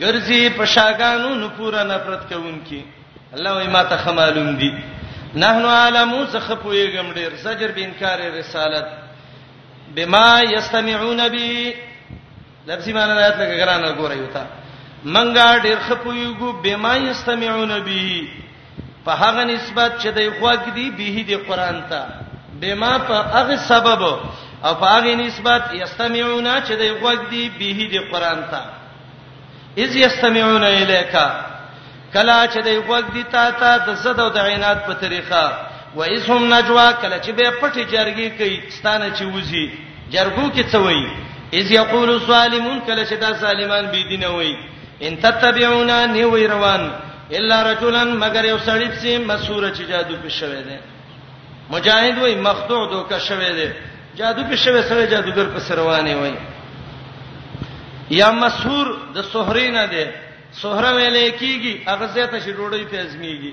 ګرځي 0.00 0.50
په 0.56 0.64
شاګانو 0.64 1.34
نو 1.34 1.48
پورا 1.56 1.82
نفرت 1.82 2.32
کوونکی 2.32 2.82
الله 3.34 3.52
وای 3.52 3.66
ما 3.68 3.82
ته 3.82 3.96
خمالوم 4.04 4.54
دی 4.62 4.70
نحنو 5.34 5.68
علمو 5.68 6.24
زخه 6.24 6.54
پویګم 6.54 7.12
ډیر 7.20 7.34
زجر 7.42 7.70
به 7.76 7.84
انکار 7.84 8.20
رسالت 8.38 8.86
بما 9.94 10.28
یستمعون 10.52 11.20
بی 11.36 11.74
لفظي 12.68 12.92
معنی 12.92 13.14
د 13.16 13.18
آیات 13.22 13.36
لکه 13.40 13.56
ګران 13.62 13.80
ورغوري 13.84 14.20
وتا 14.24 14.44
منګه 15.04 15.48
ډیر 15.64 15.78
خپویګو 15.88 16.48
بما 16.64 16.94
یستمعون 16.96 17.72
به 17.86 18.28
په 19.04 19.12
هغه 19.22 19.44
نسبت 19.52 19.92
چې 20.04 20.08
د 20.08 20.18
خوګ 20.38 20.62
دی 20.78 20.86
به 20.98 21.22
دی 21.28 21.36
قران 21.50 21.78
ته 21.90 22.00
بما 22.62 22.92
په 23.10 23.16
هغه 23.36 23.56
سبب 23.66 24.02
او 24.06 24.74
په 24.80 24.86
هغه 24.96 25.14
نسبت 25.20 25.62
یستمعون 25.82 26.48
چې 26.64 26.72
د 26.80 26.98
خوګ 27.00 27.20
دی 27.30 27.48
به 27.58 27.86
دی 27.94 27.98
قران 28.10 28.38
ته 28.50 28.62
اذ 29.84 29.96
یستمعون 29.96 30.64
الیکا 30.70 31.26
کلا 32.12 32.40
چې 32.46 32.58
د 32.58 32.68
خوګ 32.88 33.06
دی 33.14 33.22
تا 33.36 33.44
ته 33.60 33.78
د 33.92 33.94
صد 34.06 34.20
او 34.20 34.28
د 34.38 34.50
عینات 34.50 34.86
په 34.86 34.94
طریقه 35.04 35.44
و 35.96 36.02
اذ 36.02 36.30
هم 36.30 36.54
نجوا 36.54 36.90
کلا 37.02 37.18
چې 37.20 37.30
به 37.32 37.50
پټی 37.60 37.84
جرګی 37.94 38.28
کوي 38.38 38.60
ستانه 38.78 39.10
چې 39.18 39.24
وځي 39.36 39.66
جرګو 40.10 40.50
کې 40.56 40.62
څه 40.72 40.78
وایي 40.86 41.08
اذ 41.58 41.68
یقول 41.78 42.10
الظالمون 42.18 42.78
کله 42.86 43.04
شدا 43.10 43.30
سالمان 43.42 43.84
بی 43.92 44.02
دینه 44.10 44.28
وای 44.36 44.54
ان 45.06 45.12
تتبعونا 45.24 45.98
نی 46.16 46.24
وای 46.30 46.46
روان 46.54 46.82
الا 47.36 47.56
رجلن 47.72 48.08
مگر 48.24 48.44
یو 48.44 48.58
سړی 48.58 48.88
چې 49.04 49.12
مسوره 49.30 49.68
چې 49.76 49.82
جادو 49.90 50.16
په 50.24 50.28
شوه 50.38 50.60
دی 50.68 50.76
مجاهد 51.70 52.16
وای 52.18 52.34
مخدوع 52.48 52.82
دوکه 52.90 53.18
شوه 53.18 53.52
دی 53.58 53.68
جادو 54.18 54.42
په 54.50 54.56
شوه 54.64 54.82
سره 54.88 55.06
جادوګر 55.12 55.48
په 55.54 55.58
سروانه 55.68 56.16
وای 56.18 56.32
یا 58.10 58.30
مسور 58.30 58.86
د 59.14 59.18
سحرینه 59.32 59.84
دی 59.92 60.04
سحره 60.62 60.90
ویلې 60.96 61.32
کیږي 61.40 61.74
هغه 61.90 62.06
ځای 62.14 62.26
ته 62.32 62.38
شډوړی 62.44 62.84
ته 62.90 62.96
ازمیږي 63.06 63.52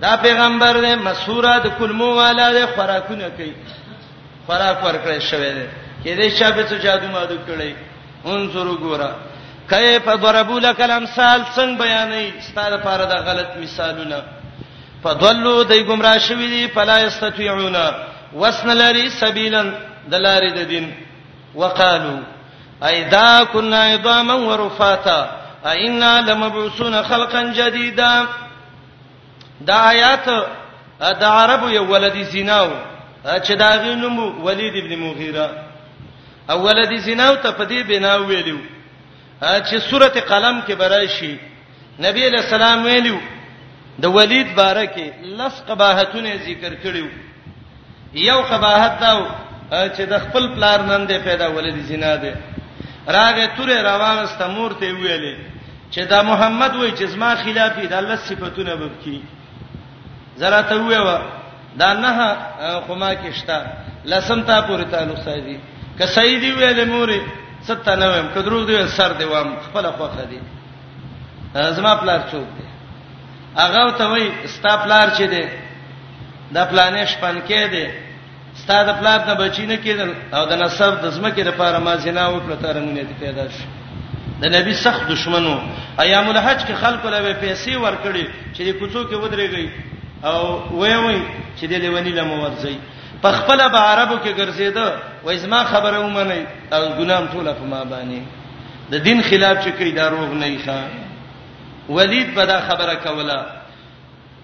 دا 0.00 0.12
پیغمبر 0.16 0.74
دی 0.84 0.94
مسوره 1.06 1.54
د 1.64 1.66
کلمو 1.78 2.10
والا 2.20 2.52
دی 2.56 2.64
خوراکونه 2.74 3.26
کوي 3.36 3.52
خوراک 4.46 4.76
ورکړی 4.84 5.18
شوی 5.30 5.52
دی 5.58 5.66
کې 6.04 6.14
دې 6.18 6.28
شابه 6.38 6.62
څه 6.62 6.76
جادو 6.84 7.08
مادو 7.16 7.36
کړی 7.48 7.72
انظر 8.34 8.66
وګوره 8.68 9.10
کیف 9.70 10.04
ضربوا 10.24 10.58
لك 10.66 10.80
الامثال 10.80 11.40
څنګه 11.56 11.78
بیانې 11.78 12.48
ستاره 12.48 12.76
لپاره 12.76 13.04
د 13.04 13.12
غلط 13.28 13.48
مثالونه 13.62 14.18
فضلوا 15.04 15.62
دای 15.70 15.86
گمراه 15.88 16.18
شوی 16.18 16.48
دي 16.48 16.68
فلا 16.68 16.98
یستطيعون 17.00 17.76
وسن 18.34 18.70
لري 18.76 19.08
سبیلا 19.10 19.64
دلار 20.10 20.48
د 20.54 20.58
دین 20.68 20.92
وقالو 21.54 22.18
اذا 22.82 23.44
كنا 23.52 23.82
عظاما 23.84 24.34
ورفاتا 24.34 25.18
ائنا 25.66 26.20
لمبعوثون 26.20 27.02
خلقا 27.02 27.42
جديدا 27.42 28.24
دا 29.60 29.74
آیات 29.90 30.28
د 31.20 31.22
عربو 31.24 31.68
یو 31.68 31.84
ولدي 31.92 32.24
زیناو 32.24 32.68
چې 33.24 33.52
دا 33.52 33.70
غینم 33.76 34.18
ولید 34.44 34.74
ابن 34.84 34.96
مغیره 35.02 35.50
اول 36.50 36.86
دي 36.86 36.98
زناو 37.08 37.34
ته 37.42 37.50
په 37.50 37.64
دې 37.68 37.80
بنا 37.88 38.14
ویلو 38.30 38.58
چې 39.40 39.76
سورته 39.90 40.20
قلم 40.28 40.60
کې 40.66 40.72
برای 40.82 41.08
شي 41.16 41.32
نبی 42.06 42.28
له 42.34 42.40
سلام 42.50 42.84
ویلو 42.84 43.16
د 44.04 44.04
ولید 44.16 44.54
بارکه 44.56 45.06
لس 45.38 45.62
قباحتونه 45.68 46.36
ذکر 46.46 46.74
کړیو 46.84 47.08
یو 48.28 48.38
قباحت 48.50 48.92
دا 49.00 49.88
چې 49.88 50.00
د 50.12 50.14
خپل 50.24 50.44
پلار 50.54 50.78
نن 50.90 51.06
دې 51.08 51.18
پیدا 51.24 51.46
ولید 51.50 51.76
زنا 51.90 52.16
ده 52.22 52.32
راغه 53.16 53.46
تورې 53.56 53.82
راوغست 53.88 54.42
مور 54.56 54.70
ته 54.72 54.86
ویلې 54.94 55.36
چې 55.94 55.98
دا 56.08 56.22
محمد 56.22 56.76
وای 56.76 56.90
چې 56.96 57.04
زما 57.04 57.34
خلاف 57.44 57.72
دې 57.76 57.92
الله 57.92 58.16
صفاتونه 58.16 58.74
وبکې 58.74 59.16
زرا 60.36 60.62
ته 60.62 60.74
ویوا 60.76 61.20
دا 61.76 61.94
نه 61.94 62.36
خما 62.86 63.14
کېشتا 63.14 63.58
لسم 64.04 64.40
تا 64.42 64.62
پورې 64.68 64.84
تعلق 64.92 65.18
سازي 65.24 65.56
که 65.98 66.06
صحیح 66.06 66.40
دی 66.40 66.50
ویلې 66.52 66.84
مورې 66.84 67.20
97 67.66 68.28
کدرو 68.34 68.64
دی 68.64 68.76
سر 68.96 69.12
دی 69.12 69.24
وام 69.24 69.48
خپل 69.66 69.90
خوخه 69.96 70.24
دی 70.30 70.38
زما 71.76 71.94
پلار 71.94 72.20
څوک 72.30 72.46
دی 72.58 72.66
هغه 73.56 73.90
ته 73.98 74.04
وای 74.10 74.26
ستا 74.46 74.76
پلار 74.76 75.08
چي 75.16 75.26
دی 75.26 75.44
دا 76.54 76.64
پلانې 76.70 77.06
شپن 77.08 77.36
کې 77.48 77.70
دی 77.70 77.86
ستا 78.60 78.82
د 78.84 78.90
پلار 79.00 79.18
د 79.28 79.30
بچینه 79.40 79.76
کېدل 79.84 80.10
او 80.34 80.46
د 80.50 80.52
نسب 80.62 81.00
د 81.02 81.10
زمکه 81.10 81.42
لپاره 81.50 81.78
ما 81.78 81.96
زنا 81.96 82.28
وکړه 82.30 82.56
تر 82.62 82.74
موږ 82.74 82.94
نه 82.98 83.06
پیدا 83.20 83.42
شي 83.56 83.64
د 84.42 84.44
نبی 84.56 84.74
سخت 84.74 85.02
دشمنو 85.12 85.54
ایام 86.04 86.28
الحج 86.30 86.60
کې 86.64 86.74
خلکو 86.82 87.08
له 87.08 87.34
پیسې 87.44 87.72
ورکړي 87.72 88.28
چې 88.54 88.78
کوڅو 88.78 89.02
کې 89.08 89.20
ودرېږي 89.22 89.68
او 90.22 90.62
وای 90.80 90.94
وای 90.96 91.22
چې 91.60 91.64
د 91.70 91.72
لیونی 91.82 92.10
لمو 92.18 92.42
ورځي 92.42 92.76
په 93.24 93.32
خپل 93.32 93.68
به 93.72 93.78
عربو 93.78 94.16
کې 94.24 94.30
ګرځیدو 94.40 94.86
وای 95.24 95.38
زما 95.38 95.64
خبره 95.72 95.98
ومني 96.00 96.42
او 96.72 96.82
ګنام 96.98 97.26
ټول 97.32 97.46
په 97.58 97.64
ما 97.72 97.84
باندې 97.92 98.20
د 98.92 99.04
دین 99.06 99.22
خلاف 99.28 99.56
چې 99.64 99.70
کوي 99.78 99.92
دا 99.92 100.08
روغ 100.14 100.32
نه 100.40 100.48
ښه 100.64 100.76
ولید 101.88 102.34
به 102.34 102.44
دا 102.46 102.60
خبره 102.68 102.94
کوله 102.94 103.40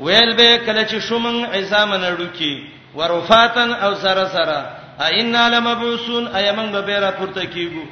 ویل 0.01 0.35
به 0.37 0.59
کله 0.66 0.85
چې 0.87 0.99
شومن 1.01 1.45
عزام 1.45 1.90
نړو 1.95 2.29
کې 2.38 2.53
ورفاتن 2.95 3.73
او 3.73 3.95
سره 3.95 4.27
سره 4.37 4.61
ائنا 5.07 5.43
لمبعوسون 5.49 6.29
ایمن 6.37 6.73
به 6.73 6.81
بیره 6.83 7.11
پورته 7.11 7.43
کیګو 7.45 7.85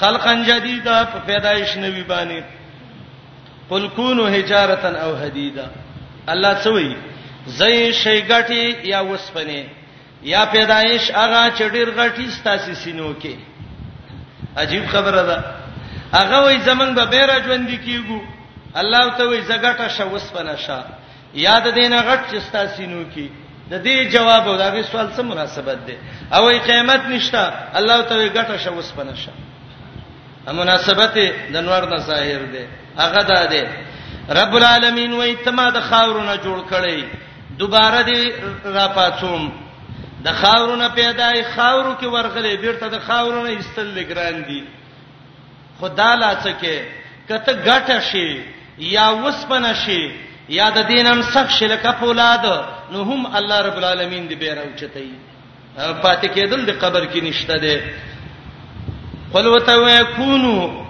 خلقن 0.00 0.44
جدیدا 0.44 1.04
په 1.12 1.18
پیدایش 1.26 1.76
نوی 1.76 2.04
باندې 2.08 2.42
قل 3.70 3.88
کونوا 3.96 4.28
حجارتا 4.36 4.92
او 5.04 5.16
حدیدا 5.22 5.66
الله 6.28 6.54
سوئی 6.64 6.94
زئی 7.46 7.92
شیګټی 7.94 8.86
یا 8.92 9.00
وسپنه 9.04 9.64
یا 10.24 10.44
پیدایش 10.46 11.10
هغه 11.10 11.42
چې 11.56 11.64
ډیر 11.74 11.88
غټی 11.96 12.26
ستاسو 12.40 12.74
سينو 12.82 13.14
کې 13.22 13.34
عجیب 14.56 14.84
خبره 14.92 15.22
ده 15.30 15.38
هغه 16.18 16.36
وای 16.44 16.58
زمنګ 16.64 16.92
به 16.98 17.04
بیره 17.14 17.36
ژوند 17.46 17.68
کیګو 17.86 18.20
الله 18.80 19.14
ته 19.16 19.24
وای 19.28 19.40
زګټه 19.44 19.88
شوس 19.88 20.26
پناشا 20.32 20.80
یاد 21.46 21.64
دینه 21.74 21.98
غټ 22.08 22.20
چې 22.30 22.36
ستاسو 22.48 22.76
سينو 22.76 23.02
کې 23.14 23.26
د 23.70 23.74
دې 23.86 24.12
جواب 24.14 24.48
او 24.48 24.56
دا 24.56 24.82
سوال 24.92 25.08
سره 25.16 25.22
مناسبت 25.22 25.78
ده 25.86 25.96
او 26.36 26.48
ای 26.48 26.58
قیامت 26.58 27.00
نشته 27.12 27.52
الله 27.78 28.02
ته 28.02 28.28
غټه 28.36 28.56
شوس 28.64 28.92
پناشا 28.96 29.32
مناسبت 30.52 31.18
د 31.54 31.56
نور 31.56 31.88
نه 31.92 31.96
ظاهر 31.98 32.42
ده 32.54 32.64
هغه 33.02 33.22
ده 33.30 33.46
ده 33.52 33.64
رب 34.42 34.54
العالمین 34.56 35.12
وای 35.12 35.36
ته 35.44 35.50
ما 35.50 35.70
د 35.70 35.80
خاورونه 35.80 36.36
جوړ 36.36 36.58
کړی 36.72 37.04
دوباره 37.58 38.02
دې 38.08 38.20
را 38.64 38.88
پاتوم 38.88 39.63
د 40.24 40.28
خاورونه 40.42 40.86
پیدای 40.98 41.42
خاورو 41.54 41.92
کې 42.00 42.06
ورغلې 42.14 42.54
بیرته 42.64 42.86
د 42.88 42.98
خاورونه 43.08 43.48
ایستل 43.52 43.86
لګران 43.96 44.36
دي 44.48 44.60
خدا 45.80 46.10
لا 46.22 46.30
څکه 46.44 46.74
کته 47.28 47.52
غټه 47.66 47.98
شي 48.10 48.28
یا 48.94 49.06
وسپنه 49.24 49.72
شي 49.82 50.02
یا 50.58 50.66
د 50.76 50.88
دینم 50.92 51.20
سخت 51.34 51.50
شي 51.58 51.66
لکه 51.74 51.90
فولاد 52.00 52.44
نو 52.92 53.02
هم 53.10 53.26
الله 53.38 53.60
رب 53.66 53.76
العالمین 53.82 54.24
دی 54.30 54.34
بیره 54.44 54.62
اوچتای 54.64 55.10
پاتې 55.76 56.28
کېدل 56.36 56.60
د 56.66 56.70
قبر 56.82 57.04
کې 57.12 57.22
نشته 57.22 57.54
ده 57.58 57.82
قل 59.34 59.46
وتوکونو 59.46 60.84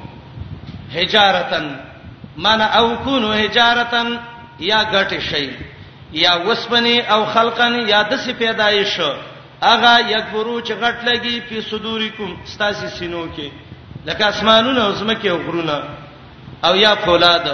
حجارتن 0.97 1.69
معنا 2.47 2.67
او 2.81 2.89
کونو 3.05 3.29
حجارتن 3.43 4.17
یا 4.71 4.81
غټه 4.95 5.19
شي 5.29 5.47
یا 6.15 6.41
وسبنی 6.47 7.01
او 7.01 7.25
خلقن 7.25 7.89
یا 7.89 8.03
د 8.11 8.17
سی 8.17 8.33
پیدایش 8.43 9.01
اغه 9.63 10.11
یکبرو 10.11 10.61
چې 10.61 10.73
غټ 10.81 10.97
لګي 11.05 11.41
په 11.49 11.61
صدوریکم 11.69 12.35
ستاسو 12.53 12.89
سینو 12.99 13.23
کې 13.37 13.49
لکه 14.09 14.27
اسمانونه 14.27 14.83
او 14.85 14.93
زمکه 14.99 15.29
او 15.31 15.37
غرونه 15.47 15.77
او 16.69 16.75
یا 16.77 16.93
فولاد 17.05 17.47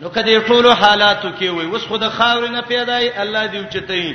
نو 0.00 0.08
کدی 0.16 0.38
ټول 0.48 0.66
حالاتو 0.80 1.28
کې 1.40 1.42
وي 1.58 1.66
وس 1.66 1.86
خود 1.88 2.02
خاور 2.16 2.48
نه 2.48 2.60
پیدای 2.72 3.10
الله 3.24 3.46
دی 3.52 3.62
چتای 3.74 4.08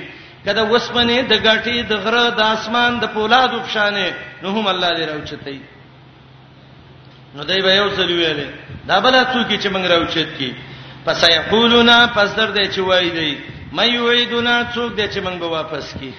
کدا 0.45 0.63
وسمنه 0.73 1.21
د 1.29 1.33
غټي 1.45 1.85
د 1.93 2.03
غره 2.07 2.27
د 2.41 2.41
اسمان 2.57 2.99
د 3.05 3.13
فولاد 3.13 3.51
وبښانه 3.53 4.43
نو 4.43 4.49
هم 4.59 4.67
الله 4.73 4.91
دی 4.97 5.05
راوچتای 5.11 5.59
نو 7.35 7.43
دای 7.43 7.61
به 7.61 7.75
یو 7.79 7.89
څه 7.89 7.99
ویلې 7.99 8.47
دا 8.91 8.99
بل 8.99 9.17
څوک 9.25 9.49
چې 9.63 9.67
موږ 9.67 9.91
راوچت 9.95 10.37
کی 10.37 10.53
پس 11.05 11.23
یقولون 11.29 11.91
پس 12.15 12.35
در 12.35 12.53
دې 12.53 12.75
چې 12.75 12.79
وای 12.79 13.09
دی 13.17 13.37
مې 13.75 13.97
وېدونا 14.05 14.55
څوک 14.73 14.91
دې 14.99 15.05
چې 15.13 15.19
موږ 15.25 15.35
به 15.39 15.47
واپس 15.57 15.85
کی 15.99 16.11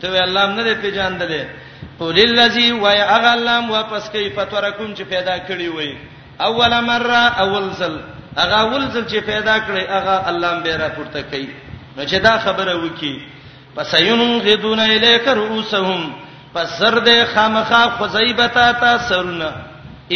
ته 0.00 0.08
وی 0.10 0.18
الله 0.20 0.44
نه 0.58 0.62
دې 0.66 0.74
پیژاندلې 0.82 1.44
قول 1.98 2.18
الذی 2.20 2.70
وای 2.84 3.00
اغلم 3.16 3.70
واپس 3.70 4.08
کی 4.14 4.28
فتورکم 4.36 4.94
چې 4.94 5.02
پیدا 5.08 5.36
کړی 5.48 5.68
وې 5.76 5.96
اول 6.48 6.80
مره 6.80 7.40
اول 7.44 7.70
زل 7.80 7.94
اغه 8.42 8.56
اول 8.60 8.90
زل 8.90 9.04
چې 9.06 9.20
پیدا 9.20 9.58
کړی 9.58 9.84
اغه 9.88 10.28
الله 10.30 10.52
به 10.64 10.76
را 10.82 10.88
پورته 10.98 11.22
کوي 11.30 11.48
نو 11.96 12.04
چې 12.06 12.14
دا 12.26 12.38
خبره 12.44 12.74
وکي 12.84 13.14
پس 13.76 13.92
یون 14.00 14.22
غدون 14.46 14.80
الیک 14.80 15.28
رؤسهم 15.28 16.02
پس 16.54 16.78
زرد 16.78 17.08
خامخا 17.34 17.80
خزیبتا 17.98 18.70
تا 18.80 18.96
سرنا 19.08 19.50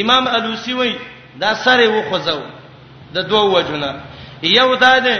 امام 0.02 0.26
الوسی 0.28 0.72
وای 0.80 0.92
دا 1.40 1.54
سره 1.64 1.88
و 1.90 2.02
خزو 2.12 2.38
د 3.14 3.18
دوه 3.30 3.44
وجونه 3.58 3.90
یو 4.50 4.76
دا 4.82 4.98
ده 4.98 5.16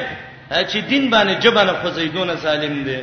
چې 0.50 0.80
دین 0.88 1.10
باندې 1.10 1.34
جبنه 1.40 1.72
خزیدونه 1.82 2.34
سالم 2.42 2.82
دي 2.84 3.02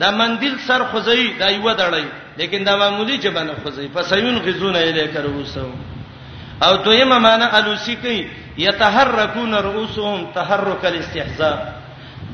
دا 0.00 0.10
مندل 0.10 0.54
سر 0.66 0.82
خزی 0.92 1.34
دا 1.38 1.48
یو 1.50 1.72
دړی 1.74 2.04
لیکن 2.36 2.64
دا 2.64 2.76
معمولی 2.76 3.18
جبنه 3.18 3.54
خزی 3.66 3.88
فسیون 3.94 4.38
غزونه 4.38 4.78
الیک 4.78 5.16
رؤوسهم 5.16 5.72
او 6.62 6.76
دویمه 6.76 7.18
معنی 7.18 7.44
الوسی 7.44 7.96
کوي 7.96 8.26
یتحرکون 8.58 9.54
رؤوسهم 9.54 10.26
تحرک 10.34 10.84
الاستحزاء 10.84 11.58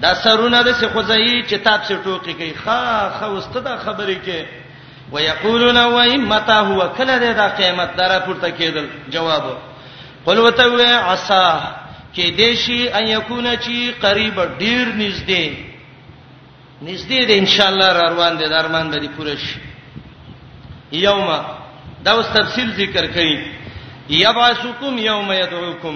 دا 0.02 0.14
سرونه 0.14 0.62
د 0.62 0.72
څه 0.80 0.86
خزی 0.96 1.42
چې 1.48 1.54
تاب 1.64 1.80
څه 1.88 1.94
ټوکی 2.04 2.32
کوي 2.34 2.54
خا 2.64 3.08
خوسته 3.20 3.60
دا 3.60 3.76
خبرې 3.76 4.18
کې 4.26 4.44
ويقولون 5.12 5.76
وإمتى 5.76 6.52
هو 6.52 6.88
کله 6.98 7.18
دا 7.18 7.48
قیامت 7.48 7.96
دره 7.96 8.18
پورته 8.18 8.50
کېدل 8.58 8.86
جواب 9.12 9.42
قل 10.26 10.38
وتوي 10.38 10.86
عصا 10.92 11.60
کې 12.16 12.30
دیشي 12.42 12.80
ان 12.98 13.06
یکونه 13.08 13.52
چی 13.64 13.78
قریب 14.04 14.36
ډیر 14.62 14.86
نږدې 15.02 15.44
نږدې 16.88 17.20
دې 17.28 17.34
ان 17.42 17.46
شاء 17.54 17.68
الله 17.72 17.90
را 17.98 18.04
روان 18.12 18.38
دي 18.40 18.48
درمان 18.54 18.86
به 18.92 18.98
دي 19.04 19.08
پوره 19.16 19.34
شي 19.36 19.54
یوم 21.00 21.28
دا 22.04 22.12
اوس 22.16 22.26
تفصیل 22.38 22.68
ذکر 22.80 23.06
کړي 23.14 23.34
یبعثکم 24.24 24.98
یوم 25.08 25.32
یدعوکم 25.32 25.94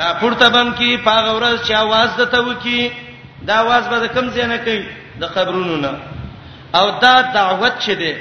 را 0.00 0.08
پورته 0.20 0.46
بم 0.48 0.74
کې 0.78 1.04
پاغه 1.08 1.30
ورځ 1.38 1.58
چې 1.66 1.72
आवाज 1.72 2.10
دته 2.20 2.38
وکی 2.38 2.92
دا 3.46 3.54
आवाज 3.64 3.84
به 3.92 4.08
کم 4.18 4.30
زینه 4.36 4.58
کوي 4.66 4.80
د 5.22 5.34
قبرونو 5.36 5.76
نه 5.76 5.92
او 6.78 6.86
دا 7.02 7.14
دعوت 7.38 7.78
چي 7.86 7.94
دي 8.02 8.14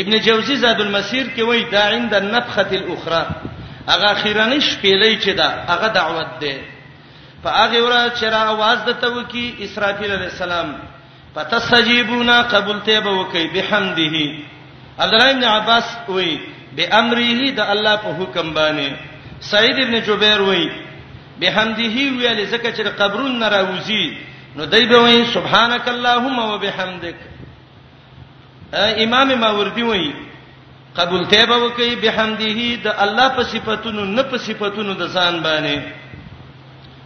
ابن 0.00 0.12
جوزی 0.26 0.56
زاد 0.56 0.80
المسیر 0.86 1.26
کې 1.36 1.40
وایي 1.48 1.64
دا 1.64 1.82
عند 1.96 2.14
النفخه 2.14 2.66
الاخرى 2.72 3.26
هغه 3.90 4.06
اخیرانه 4.16 4.58
شپېلې 4.68 5.12
چې 5.24 5.30
دا 5.40 5.48
هغه 5.70 5.88
دعوت 5.98 6.30
ده 6.42 6.54
په 7.42 7.48
هغه 7.60 7.78
ورځ 7.86 8.06
چې 8.18 8.26
را 8.34 8.42
आवाज 8.54 8.78
د 8.88 8.90
توکي 9.02 9.46
اسرافیل 9.64 10.12
علی 10.12 10.24
السلام 10.34 10.68
فتسجیبونا 11.34 12.42
قبولته 12.42 13.00
به 13.00 13.10
وکي 13.20 13.44
بحمده 13.54 14.14
عبد 14.98 15.14
الله 15.14 15.30
ابن 15.30 15.44
عباس 15.44 15.86
وی 16.08 16.40
بامره 16.76 17.50
د 17.58 17.60
الله 17.74 17.96
په 17.96 18.10
حکم 18.18 18.54
باندې 18.54 18.88
سعید 19.50 19.76
ابن 19.84 19.94
جبیر 20.06 20.40
وی 20.42 20.68
بحمده 21.40 21.94
ویل 22.18 22.46
زکه 22.46 22.72
چې 22.76 22.84
قبرون 23.00 23.38
نراوزی 23.38 24.04
نو 24.56 24.64
دای 24.64 24.86
به 24.86 24.98
وی 25.04 25.24
سبحانك 25.26 25.88
اللهم 25.88 26.38
وبحمدك 26.38 27.16
امام 28.74 29.34
ماوردی 29.38 29.82
وی 29.82 30.12
قبول 30.96 31.24
ته 31.28 31.46
به 31.46 31.56
وکي 31.56 31.96
بحمده 32.04 32.60
د 32.84 32.86
الله 33.04 33.28
په 33.36 33.42
صفاتونو 33.42 34.04
نه 34.04 34.22
په 34.22 34.36
صفاتونو 34.38 34.92
د 34.94 35.02
ځان 35.08 35.40
باندې 35.42 35.80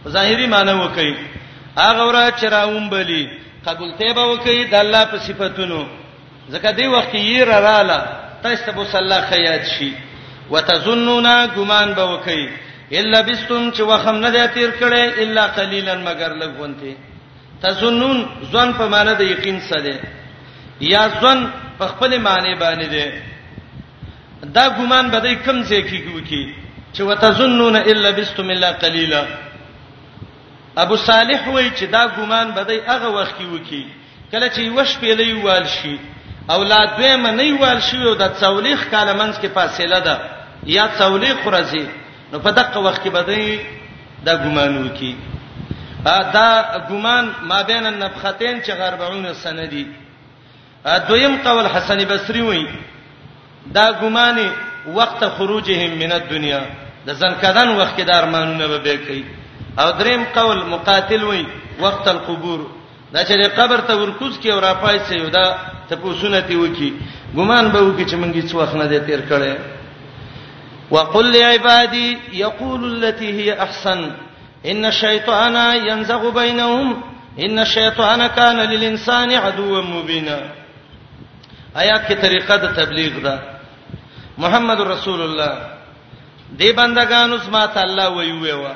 ظاهري 0.07 0.47
معنی 0.47 0.71
وکي 0.73 1.11
هغه 1.77 2.03
ورا 2.07 2.31
چراوم 2.31 2.89
بلی 2.89 3.23
قبول 3.65 3.91
ته 3.99 4.13
به 4.13 4.23
وکي 4.33 4.63
د 4.65 4.73
الله 4.83 5.05
په 5.05 5.17
صفاتونو 5.17 5.85
ځکه 6.51 6.67
دی 6.77 6.87
وخت 6.87 7.13
یې 7.13 7.41
را 7.47 7.59
رااله 7.59 7.99
تاسو 8.43 8.65
ته 8.71 8.79
وسله 8.79 9.21
خیات 9.29 9.63
شي 9.79 9.91
وتظنون 10.49 11.47
ګمان 11.55 11.93
به 11.93 12.03
وکي 12.13 12.49
الا 12.91 13.21
بستم 13.21 13.71
چې 13.71 13.79
وخم 13.79 14.15
نه 14.15 14.29
دی 14.29 14.47
تیر 14.47 14.71
کړي 14.79 15.21
الا 15.21 15.47
قليلا 15.47 15.95
مگر 15.95 16.31
لګونته 16.41 16.95
تظنون 17.63 18.27
ځن 18.53 18.73
په 18.73 18.87
معنی 18.87 19.13
د 19.15 19.21
یقین 19.21 19.59
سره 19.59 19.81
دی 19.81 19.97
یا 20.79 21.09
ځن 21.21 21.47
په 21.79 21.85
خپل 21.87 22.17
معنی 22.21 22.55
باندې 22.59 22.87
دی 22.89 23.03
دا 24.55 24.69
ګمان 24.77 25.09
به 25.11 25.19
دې 25.21 25.33
کم 25.45 25.63
ځای 25.63 25.81
کې 25.89 25.99
کوي 26.05 26.55
چې 26.93 27.01
وتظنون 27.03 27.75
الا 27.75 28.09
بستم 28.11 28.49
الا 28.49 28.71
قليلا 28.71 29.23
ابو 30.77 30.95
صالح 30.97 31.47
وای 31.49 31.69
چې 31.71 31.83
دا 31.87 32.07
ګمان 32.17 32.51
به 32.51 32.63
دې 32.63 32.77
هغه 32.89 33.07
وخت 33.09 33.33
کې 33.39 33.45
وکی 33.53 33.85
کله 34.31 34.47
چې 34.49 34.73
وښ 34.77 34.89
پیلې 35.01 35.43
وال 35.45 35.67
شي 35.67 35.99
اولاد 36.49 36.89
به 36.97 37.15
منې 37.17 37.61
وال 37.61 37.81
شي 37.81 38.03
او 38.03 38.13
د 38.15 38.25
څولېخ 38.41 38.79
کاله 38.91 39.13
منځ 39.13 39.37
کې 39.41 39.47
فاصله 39.57 39.99
ده 39.99 40.15
یا 40.65 40.89
څولېخ 40.99 41.37
ورځي 41.45 41.85
نو 42.31 42.39
په 42.39 42.49
دغه 42.51 42.79
وخت 42.79 43.03
کې 43.03 43.09
به 43.09 43.21
دې 43.25 43.57
دا 44.25 44.33
ګمان 44.45 44.85
وکی 44.85 45.15
دا 46.05 46.49
ګمان 46.89 47.25
ما 47.49 47.61
بین 47.63 47.85
النفختین 47.85 48.61
چې 48.61 48.71
40 48.71 49.33
سنه 49.33 49.65
دي 49.65 49.85
دویم 51.07 51.37
قول 51.43 51.65
حسن 51.67 51.99
بصری 52.07 52.41
وای 52.41 52.65
دا 53.75 53.91
ګمانه 54.01 54.51
وخت 54.87 55.21
خروجهم 55.37 55.99
من 55.99 56.11
الدنيا 56.11 56.61
د 57.07 57.13
زنکدان 57.13 57.69
وخت 57.79 57.95
کې 57.99 58.03
د 58.03 58.09
ارمانونه 58.11 58.67
به 58.67 58.77
به 58.77 58.95
کوي 58.97 59.23
او 59.79 59.91
دریم 59.99 60.23
قول 60.35 60.65
مقاتل 60.65 61.23
وي 61.23 61.45
وخت 61.79 62.07
القبور 62.07 62.67
دا 63.13 63.23
چې 63.25 63.55
قبر 63.59 63.79
ته 63.81 63.95
ورکوز 63.97 64.39
کې 64.39 64.49
او 64.51 64.59
را 64.59 64.73
پای 64.73 64.99
سي 64.99 65.15
یو 65.15 65.29
دا 65.29 65.57
ته 65.89 65.95
پوښونه 65.95 66.39
دی 66.47 66.55
وکی 66.55 66.93
ګمان 67.35 67.71
به 67.71 67.79
وکی 67.81 68.05
چې 68.05 68.13
مونږه 68.15 68.47
څو 68.51 68.55
وخت 68.57 68.75
نه 68.75 68.87
دې 68.87 69.01
تیر 69.07 69.21
کړي 69.29 69.53
وقل 70.91 71.31
لعبادي 71.37 72.17
يقول 72.33 72.83
التي 72.93 73.29
هي 73.41 73.53
احسن 73.59 74.11
ان 74.65 74.85
الشيطان 74.85 75.55
ينزغ 75.87 76.29
بينهم 76.33 77.01
ان 77.39 77.59
الشيطان 77.59 78.27
كان 78.27 78.55
للانسان 78.55 79.31
عدوا 79.31 79.81
مبينا 79.81 80.39
آیات 81.75 82.07
کې 82.07 82.13
طریقه 82.21 82.55
د 82.57 82.67
تبلیغ 82.75 83.13
ده 83.23 83.56
محمد 84.43 84.79
رسول 84.93 85.21
الله 85.21 85.51
دې 86.57 86.69
بندگان 86.75 87.31
اوس 87.31 87.45
ماته 87.55 87.81
الله 87.81 88.07
وی 88.17 88.31
ویوا 88.31 88.71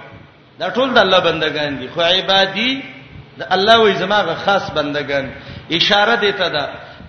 دا 0.60 0.70
ټول 0.70 0.90
د 0.94 0.98
الله 0.98 1.20
بندگان 1.30 1.80
دي 1.80 1.88
خو 1.94 2.02
عبادي 2.02 2.82
د 3.38 3.42
الله 3.56 3.78
وی 3.82 3.94
زماغه 3.96 4.34
خاص 4.46 4.72
بندگان 4.72 5.26
اشاره 5.78 6.16
دی 6.24 6.32
ته 6.32 6.50
دا 6.56 6.66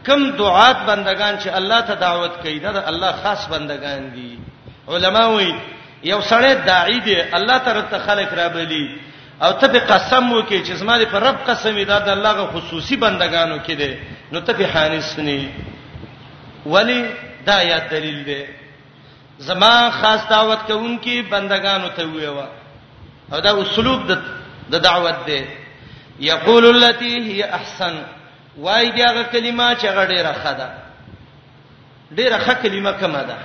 کم 0.06 0.30
دعات 0.36 0.76
بندگان 0.90 1.38
چې 1.38 1.48
الله 1.58 1.80
ته 1.80 1.94
دعوت 1.94 2.36
کوي 2.42 2.58
دا 2.58 2.72
د 2.72 2.78
الله 2.88 3.12
خاص 3.22 3.46
بندگان 3.48 4.10
دي 4.14 4.38
علما 4.88 5.24
وی 5.28 5.54
یو 6.04 6.20
سړی 6.20 6.52
داعی 6.66 7.00
دی 7.00 7.20
الله 7.38 7.58
تعالی 7.58 7.82
ته 7.90 7.98
خلق 8.06 8.32
را 8.38 8.48
بلی 8.48 8.96
او 9.42 9.52
ته 9.52 9.66
په 9.68 9.78
قسم 9.92 10.32
وکي 10.32 10.62
چې 10.64 10.72
زما 10.72 10.98
دې 10.98 11.06
په 11.06 11.18
رب 11.18 11.36
قسم 11.48 11.82
دا 11.82 11.98
د 11.98 12.08
الله 12.08 12.32
غو 12.32 12.46
خصوصي 12.60 12.96
بندگانو 12.96 13.58
کې 13.66 13.70
دي 13.80 13.92
نو 14.32 14.40
ته 14.40 14.52
په 14.52 14.64
حانس 14.72 15.18
نه 15.18 15.50
ولی 16.66 17.02
دا 17.46 17.54
آیات 17.56 17.88
دلیل 17.90 18.24
دی 18.24 18.42
زما 19.38 19.72
خاص 19.90 20.28
دعوت 20.30 20.58
کوونکې 20.66 21.30
بندگانو 21.30 21.88
ته 21.96 22.04
ویوا 22.06 22.46
او 23.32 23.40
دا 23.40 23.50
اسلوب 23.62 24.12
د 24.70 24.74
دعوت 24.82 25.24
دی 25.26 25.40
یقول 26.20 26.66
التي 26.66 27.14
هي 27.28 27.42
احسن 27.44 27.94
وای 28.58 28.90
دی 28.90 29.02
هغه 29.04 29.22
کلمه 29.22 29.74
چې 29.74 29.86
غډیره 29.86 30.32
خدا 30.44 30.70
ډیره 32.14 32.38
ښه 32.38 32.54
کلمه 32.62 32.92
کومه 32.92 33.22
ده 33.22 33.36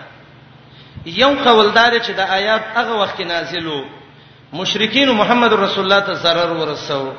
یو 1.06 1.30
قوالدار 1.46 1.92
چې 2.00 2.12
د 2.12 2.20
آیات 2.20 2.62
هغه 2.76 2.96
وخت 3.02 3.20
نازلو 3.22 3.86
مشرکین 4.54 5.10
محمد 5.12 5.54
رسول 5.54 5.84
الله 5.84 6.00
ته 6.00 6.14
zarar 6.14 6.50
ورسو 6.52 7.12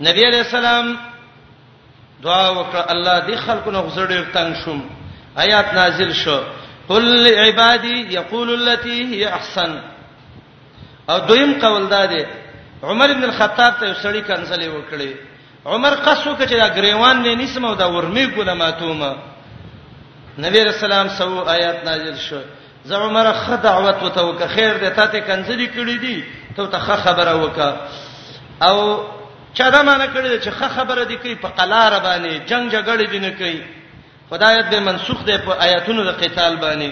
نبی 0.00 0.24
علیہ 0.26 0.38
السلام 0.40 0.96
دعا 2.22 2.50
وکړه 2.50 2.90
الله 2.90 3.22
دې 3.26 3.36
خلکو 3.38 3.70
نه 3.70 3.80
غزړې 3.90 4.32
تنگ 4.34 4.54
شوم 4.64 4.99
آیات 5.36 5.74
نازل 5.74 6.12
شو 6.12 6.40
قل 6.88 7.04
لعبادي 7.28 8.14
يقول 8.14 8.54
التي 8.68 9.14
هي 9.14 9.28
احسن 9.28 9.80
او 11.10 11.18
دویم 11.18 11.60
قول 11.60 11.88
دا 11.88 12.04
دی 12.04 12.26
عمر 12.82 13.10
ابن 13.10 13.24
الخطاب 13.24 13.74
ته 13.80 13.94
سړی 13.94 14.28
کنسلې 14.30 14.64
وکړي 14.68 15.08
عمر 15.66 15.94
قصو 15.94 16.36
کچې 16.36 16.52
دا 16.52 16.66
غریوان 16.66 17.22
نه 17.22 17.34
نسمو 17.34 17.74
دا 17.74 17.84
ورمی 17.90 18.26
ګلماتومه 18.26 19.16
نبی 20.38 20.62
رسول 20.64 20.92
الله 20.92 21.08
سو 21.18 21.48
آیات 21.48 21.84
نازل 21.84 22.16
شو 22.18 22.40
زه 22.84 22.96
عمر 22.96 23.32
خ 23.32 23.50
دعوت 23.62 24.02
وته 24.02 24.22
وک 24.24 24.42
خیر 24.54 24.74
دې 24.76 24.94
ته 24.96 25.06
ته 25.06 25.20
کنځري 25.20 25.68
کړې 25.76 25.96
دي 26.00 26.24
ته 26.56 26.66
ته 26.66 26.78
خبره 26.78 27.34
وک 27.42 27.58
او 28.62 29.04
چا 29.54 29.70
دا 29.70 29.82
معنی 29.82 30.04
کړی 30.14 30.40
چې 30.44 30.48
خ 30.50 30.68
خبره 30.76 31.04
دې 31.04 31.14
کوي 31.22 31.34
په 31.34 31.48
قلار 31.48 31.92
باندې 32.02 32.48
جنگ 32.50 32.70
جګړه 32.70 33.10
دې 33.10 33.18
نه 33.20 33.30
کوي 33.30 33.79
خدایت 34.30 34.66
به 34.72 34.78
منسوخ 34.80 35.18
دی 35.28 35.36
په 35.46 35.52
آیاتونو 35.66 36.02
د 36.04 36.10
قتال 36.22 36.54
باندې 36.64 36.90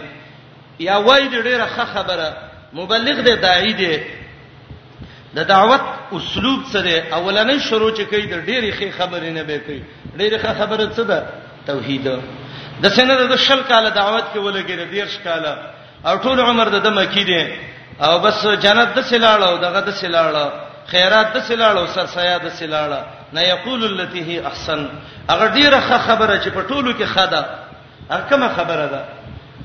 یا 0.89 0.97
وای 1.09 1.22
دی 1.32 1.39
ډیره 1.49 1.66
ښه 1.76 1.84
خبره 1.95 2.28
مبلغ 2.72 3.16
دی 3.26 3.34
داعی 3.45 3.72
دی 3.80 3.95
د 5.36 5.39
دعوت 5.55 5.80
اسلوب 6.12 6.61
سره 6.72 6.97
اولنې 7.18 7.57
شروع 7.68 7.91
چې 7.99 8.05
کوي 8.11 8.26
د 8.26 8.36
ډیره 8.49 8.70
ښه 8.78 8.86
خبرې 8.99 9.30
نه 9.36 9.43
به 9.43 9.59
کوي 9.66 9.82
ډیره 10.20 10.39
ښه 10.43 10.53
خبره 10.61 10.86
څه 10.97 11.03
ده 11.11 11.18
توحید 11.66 12.07
د 12.82 12.86
سینې 12.97 13.14
د 13.34 13.36
شل 13.36 13.61
کال 13.70 13.91
دعوت 13.91 14.24
کې 14.34 14.39
ولګېره 14.39 14.84
ډیر 14.95 15.07
شکاله 15.16 15.53
او 16.09 16.14
ټول 16.24 16.39
عمر 16.41 16.68
د 16.68 16.89
مکی 16.99 17.24
دی 17.30 17.43
او 18.05 18.18
بس 18.24 18.47
جنت 18.64 18.89
د 18.95 19.01
سلاړو 19.11 19.61
دغه 19.66 19.80
د 19.89 19.91
سلاړو 20.01 20.47
خیرات 20.93 21.28
د 21.36 21.39
سلاړو 21.49 21.82
سر 21.95 22.07
سیاد 22.16 22.41
د 22.47 22.51
سلاړو 22.59 23.03
نه 23.33 23.43
یقول 23.49 23.85
التي 24.01 24.24
هي 24.24 24.47
احسن 24.47 24.89
هغه 25.31 25.49
ډیره 25.49 25.81
ښه 25.81 25.99
خبره 25.99 26.41
چې 26.45 26.49
په 26.49 26.62
ټولو 26.68 26.93
کې 26.99 27.03
خدا 27.05 27.45
هغه 28.11 28.24
کومه 28.31 28.49
خبره 28.49 28.87
ده 28.87 29.05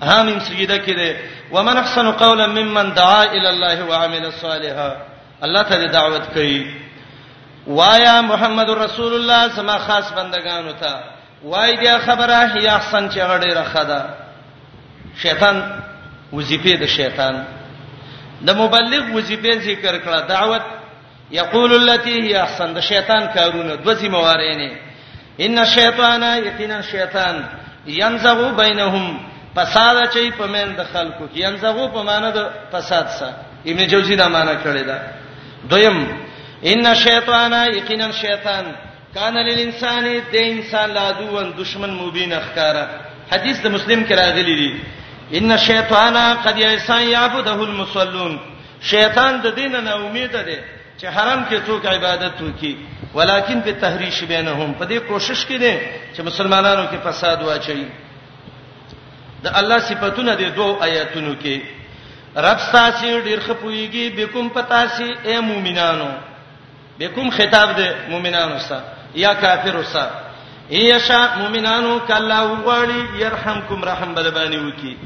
حامیم 0.07 0.39
سجده 0.39 0.77
کې 0.85 0.89
ده 0.95 1.15
ومن 1.51 1.77
احسن 1.77 2.11
قولا 2.11 2.47
ممن 2.47 2.93
دعا 2.93 3.23
الى 3.23 3.49
الله 3.49 3.83
وعمل 3.85 4.31
صالحا 4.31 4.95
الله 5.43 5.63
ته 5.63 5.85
دعوت 5.85 6.23
کوي 6.33 6.67
وایا 7.67 8.21
محمد 8.21 8.69
رسول 8.69 9.13
الله 9.13 9.47
سما 9.55 9.77
خاص 9.77 10.11
بندگانو 10.13 10.71
ته 10.71 10.93
وای 11.43 11.75
دی 11.77 11.97
خبره 12.05 12.57
یا 12.63 12.75
احسن 12.75 13.09
چې 13.09 13.13
غړي 13.17 13.53
راخدا 13.57 14.05
شیطان 15.21 15.63
وظیفه 16.33 16.75
د 16.77 16.85
شیطان 16.85 17.43
د 18.45 18.49
مبلغ 18.55 19.15
وظیفه 19.15 19.59
ذکر 19.59 19.99
کړه 19.99 20.27
دعوت 20.29 20.61
یقول 21.33 21.71
التي 21.89 22.15
هي 22.25 22.35
احسن 22.43 22.69
د 22.75 22.79
شیطان 22.89 23.23
کارونه 23.35 23.75
د 23.75 23.87
ذمہوارې 24.01 24.53
نه 24.61 24.71
ان 25.45 25.57
الشیطان 25.65 26.23
یقینا 26.47 26.81
شیطان 26.93 27.35
ينزغ 28.01 28.39
بینهم 28.61 29.05
فساد 29.55 29.97
چي 30.13 30.29
پمن 30.37 30.75
د 30.79 30.83
خلکو 30.91 31.23
کې 31.33 31.37
ينزغ 31.45 31.79
په 31.95 32.03
معنی 32.09 32.29
د 32.31 32.49
فساد 32.73 33.07
سره 33.19 33.35
ابن 33.71 33.81
جوزی 33.93 34.15
دا 34.21 34.27
معنی 34.35 34.53
کړی 34.65 34.83
دا 34.91 34.99
دویم 35.71 35.97
ان 36.73 36.85
الشیطان 36.91 37.53
یقینا 37.77 38.11
شیطان 38.21 38.65
کان 39.15 39.35
للانسان 39.47 40.03
د 40.33 40.37
انسان 40.51 40.89
لا 40.99 41.07
دوه 41.11 41.43
دشمن 41.61 41.91
مبین 42.03 42.33
اخکارا 42.41 42.85
حدیث 43.33 43.61
د 43.65 43.75
مسلم 43.79 44.05
کې 44.07 44.11
راغلی 44.19 44.55
دی 44.61 44.79
ان 45.41 45.51
الشیطان 45.57 46.17
قد 46.43 46.59
یسان 46.65 47.01
یعبده 47.03 47.53
المصلون 47.67 48.39
شیطان 48.93 49.41
د 49.41 49.47
دین 49.59 49.75
نه 49.83 49.95
امید 50.05 50.31
ده 50.37 50.57
چې 50.97 51.05
حرام 51.15 51.41
کې 51.49 51.57
څوک 51.67 51.85
عبادت 51.85 52.41
وکي 52.41 52.73
ولیکن 53.13 53.61
په 53.65 53.71
تحریش 53.83 54.23
بینهم 54.31 54.73
په 54.79 54.85
دې 54.91 54.99
کوشش 55.07 55.45
کې 55.49 55.57
دي 55.63 55.73
چې 56.15 56.21
مسلمانانو 56.29 56.83
کې 56.91 56.97
فساد 57.05 57.41
واچي 57.43 57.87
د 59.45 59.47
الله 59.61 59.79
صفاتونه 59.89 60.35
د 60.41 60.51
دوه 60.57 60.83
آیاتونو 60.87 61.33
کې 61.43 61.61
رب 62.45 62.59
تاسو 62.73 63.13
ډیر 63.19 63.39
خپويږي 63.47 64.05
بكم 64.19 64.49
پتاسي 64.57 65.09
اے 65.25 65.39
مؤمنانو 65.49 66.09
بكم 66.99 67.29
خطاب 67.37 67.73
د 67.79 67.95
مؤمنانو 68.11 68.59
سره 68.67 68.83
یا 69.23 69.33
کافرو 69.41 69.83
سره 69.83 70.11
ایشا 70.79 71.19
مؤمنانو 71.39 71.91
کله 72.11 72.37
وغړی 72.43 73.21
يرحمکم 73.23 73.83
رحم 73.91 74.13
بل 74.15 74.29
باندې 74.37 74.59
وکي 74.67 74.97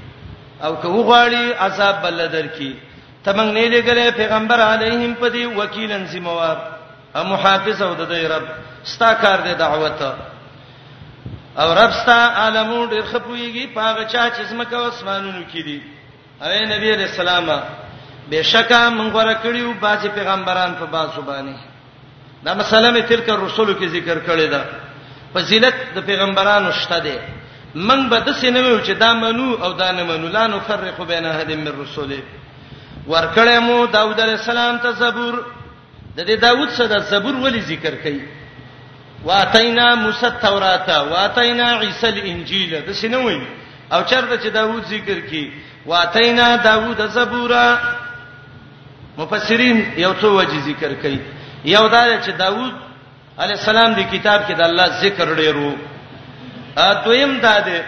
او 0.64 0.76
که 0.82 0.88
وغړی 0.88 1.62
عذاب 1.66 2.02
بل 2.04 2.20
درکې 2.30 2.87
تمنګ 3.28 3.50
نه 3.58 3.68
لګلې 3.76 4.08
پیغمبر 4.20 4.60
علیهم 4.74 5.14
پدی 5.22 5.46
وکیلن 5.60 6.08
سیموار 6.12 6.58
او 7.16 7.24
محافظ 7.32 7.82
او 7.82 7.90
د 8.00 8.08
دې 8.12 8.24
رب 8.32 8.46
ستا 8.92 9.10
کار 9.24 9.40
دې 9.48 9.56
دعوت 9.60 10.00
او 11.62 11.68
رب 11.82 11.92
ستا 12.02 12.18
عالمون 12.42 12.90
ډېر 12.90 13.04
خپويږي 13.12 13.66
پاغه 13.76 14.04
چا 14.04 14.24
چې 14.30 14.42
زمکه 14.52 14.76
او 14.78 14.86
اسمانونو 14.92 15.44
کې 15.52 15.62
دي 15.68 15.80
اے 16.42 16.64
نبی 16.72 16.92
رسول 17.06 17.28
الله 17.28 17.64
بشکا 18.32 18.82
مونږ 18.98 19.12
ور 19.16 19.34
کړیو 19.34 19.76
باځي 19.84 20.08
پیغمبران 20.16 20.72
په 20.80 20.86
باسو 20.96 21.22
باندې 21.22 21.60
دا 22.46 22.54
مسله 22.54 22.92
می 22.92 23.02
تلک 23.12 23.30
رسول 23.30 23.76
کې 23.80 23.86
ذکر 23.98 24.18
کړی 24.28 24.48
دا 24.56 24.62
فضیلت 25.34 25.76
د 25.96 26.00
پیغمبرانو 26.10 26.72
شته 26.72 27.00
دي 27.00 27.18
من 27.76 28.10
به 28.10 28.20
د 28.20 28.32
سینمو 28.42 28.74
چې 28.86 28.92
دا 29.00 29.14
منو 29.14 29.64
او 29.66 29.72
دا 29.74 29.92
نه 29.92 30.04
منو 30.04 30.28
لا 30.28 30.48
نفرق 30.48 31.02
بین 31.08 31.26
احد 31.26 31.52
من 31.52 31.74
رسوله 31.84 32.22
ورکړې 33.08 33.60
مو 33.68 33.76
داوود 33.92 34.18
علیه 34.20 34.34
السلام 34.40 34.78
ته 34.86 34.92
زبور 35.02 35.36
د 36.16 36.20
دې 36.20 36.42
داوود 36.42 36.70
سره 36.80 36.98
زبور 37.12 37.36
ولی 37.44 37.62
ذکر 37.70 37.94
کړي 38.04 38.20
واتینا 39.28 39.88
موسی 40.00 40.26
التوراته 40.26 40.98
واتینا 41.12 41.68
عیسی 41.88 42.08
الانجیل 42.08 42.74
د 42.88 42.90
سينوي 43.04 43.38
او 43.92 44.04
چرته 44.04 44.38
چې 44.38 44.48
داوود 44.60 44.84
ذکر 44.96 45.18
کړي 45.30 45.46
واتینا 45.86 46.48
داوود 46.64 47.00
زبورا 47.20 47.68
مفسرین 49.18 49.78
یو 49.98 50.14
څه 50.22 50.24
وجه 50.26 50.60
ذکر 50.60 50.92
کړي 51.02 51.18
یو 51.76 51.86
دا 51.88 52.22
چې 52.22 52.30
داوود 52.44 52.74
علی 53.44 53.54
السلام 53.54 53.92
دی 53.94 54.04
کتاب 54.12 54.42
کې 54.48 54.52
د 54.58 54.62
الله 54.70 54.86
ذکر 55.02 55.28
ډیرو 55.36 55.72
ا 56.78 56.94
دویم 57.06 57.34
دا 57.42 57.60
دی 57.66 57.80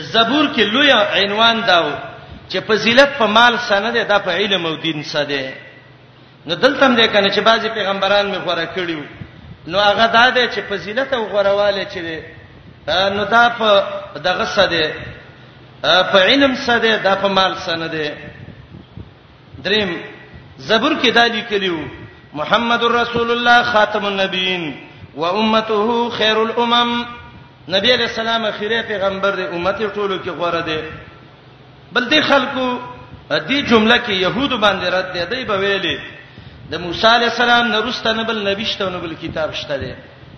زبور 0.00 0.52
کې 0.56 0.60
لوی 0.72 0.90
عنوان 0.92 1.56
داو 1.66 2.09
چې 2.50 2.58
فضیلت 2.66 3.10
په 3.18 3.26
مال 3.36 3.58
سند 3.68 3.94
ده 4.08 4.18
په 4.26 4.30
علم 4.42 4.66
او 4.66 4.74
دین 4.86 5.02
سده 5.02 5.54
نو 6.46 6.54
دلته 6.54 6.86
هم 6.86 6.94
ده 6.94 7.06
کنه 7.06 7.28
چې 7.34 7.40
بعضی 7.48 7.68
پیغمبران 7.78 8.26
مې 8.32 8.38
غوړه 8.46 8.68
کړیو 8.76 9.02
نو 9.66 9.78
هغه 9.78 10.06
دا 10.06 10.30
ده 10.30 10.48
چې 10.54 10.60
فضیلت 10.70 11.12
او 11.14 11.22
غوړواله 11.32 11.84
چې 11.92 12.00
ده 12.86 13.08
نو 13.16 13.24
دا 13.34 13.44
په 13.58 13.68
دغه 14.26 14.44
سده 14.44 14.94
په 16.12 16.18
علم 16.30 16.54
سده 16.66 16.96
دا 17.04 17.14
په 17.14 17.28
مال 17.38 17.54
سند 17.66 17.90
ده 17.90 18.16
دریم 19.66 19.94
زبر 20.70 20.92
کې 21.02 21.08
دا 21.14 21.26
لیکلیو 21.36 21.78
محمد 22.40 22.82
رسول 22.94 23.30
الله 23.30 23.62
خاتم 23.72 24.04
النبیین 24.06 24.64
و 25.16 25.24
امته 25.24 26.02
خیر 26.16 26.36
الامم 26.42 26.90
نبی 27.74 27.92
علیہ 27.94 28.06
السلام 28.06 28.46
خیره 28.58 28.82
پیغمبر 28.88 29.30
دی 29.30 29.42
امت 29.44 29.78
ټولو 29.78 30.24
کې 30.24 30.30
غوړه 30.40 30.66
ده 30.72 30.82
بل 31.92 32.08
دې 32.10 32.22
خلکو 32.30 32.66
دې 33.30 33.58
جمله 33.70 33.96
کې 33.96 34.12
يهود 34.22 34.52
باندې 34.60 34.86
رد 34.96 35.12
دی 35.14 35.24
دای 35.32 35.44
په 35.50 35.56
ویلې 35.58 35.98
د 36.72 36.82
موسی 36.82 37.06
عليه 37.06 37.26
السلام 37.32 37.68
نه 37.72 37.80
رسته 37.86 38.12
نه 38.18 38.22
بل 38.24 38.38
نبی 38.48 38.64
شته 38.72 38.88
نه 38.90 38.98
بل 39.04 39.14
کتاب 39.22 39.52
شته 39.62 39.76
دی 39.84 39.94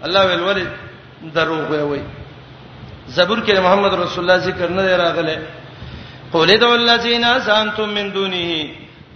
الله 0.06 0.24
ویل 0.26 0.42
ولې 0.48 0.66
دروغ 1.34 1.70
وی 1.70 1.78
وی 1.88 2.00
زبور 3.16 3.38
کې 3.44 3.58
محمد 3.66 3.94
رسول 3.94 4.24
الله 4.24 4.36
ذکر 4.46 4.68
نه 4.70 4.82
دی 4.88 4.94
راغله 5.02 5.38
قول 6.32 6.56
دعوا 6.58 6.76
الذين 6.76 7.38
زعمتم 7.38 7.88
من 7.88 8.12
دونه 8.12 8.66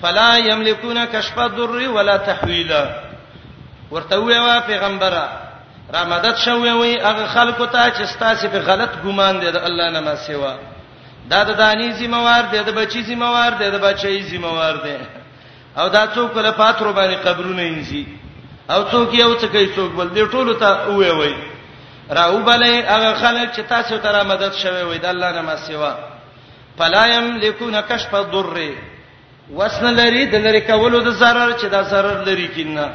فلا 0.02 0.36
يملكون 0.36 1.04
كشف 1.04 1.38
الضر 1.38 1.88
ولا 1.90 2.16
تحويلا 2.16 3.00
ورته 3.90 4.16
ویوا 4.18 4.60
پیغمبره 4.60 5.24
رامدد 5.94 6.36
شوی 6.44 6.70
وی 6.70 6.96
هغه 7.00 7.26
خلکو 7.26 7.64
ته 7.66 7.90
چې 7.90 8.04
ستاسو 8.04 8.48
په 8.48 8.58
غلط 8.58 8.90
ګمان 9.04 9.40
دي 9.40 9.50
د 9.50 9.56
الله 9.56 9.90
نه 9.90 10.00
ما 10.00 10.16
سیوا 10.16 10.54
دا 11.30 11.40
د 11.48 11.50
دانی 11.62 11.88
زموار 11.98 12.44
دی 12.52 12.58
د 12.68 12.70
بچی 12.78 13.02
زموار 13.08 13.52
دی 13.58 13.70
د 13.70 13.76
بچی 13.86 14.20
زموار 14.30 14.76
دی 14.84 14.96
او 15.78 15.86
دا 15.96 16.02
څوک 16.14 16.36
له 16.46 16.52
پاترو 16.60 16.92
باندې 16.98 17.16
قبرونه 17.28 17.62
انځي 17.62 18.04
او 18.70 18.80
څوک 18.92 19.14
یو 19.14 19.32
څه 19.40 19.46
کوي 19.54 19.68
څوک 19.76 19.90
بل 19.98 20.08
دی 20.16 20.22
ټولو 20.34 20.52
ته 20.62 20.68
وې 20.96 21.10
وې 21.18 21.34
راو 22.18 22.38
بلې 22.48 22.74
هغه 22.94 23.10
خلک 23.22 23.48
چې 23.56 23.60
تاسو 23.74 23.96
ته 23.98 24.10
را 24.12 24.22
مدد 24.30 24.52
شوي 24.62 24.82
وې 24.94 24.98
د 25.02 25.06
الله 25.12 25.30
نه 25.32 25.42
ما 25.42 25.56
سیوا 25.66 25.92
فلا 26.78 27.04
یملکون 27.06 27.80
کشف 27.90 28.14
الضر 28.14 28.70
وسن 29.58 29.86
لري 29.98 30.26
د 30.32 30.42
لری 30.46 30.60
کولو 30.70 31.00
د 31.00 31.10
zarar 31.20 31.50
چې 31.60 31.64
دا 31.74 31.82
zarar 31.92 32.18
لري 32.26 32.48
کینه 32.54 32.88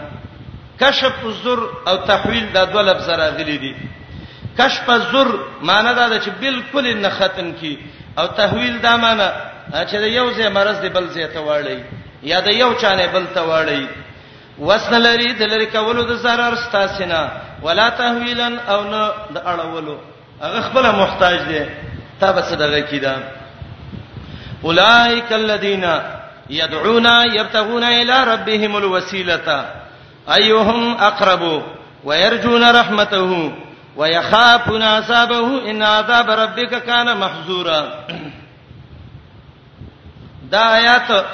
کشف 0.79 1.25
الضر 1.25 1.59
او 1.87 1.95
تحویل 1.97 2.51
دا 2.53 2.63
دوه 2.63 2.81
لفظ 2.81 3.09
راغلي 3.09 3.57
دي 3.57 3.75
کشف 4.57 4.89
الضر 4.89 5.31
معنی 5.61 5.93
دا 5.93 6.09
ده 6.09 6.19
چې 6.21 6.29
بالکل 6.41 6.97
نه 7.01 7.09
ختم 7.09 7.51
کی 7.59 7.77
او 8.19 8.27
تحویل 8.27 8.81
دا 8.81 8.95
معنی 8.97 9.29
چې 9.71 9.95
د 9.95 10.03
یو 10.03 10.31
ځای 10.33 10.49
مرز 10.51 10.79
دی 10.81 10.89
بل 10.89 11.05
ځای 11.13 11.27
ته 11.33 11.39
واړی 11.39 11.79
یا 12.23 12.39
د 12.39 12.47
یو 12.55 12.73
چانه 12.81 13.07
بل 13.07 13.25
ته 13.35 13.41
واړی 13.43 13.87
وسن 14.59 15.01
لري 15.01 15.33
د 15.33 15.41
لری 15.51 15.65
کولو 15.65 16.03
د 16.03 16.13
zarar 16.23 16.55
ستاسینا 16.67 17.29
ولا 17.63 17.89
تحویلن 17.89 18.59
او 18.67 18.83
نه 18.83 19.11
د 19.35 19.37
اړولو 19.37 19.95
هغه 20.41 20.61
خپل 20.61 20.91
محتاج 20.91 21.37
دی 21.47 21.65
تا 22.19 22.31
به 22.31 22.41
صدقه 22.41 22.79
کیدا 22.81 23.15
اولائک 24.63 25.31
الذین 25.33 25.85
يدعون 26.49 27.05
يبتغون 27.35 27.83
الى 27.83 28.23
ربهم 28.23 28.75
الوسيله 28.77 29.65
ايهم 30.35 30.97
اقرب 30.97 31.63
ويرجون 32.03 32.63
رحمته 32.75 33.51
ويخافون 33.95 34.81
عذابه 34.81 35.69
ان 35.71 35.83
عذاب 35.83 36.29
ربك 36.29 36.83
كان 36.85 37.17
محذورا 37.17 38.03
دا 40.51 40.59
آیات 40.77 41.25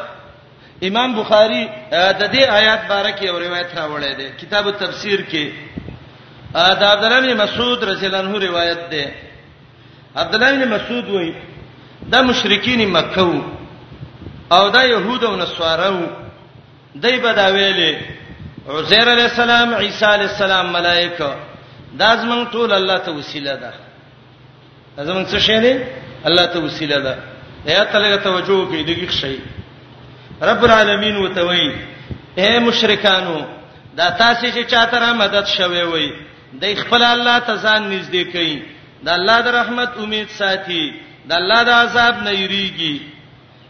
امام 0.84 1.14
بخاری 1.22 1.68
د 1.94 2.22
دې 2.34 2.42
آیات 2.50 2.82
بارے 2.90 3.12
کې 3.14 3.24
یو 3.24 3.40
روایت 3.40 3.68
راوړی 3.78 4.16
دی 4.18 4.28
کتاب 4.42 4.68
التفسیر 4.68 5.20
کې 5.32 5.46
دا 6.54 6.92
عبد 6.92 7.04
الله 7.04 7.20
بن 7.34 7.44
مسعود 7.44 7.84
رضی 7.84 8.06
الله 8.06 8.18
عنه 8.20 8.38
روایت 8.38 8.90
دی 8.92 9.06
عبد 10.16 10.36
الله 10.36 10.52
بن 10.52 10.68
مسعود 10.74 11.10
وایي 11.10 11.36
دا 12.12 12.22
مشرکین 12.22 12.90
مکه 12.92 13.22
وو 13.22 13.42
او 14.52 14.70
دا 14.70 14.84
يهود 14.84 15.24
او 15.24 15.36
نصارا 15.36 15.90
وو 15.90 16.08
دای 16.96 17.18
په 17.22 17.32
دا 17.34 17.48
ویلې 17.54 17.96
عزیر 18.72 19.10
علی 19.12 19.22
السلام 19.22 19.74
عیسی 19.74 20.06
علی 20.06 20.24
السلام 20.24 20.74
ملائکه 20.74 21.36
دا 21.94 22.16
زمون 22.22 22.46
ټول 22.52 22.74
الله 22.74 22.98
ته 23.00 23.12
وسیله 23.12 23.56
ده 23.64 23.72
زمون 25.06 25.26
څه 25.26 25.40
شی 25.40 25.60
دی 25.60 25.74
الله 26.26 26.46
ته 26.54 26.60
وسیله 26.60 27.00
ده 27.00 27.16
یا 27.66 27.84
تلګه 27.86 28.18
توجه 28.24 28.66
کوي 28.68 28.84
دغه 28.84 29.12
شی 29.12 29.38
رب 30.42 30.64
العالمین 30.64 31.16
وتوي 31.18 31.68
اے 32.38 32.60
مشرکانو 32.60 33.40
دا 33.98 34.10
تاسو 34.10 34.46
چې 34.48 34.66
چاته 34.72 35.00
را 35.00 35.14
مدد 35.14 35.48
شوي 35.48 35.82
وي 35.84 36.12
د 36.62 36.76
خپل 36.76 37.04
الله 37.04 37.40
ته 37.40 37.56
ځان 37.56 37.82
نږدې 37.92 38.24
کوي 38.34 38.62
د 39.04 39.10
الله 39.10 39.42
د 39.42 39.48
رحمت 39.48 39.98
امید 40.00 40.30
ساتي 40.30 40.94
د 41.28 41.32
الله 41.34 41.64
د 41.64 41.70
عذاب 41.70 42.22
نه 42.24 42.32
یریږي 42.32 43.02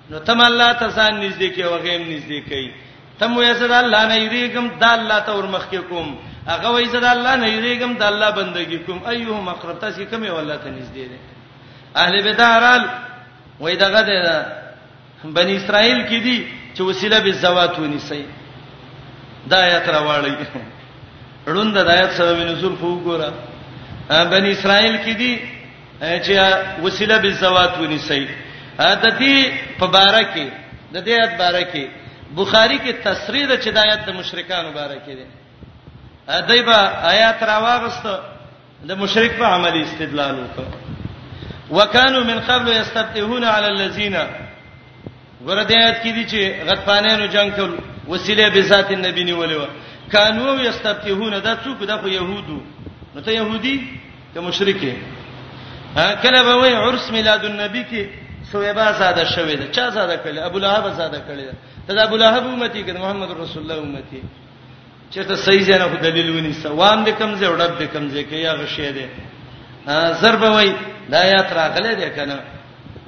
نو 0.10 0.20
تم 0.20 0.42
الله 0.42 0.74
ته 0.74 0.88
ځان 0.90 1.14
نږدې 1.30 1.50
کوي 1.56 1.64
او 1.64 1.78
غیم 1.78 2.02
نږدې 2.02 2.50
کوي 2.50 2.72
تم 3.20 3.38
وې 3.38 3.52
زړه 3.60 3.78
الله 3.86 4.06
نه 4.08 4.16
یریږم 4.18 4.68
د 4.80 4.84
الله 4.98 5.20
ته 5.20 5.32
ورمخ 5.38 5.66
کوم 5.90 6.16
هغه 6.52 6.68
وایي 6.74 6.90
زه 6.94 7.00
د 7.04 7.08
الله 7.16 7.34
نه 7.44 7.48
یریږم 7.56 7.92
د 8.02 8.04
الله 8.12 8.30
بندگی 8.40 8.78
کوم 8.86 9.00
ايهم 9.12 9.46
اقرب 9.56 9.76
تاسو 9.84 10.02
کوم 10.12 10.22
یو 10.30 10.36
الله 10.42 10.58
ته 10.64 10.70
نږدې 10.78 11.06
دي 11.12 11.20
اهل 12.04 12.16
بدارال 12.28 12.84
وایي 13.64 13.78
دغه 13.84 14.02
د 14.10 14.14
بنی 15.38 15.54
اسرائیل 15.62 16.00
کې 16.10 16.20
دي 16.26 16.38
چې 16.76 16.82
وسیله 16.90 17.20
به 17.26 17.32
زوات 17.46 17.74
ونیسي 17.80 18.24
دا 19.52 19.58
آیات 19.68 19.86
راوړی 19.96 20.36
روند 21.52 21.78
د 21.84 21.88
آیات 21.96 22.12
سبب 22.20 22.38
نزول 22.52 22.76
خو 22.80 22.90
ګوره 23.08 23.34
بنی 24.34 24.50
اسرائیل 24.54 24.96
کې 25.06 25.14
دي 25.22 25.34
چې 26.26 26.34
وسیله 26.86 27.18
به 27.24 27.32
زوات 27.44 27.74
ونیسي 27.78 28.28
د 28.78 29.08
دې 29.20 29.36
په 29.80 29.88
باره 29.96 30.24
کې 30.34 30.46
د 30.94 30.98
دې 31.06 31.08
آیات 31.20 31.34
باره 31.44 31.64
کې 31.74 31.84
بخاری 32.40 32.80
کې 32.80 32.96
تصریح 33.08 33.46
د 33.52 33.54
چدايت 33.66 34.00
د 34.08 34.10
مشرکان 34.20 34.66
مبارک 34.70 35.04
دي 35.18 35.26
دایبه 36.28 36.76
آیات 37.12 37.40
راوغست 37.50 38.06
د 38.90 38.92
مشرک 39.02 39.32
په 39.40 39.46
عملی 39.56 39.82
استدلال 39.88 40.36
وکړ 40.48 40.66
وکانو 41.78 42.20
من 42.24 42.40
قبل 42.48 42.68
یستفتحون 42.72 43.44
علی 43.44 43.68
الذین 43.76 44.16
وردیات 45.46 45.96
کی 46.04 46.12
دي 46.12 46.26
چې 46.32 46.70
غطفانانو 46.70 47.26
جنگ 47.28 47.52
کول 47.56 47.72
وسیله 48.08 48.50
به 48.50 48.62
ذات 48.62 48.92
النبی 48.92 49.24
نیولې 49.24 49.56
و 49.62 49.66
کانو 50.12 50.64
یستفتحون 50.64 51.40
دا 51.40 51.58
څوک 51.64 51.86
دا 51.88 51.98
خو 51.98 52.08
يهودو 52.08 52.62
نو 53.16 53.22
ته 53.22 53.32
يهودي 53.32 53.82
ته 54.34 54.42
مشرکې 54.52 54.92
کله 55.96 56.44
به 56.44 56.56
وای 56.58 56.74
عرس 56.76 57.12
میلاد 57.12 57.46
النبی 57.46 57.84
کې 57.92 58.04
سویبا 58.52 58.92
زاده 58.92 59.24
شوې 59.26 59.56
ده 59.60 59.66
چا 59.72 59.90
زاده 59.90 60.18
کړي 60.26 60.38
ابو 60.38 60.60
لهب 60.60 60.94
زاده 60.94 61.20
کړي 61.28 61.44
ده 61.90 62.04
ابو 62.04 62.18
لهب 62.18 62.44
امتی 62.48 62.84
کې 62.86 62.98
محمد 63.00 63.32
رسول 63.40 63.64
الله 63.72 63.78
امتی 63.84 64.22
چې 65.12 65.24
ته 65.24 65.36
صحیح 65.36 65.64
ځای 65.66 65.80
نه 65.80 65.88
کو 65.88 65.98
دلیل 66.04 66.30
ونی 66.36 66.52
سوام 66.62 67.04
دې 67.06 67.14
کم 67.20 67.32
ځای 67.40 67.50
وړت 67.50 67.74
دې 67.80 67.88
کم 67.94 68.06
ځای 68.14 68.24
کې 68.30 68.38
یا 68.48 68.54
غشې 68.62 68.90
دې 68.96 69.08
ضرب 70.22 70.42
وای 70.42 70.70
دا 71.12 71.18
آیات 71.28 71.50
راغله 71.60 71.92
دې 72.02 72.10
کنه 72.18 72.38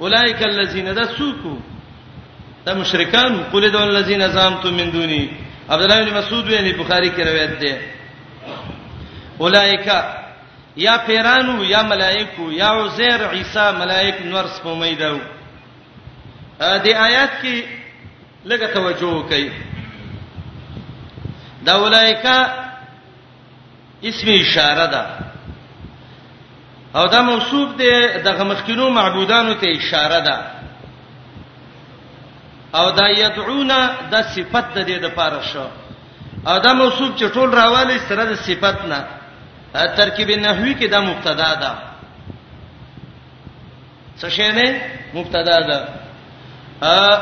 اولایک 0.04 0.42
الذین 0.46 0.94
دسوکو 1.00 1.54
دا 2.66 2.74
مشرکان 2.74 3.32
قل 3.52 3.68
دول 3.72 3.82
الذین 3.96 4.26
زامتم 4.28 4.74
من 4.76 4.90
دونی 4.92 5.28
عبد 5.68 5.82
الله 5.82 6.04
بن 6.10 6.16
مسعود 6.18 6.48
وی 6.48 6.72
بخاری 6.72 7.10
کې 7.10 7.20
روایت 7.20 7.54
ده 7.62 7.80
اولایک 9.38 9.88
یا 10.76 10.96
پیرانو 11.06 11.64
یا 11.64 11.82
ملائکو 11.82 12.52
یا 12.52 12.70
عزیر 12.84 13.24
عیسی 13.32 13.70
ملائک 13.80 14.16
نور 14.26 14.44
سپمیدو 14.56 15.18
دې 16.58 16.94
آیات 16.96 17.32
کې 17.42 17.62
لګه 18.44 18.72
توجه 18.74 19.06
وکړئ 19.12 19.69
دا 21.64 21.76
اولایکا 21.80 22.38
اسم 24.02 24.26
اشاره 24.28 24.86
ده 24.86 25.02
او 26.98 27.06
دا 27.06 27.22
موصوف 27.22 27.76
دی 27.76 27.90
دغه 28.24 28.42
مخکینو 28.44 28.90
معبودانو 28.90 29.54
ته 29.54 29.66
اشاره 29.68 30.20
ده 30.20 30.38
او 32.80 32.90
دا 32.92 33.08
یدعونا 33.08 33.90
د 34.12 34.22
صفت 34.22 34.74
د 34.78 34.86
دې 34.86 35.02
د 35.02 35.08
پاره 35.08 35.42
شو 35.52 35.66
او 36.46 36.58
دا 36.58 36.72
موصوف 36.72 37.10
چې 37.16 37.34
ټول 37.34 37.48
راوالی 37.54 37.98
سره 37.98 38.24
د 38.24 38.34
صفت 38.34 38.76
نه 38.90 38.98
ترکیب 39.96 40.30
نحوی 40.30 40.74
کې 40.80 40.90
دا 40.90 41.00
مبتدا 41.00 41.54
ده 41.54 41.72
څه 44.20 44.28
شی 44.28 44.52
نه 44.52 44.80
مبتدا 45.14 45.58
ده 45.70 45.88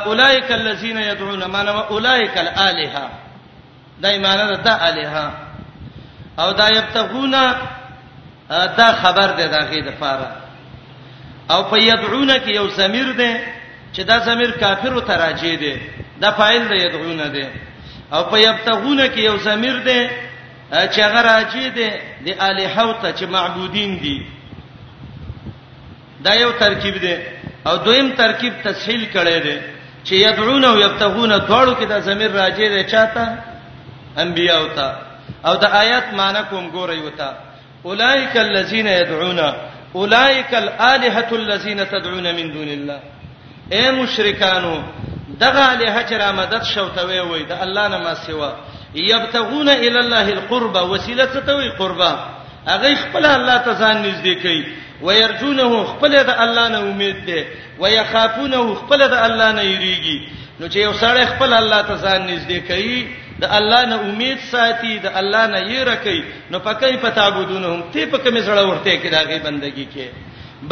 اولائک 0.07 0.51
الذین 0.53 0.97
یدعون 1.01 1.45
ما 1.45 1.63
نه 1.63 1.71
اولائک 1.71 2.37
الالهه 2.39 3.28
دایمانه 4.05 4.45
ده 4.67 4.73
الها 4.89 5.29
او 6.43 6.49
دا 6.61 6.69
یبتغونا 6.79 7.45
دا 8.79 8.89
خبر 9.03 9.29
ده 9.39 9.47
دغه 9.57 9.79
د 9.89 9.91
فاره 10.01 10.29
او 11.53 11.61
په 11.71 11.79
یدعون 11.91 12.31
کې 12.45 12.49
یو 12.59 12.67
ضمیر 12.79 13.09
ده 13.21 13.31
چې 13.95 14.01
دا 14.11 14.17
ضمیر 14.29 14.51
کافر 14.63 14.93
او 14.97 15.01
تراجی 15.11 15.57
ده 15.63 15.75
دا 16.23 16.31
فاعل 16.39 16.63
ده 16.71 16.75
یدعون 16.85 17.23
ده 17.37 17.47
او 18.15 18.23
په 18.31 18.37
یبتغون 18.47 19.01
کې 19.15 19.19
یو 19.29 19.37
ضمیر 19.47 19.77
ده 19.89 20.01
چې 20.93 20.99
هغه 21.07 21.21
راجی 21.33 21.71
ده 21.79 21.89
د 22.27 22.29
الها 22.49 22.83
او 22.89 22.93
ته 23.03 23.09
چې 23.19 23.25
معبودین 23.35 23.91
دي 24.03 24.19
دا 26.25 26.33
یو 26.45 26.53
ترکیب 26.63 26.97
ده 27.07 27.15
او 27.69 27.75
دویم 27.87 28.09
ترکیب 28.23 28.53
تسهیل 28.67 29.05
کړي 29.15 29.39
ده 29.47 29.57
چې 30.07 30.13
یدعون 30.27 30.65
او 30.65 30.77
یبتغون 30.85 31.33
دواړو 31.49 31.73
کې 31.81 31.85
دا 31.93 31.99
ضمیر 32.09 32.31
راجی 32.41 32.69
ده 32.75 32.83
چاته 32.93 33.25
انبیا 34.23 34.57
او 34.61 34.67
ته 34.77 34.89
او 35.49 35.55
د 35.63 35.65
آیات 35.83 36.07
معنی 36.19 36.41
کوم 36.51 36.65
ګورئ 36.77 36.99
وته 37.07 37.29
اولائک 37.89 38.35
الذین 38.37 38.87
يدعون 38.87 39.41
اولائک 39.95 40.55
الالهه 40.55 41.29
الذین 41.33 41.87
تدعون 41.93 42.27
من 42.39 42.53
دون 42.55 42.69
الله 42.79 42.99
اے 43.75 43.85
مشرکانو 44.01 44.75
دغه 45.41 45.69
له 45.81 45.91
هجر 45.99 46.33
مدد 46.41 46.63
شوتوي 46.75 47.21
وي 47.21 47.43
د 47.51 47.53
الله 47.67 47.89
نه 47.89 47.99
ما 47.99 48.15
سیوا 48.15 48.51
یبتغون 48.95 49.69
الی 49.69 49.99
الله 50.01 50.29
القربا 50.39 50.81
وسیله 50.81 51.25
توي 51.25 51.69
قربا 51.79 52.13
هغه 52.69 52.95
خپل 53.05 53.27
الله 53.27 53.57
ته 53.59 53.73
ځان 53.75 53.97
نږدې 54.03 54.43
کوي 54.43 54.77
ويرجونه 55.03 55.85
خپل 55.93 56.13
د 56.25 56.31
الله 56.45 56.69
نه 56.69 56.79
امید 56.91 57.27
ده 57.27 57.45
ويخافونه 57.79 58.75
خپل 58.83 59.09
د 59.09 59.15
الله 59.29 59.53
نه 59.53 59.63
یریږي 59.63 60.19
نو 60.61 60.69
چې 60.69 60.77
یو 60.77 60.93
سړی 60.93 61.25
خپل 61.33 61.53
الله 61.61 61.83
ته 61.83 61.95
ځان 61.97 62.21
نږدې 62.31 62.59
کوي 62.69 63.01
د 63.43 63.45
الله 63.59 63.83
نه 63.93 63.97
امید 64.11 64.39
ساتي 64.53 64.93
د 65.05 65.07
الله 65.21 65.45
نه 65.53 65.59
یې 65.71 65.81
رکی 65.91 66.21
نو 66.51 66.59
پکې 66.67 66.97
پتا 67.05 67.27
بودونهم 67.35 67.81
ته 67.95 68.07
پکې 68.13 68.31
مزړه 68.37 68.63
ورته 68.71 68.97
کې 69.03 69.09
داغه 69.17 69.37
بندگی 69.47 69.87
کې 69.95 70.07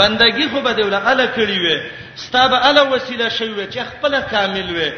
بندگی 0.00 0.46
خو 0.52 0.60
به 0.66 0.72
دوله 0.78 1.00
اله 1.10 1.26
کړی 1.36 1.58
وي 1.64 1.76
ستاب 2.24 2.52
اله 2.68 2.82
وسیله 2.94 3.28
شوی 3.38 3.66
چې 3.70 3.78
خپل 3.90 4.12
کامل 4.32 4.68
وي 4.76 4.90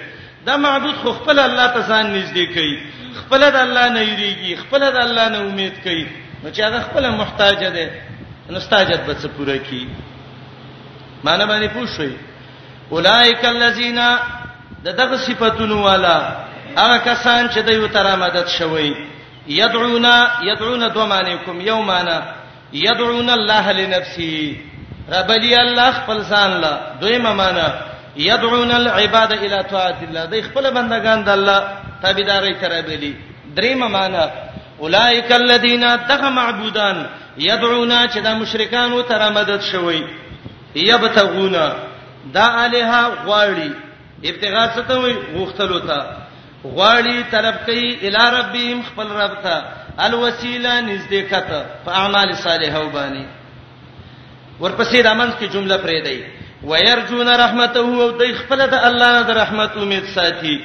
دا 0.47 0.55
معبود 0.64 0.95
خو 1.03 1.09
خپل 1.19 1.39
الله 1.49 1.66
ته 1.75 1.81
ځان 1.91 2.07
نږدې 2.16 2.45
کوي 2.55 2.75
خپل 3.21 3.41
د 3.51 3.57
الله 3.66 3.87
نه 3.97 4.01
یریږي 4.09 4.53
خپل 4.62 4.81
د 4.97 4.99
الله 5.07 5.27
نه 5.35 5.39
امید 5.49 5.75
کوي 5.85 6.07
نو 6.45 6.49
چې 6.55 6.61
هغه 6.66 6.79
خپل 6.87 7.05
محتاج 7.21 7.64
ده 7.77 7.89
نو 8.51 8.57
استاجت 8.62 9.01
به 9.07 9.12
څه 9.21 9.27
پوره 9.37 9.57
کی 9.66 9.85
معنی 11.25 11.45
باندې 11.51 11.71
پوښوي 11.77 12.14
اولائک 12.93 13.45
الذین 13.45 13.99
دغه 14.85 15.16
صفاتونو 15.16 15.83
والا 15.85 16.47
هغه 16.77 16.97
کسان 17.05 17.49
چې 17.49 17.59
د 17.66 17.69
یو 17.69 17.87
تر 17.87 18.07
امدد 18.07 18.49
شوي 18.59 18.95
یدعونا 19.49 20.14
یدعونا 20.43 20.89
دومانیکم 20.89 21.61
یومانا 21.61 22.19
یدعونا 22.73 23.33
الله 23.35 23.73
لنفسه 23.73 24.57
رب 25.12 25.31
لي 25.31 25.57
الله 25.61 25.91
خپل 25.93 26.19
ځان 26.23 26.61
لا 26.61 26.81
دویمه 27.01 27.33
معنا 27.33 27.73
یدعون 28.16 28.71
العباد 28.71 29.33
الى 29.33 29.62
طاعت 29.71 30.03
الله 30.03 30.25
د 30.25 30.41
خپل 30.43 30.71
بندگان 30.71 31.25
د 31.25 31.29
الله 31.29 31.69
تابعداري 32.03 32.55
ترابلي 32.55 33.14
دریمه 33.57 33.89
معنا 33.89 34.31
اولئک 34.81 35.33
الذین 35.33 35.85
دغه 36.09 36.29
معبودان 36.31 37.07
یدعونا 37.39 38.07
چې 38.09 38.19
د 38.23 38.27
مشرکانو 38.41 39.03
تر 39.03 39.33
مدد 39.33 39.61
شوي 39.73 40.05
یبتغونا 40.75 41.73
دا 42.35 42.45
الها 42.64 43.11
غواړي 43.27 43.71
ابتغاء 44.25 44.69
ستوي 44.77 45.14
غوښتلو 45.35 45.79
ته 45.89 46.07
غواړي 46.65 47.25
طلب 47.33 47.55
کوي 47.67 47.89
الی 48.03 48.31
ربهم 48.39 48.83
خپل 48.83 49.09
رب 49.09 49.35
ته 49.43 49.63
الوسیله 50.05 50.73
نږدې 50.81 51.23
کته 51.31 51.65
په 51.85 51.91
اعمال 52.01 52.35
صالحه 52.37 52.79
وبانی 52.85 53.27
ورپسې 54.61 55.01
رامن 55.05 55.31
کې 55.41 55.45
جمله 55.53 55.77
پرې 55.79 55.99
دی 56.05 56.25
ويرجون 56.63 57.29
رحمته 57.29 57.79
او 57.81 58.11
د 58.11 58.23
خپل 58.41 58.67
د 58.67 58.75
الله 58.75 59.23
د 59.23 59.31
رحمت 59.39 59.77
امید 59.77 60.05
ساتي 60.15 60.59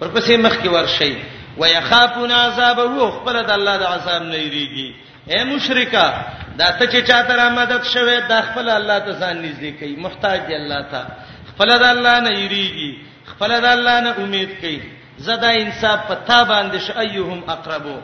ورپسې 0.00 0.32
مخ 0.38 0.58
کې 0.62 0.68
ورشي 0.68 1.16
ويخافون 1.58 2.32
عذابه 2.32 3.10
خپل 3.10 3.42
د 3.42 3.50
الله 3.50 3.76
د 3.78 3.82
عذاب 3.84 4.22
نه 4.22 4.36
یریږي 4.38 4.94
اے 5.28 5.44
مشرکا 5.44 6.14
دا 6.58 6.70
ته 6.70 6.84
چې 6.86 7.00
چاته 7.08 7.36
رحمت 7.36 7.84
شوه 7.92 8.20
د 8.28 8.40
خپل 8.48 8.68
الله 8.70 8.98
ته 8.98 9.12
ځان 9.20 9.36
نږدې 9.44 9.72
کوي 9.80 9.96
محتاج 9.96 10.40
دی 10.48 10.54
الله 10.54 10.82
ته 10.82 11.06
خپل 11.50 11.78
د 11.78 11.82
الله 11.82 12.20
نه 12.20 12.30
یریږي 12.30 12.98
خپل 13.30 13.60
د 13.60 13.64
الله 13.70 14.00
نه 14.00 14.14
امید 14.24 14.50
کوي 14.60 14.80
زدا 15.18 15.50
انصاف 15.62 16.06
پتا 16.12 16.42
باندې 16.44 16.78
ش 16.78 16.90
ايهم 16.90 17.42
اقربو 17.48 17.96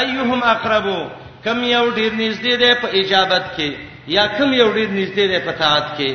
ايهم 0.00 0.42
اقربو 0.54 0.98
کم 1.44 1.64
یو 1.64 1.90
ډیر 1.90 2.12
نږدې 2.12 2.54
ده 2.62 2.74
په 2.82 2.88
اجابت 3.00 3.42
کې 3.56 3.72
یا 4.16 4.26
کم 4.38 4.52
یو 4.52 4.72
ډیر 4.72 4.88
نږدې 4.90 5.28
ده 5.32 5.38
په 5.46 5.52
طاعت 5.58 5.86
کې 5.98 6.14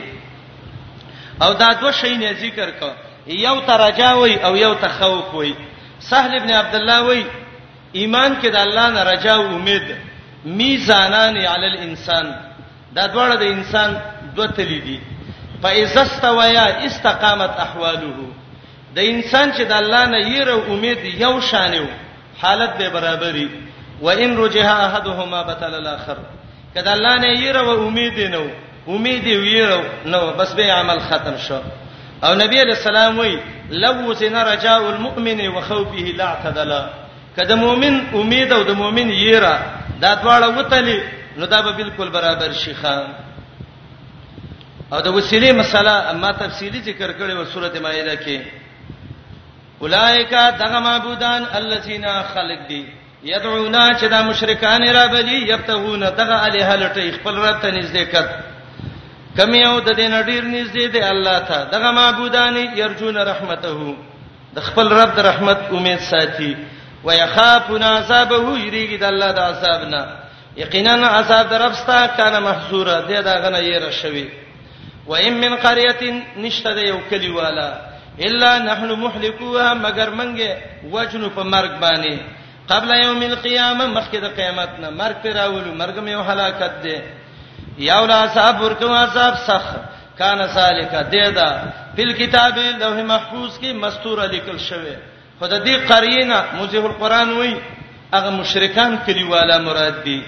او 1.41 1.53
دا 1.53 1.73
دوه 1.81 1.91
شی 1.91 2.17
نه 2.17 2.33
ذکر 2.41 2.69
کو 2.79 2.89
یو 3.27 3.59
ترجا 3.67 4.13
وای 4.13 4.35
او 4.43 4.55
یو 4.57 4.73
تخوف 4.73 5.33
وای 5.33 5.53
سهل 5.99 6.35
ابن 6.41 6.51
عبد 6.51 6.75
الله 6.75 6.99
وای 7.07 7.23
ایمان 7.93 8.35
کې 8.41 8.47
د 8.51 8.55
الله 8.55 8.89
نه 8.89 9.03
رجا 9.11 9.31
او 9.35 9.45
امید 9.55 9.95
میزانان 10.61 11.37
علی 11.37 11.67
الانسان 11.73 12.31
دا 12.95 13.07
دواړه 13.13 13.35
د 13.41 13.43
انسان 13.55 13.99
دوه 14.35 14.47
تلې 14.47 14.79
دي 14.85 14.99
فاذا 15.63 16.01
استویا 16.01 16.65
استقامت 16.87 17.49
احواله 17.65 18.13
د 18.95 18.99
انسان 19.11 19.47
چې 19.55 19.61
د 19.71 19.73
الله 19.81 20.03
نه 20.13 20.19
یره 20.37 20.55
امید 20.73 20.99
یو 21.23 21.33
شانیو 21.49 21.85
حالت 22.41 22.71
به 22.77 22.89
برابرې 22.95 23.47
و 24.05 24.09
ان 24.23 24.37
رجها 24.37 24.87
احدهما 24.87 25.39
بتل 25.49 25.73
الاخر 25.81 26.17
کله 26.75 26.91
الله 26.97 27.15
نه 27.23 27.41
یره 27.45 27.61
و 27.67 27.85
امید 27.85 28.19
نه 28.33 28.43
امید 28.87 29.25
ویره 29.27 29.79
نو 30.05 30.21
بس 30.39 30.53
به 30.53 30.71
عمل 30.73 30.99
ختم 31.09 31.37
شو 31.47 31.61
او 32.25 32.33
نبی 32.35 32.57
علیہ 32.61 32.77
السلام 32.77 33.19
وی 33.19 33.35
لو 33.83 34.13
سن 34.19 34.35
رجاء 34.35 34.79
المؤمن 34.93 35.47
وخوفه 35.47 36.05
لا 36.17 36.25
اعتدل 36.29 36.73
کده 37.37 37.55
مؤمن 37.65 37.99
امید 38.21 38.51
او 38.53 38.63
د 38.63 38.71
مؤمن 38.81 39.09
یره 39.11 39.55
دا 40.01 40.15
دواړه 40.15 40.57
وتلی 40.59 40.99
نو 41.37 41.45
دا 41.45 41.61
به 41.61 41.71
بالکل 41.71 42.09
برابر 42.09 42.51
شي 42.65 42.73
خان 42.73 43.03
او 44.93 45.01
د 45.01 45.07
وسیله 45.07 45.51
مسله 45.53 46.09
اما 46.11 46.31
تفصیلی 46.31 46.81
ذکر 46.81 47.11
کړی 47.13 47.33
و 47.37 47.45
سورته 47.45 47.79
مائده 47.79 48.15
کې 48.17 48.62
اولائک 49.83 50.33
دغه 50.59 50.79
معبودان 50.79 51.41
الذين 51.59 52.05
خلق 52.33 52.59
دي 52.67 52.83
یدعونا 53.23 53.89
چې 53.99 54.03
دا 54.03 54.21
مشرکان 54.21 54.83
را 54.95 55.07
بلی 55.07 55.37
یبتغون 55.53 55.99
دغه 56.19 56.43
الیه 56.45 56.75
لټی 56.75 57.13
خپل 57.19 57.35
رب 57.45 57.61
ته 57.61 57.69
نږدې 57.71 58.15
کړ 58.15 58.25
کمی 59.37 59.65
او 59.67 59.79
د 59.79 59.89
دین 59.99 60.15
ډیر 60.23 60.43
نږدې 60.43 60.91
دی 60.93 61.03
الله 61.09 61.39
ته 61.39 61.63
دغه 61.75 61.91
معبودان 61.91 62.57
یرجون 62.79 63.17
رحمته 63.17 63.95
د 64.55 64.59
خپل 64.67 64.87
رب 64.97 65.15
د 65.15 65.19
رحمت 65.29 65.59
امید 65.71 65.99
ساتي 66.09 66.55
ويخافون 67.03 67.83
عذابه 67.83 68.57
یریږي 68.65 68.99
د 68.99 69.03
الله 69.11 69.31
د 69.31 69.39
عذاب 69.39 69.87
نه 69.95 70.03
یقینا 70.57 70.93
عذاب 71.13 71.49
د 71.53 71.65
رب 71.67 71.73
ستا 71.85 72.07
کنه 72.17 72.39
محظوره 72.39 73.01
دی 73.07 73.21
دا 73.21 73.33
غنه 73.33 73.73
یې 73.73 73.81
را 73.81 73.91
شوی 74.01 74.27
و 75.07 75.13
ان 75.15 75.33
من 75.41 75.55
قريه 75.55 76.21
نشته 76.37 76.79
یو 76.91 76.99
کلیواله 77.11 77.71
الا 78.19 78.57
نحن 78.59 78.91
محلكوها 78.91 79.73
مگر 79.73 80.09
منګه 80.09 80.53
وجنو 80.93 81.29
په 81.29 81.43
مرګ 81.43 81.71
باندې 81.81 82.17
قبل 82.69 82.89
یوم 83.03 83.21
القیامه 83.23 83.85
مخکې 83.87 84.17
د 84.21 84.25
قیامت 84.37 84.69
نه 84.79 84.89
مرګ 84.89 85.15
پر 85.23 85.29
راولو 85.33 85.73
مرګ 85.73 85.95
مې 86.05 86.13
هلاکت 86.29 86.71
دی 86.83 86.97
یاو 87.85 88.05
لا 88.05 88.27
صاحب 88.33 88.61
ورکو 88.61 88.85
عذاب 88.93 89.35
سخ 89.47 89.63
کان 90.17 90.39
سالکا 90.53 91.01
دیدا 91.11 91.49
فل 91.97 92.13
کتاب 92.13 92.57
لوح 92.57 93.01
محفوظ 93.03 93.51
کې 93.59 93.73
مستور 93.73 94.17
لیکل 94.29 94.57
شوی 94.59 94.95
خدای 95.39 95.59
دې 95.65 95.89
قرینا 95.91 96.45
موزه 96.53 96.85
القران 96.85 97.29
وای 97.31 97.57
هغه 98.13 98.29
مشرکان 98.29 98.97
کلیواله 99.05 99.57
مراد 99.57 100.03
دي 100.03 100.21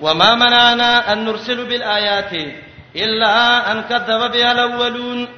وما 0.00 0.34
منعنا 0.34 1.12
ان 1.12 1.24
نرسل 1.24 1.64
بالايات 1.64 2.32
الا 2.96 3.32
ان 3.72 3.82
كذب 3.82 4.20
بها 4.32 4.52
الاولون 4.52 5.28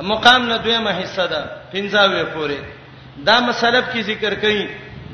مقام 0.00 0.46
نه 0.46 0.58
دویمه 0.64 0.92
حصہ 1.04 1.24
ده 1.32 1.40
پنځاوې 1.72 2.22
پورې 2.34 2.56
دا 3.26 3.38
مسلب 3.48 3.84
کی 3.92 4.02
ذکر 4.10 4.32
کړي 4.34 4.60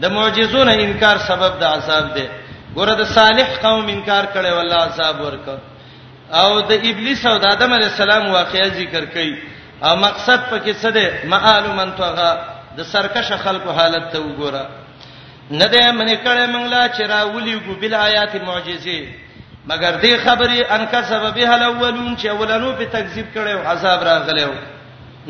د 0.02 0.04
معجزو 0.16 0.64
نه 0.64 0.72
انکار 0.72 1.16
سبب 1.26 1.52
د 1.60 1.64
عذاب 1.64 2.14
ده 2.14 2.26
ګوره 2.74 2.94
د 2.98 3.04
صالح 3.06 3.48
قوم 3.62 3.86
انکار 3.88 4.24
کړي 4.34 4.52
والله 4.52 4.76
عذاب 4.86 5.20
ورک 5.20 5.48
او 6.40 6.60
د 6.60 6.72
ابلیس 6.88 7.26
او 7.26 7.36
د 7.38 7.44
آدم 7.54 7.72
علی 7.72 7.84
السلام 7.84 8.28
واقعي 8.28 8.68
ذکر 8.80 9.04
کړي 9.14 9.32
او 9.86 9.96
مقصد 9.96 10.40
پکې 10.50 10.74
څه 10.82 10.88
ده 10.96 11.06
معالم 11.26 11.78
ان 11.80 11.90
توغه 11.96 12.30
د 12.76 12.80
سرکش 12.92 13.28
خلکو 13.44 13.70
حالت 13.72 14.04
ته 14.12 14.18
وګوره 14.20 14.64
نه 15.60 15.64
ده 15.72 15.92
منې 15.98 16.16
کړي 16.26 16.44
منګلا 16.54 16.88
چې 16.96 17.00
راولي 17.14 17.54
ګو 17.66 17.74
بل 17.80 17.94
آیات 17.94 18.32
معجزې 18.36 19.00
مگر 19.70 20.00
دې 20.02 20.14
خبرې 20.26 20.60
ان 20.74 20.82
کا 20.90 21.02
سبب 21.12 21.38
هل 21.38 21.62
اولون 21.62 22.16
چې 22.16 22.26
اولانو 22.28 22.72
په 22.78 22.84
تکذیب 22.92 23.26
کړو 23.34 23.68
عذاب 23.72 24.02
راغلو 24.08 24.50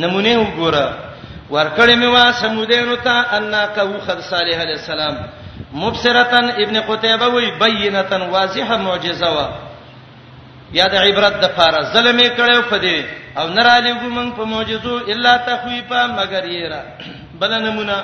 نمونه 0.02 0.34
وګوره 0.40 0.84
ورکړې 1.50 1.94
مې 2.02 2.06
وا 2.14 2.24
سمودینو 2.42 2.94
ته 2.94 3.36
ان 3.38 3.54
کو 3.78 3.88
خد 4.06 4.20
صالح 4.28 4.60
علی 4.66 4.72
السلام 4.78 5.14
مبصرتن 5.80 6.50
ابن 6.64 6.80
قتیبه 6.90 7.26
وی 7.34 7.50
بینتن 7.64 8.22
واضحه 8.34 8.76
معجزه 8.86 9.30
وا 9.36 9.48
یا 10.80 10.86
د 10.92 10.94
عبرت 11.04 11.40
د 11.44 11.56
فار 11.56 11.74
ظلمې 11.92 12.30
کړو 12.38 12.70
په 12.70 12.78
دې 12.78 13.02
او 13.38 13.48
نرالی 13.58 13.94
ګمن 14.02 14.32
په 14.40 14.44
معجزو 14.54 14.96
الا 15.14 15.36
تخویفا 15.50 16.06
مگر 16.18 16.44
یرا 16.54 16.82
بل 17.40 17.52
نمونه 17.68 18.02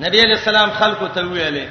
نبی 0.00 0.20
علیہ 0.24 0.36
السلام 0.40 0.70
خلقو 0.82 1.06
ته 1.14 1.20
ویلې 1.22 1.68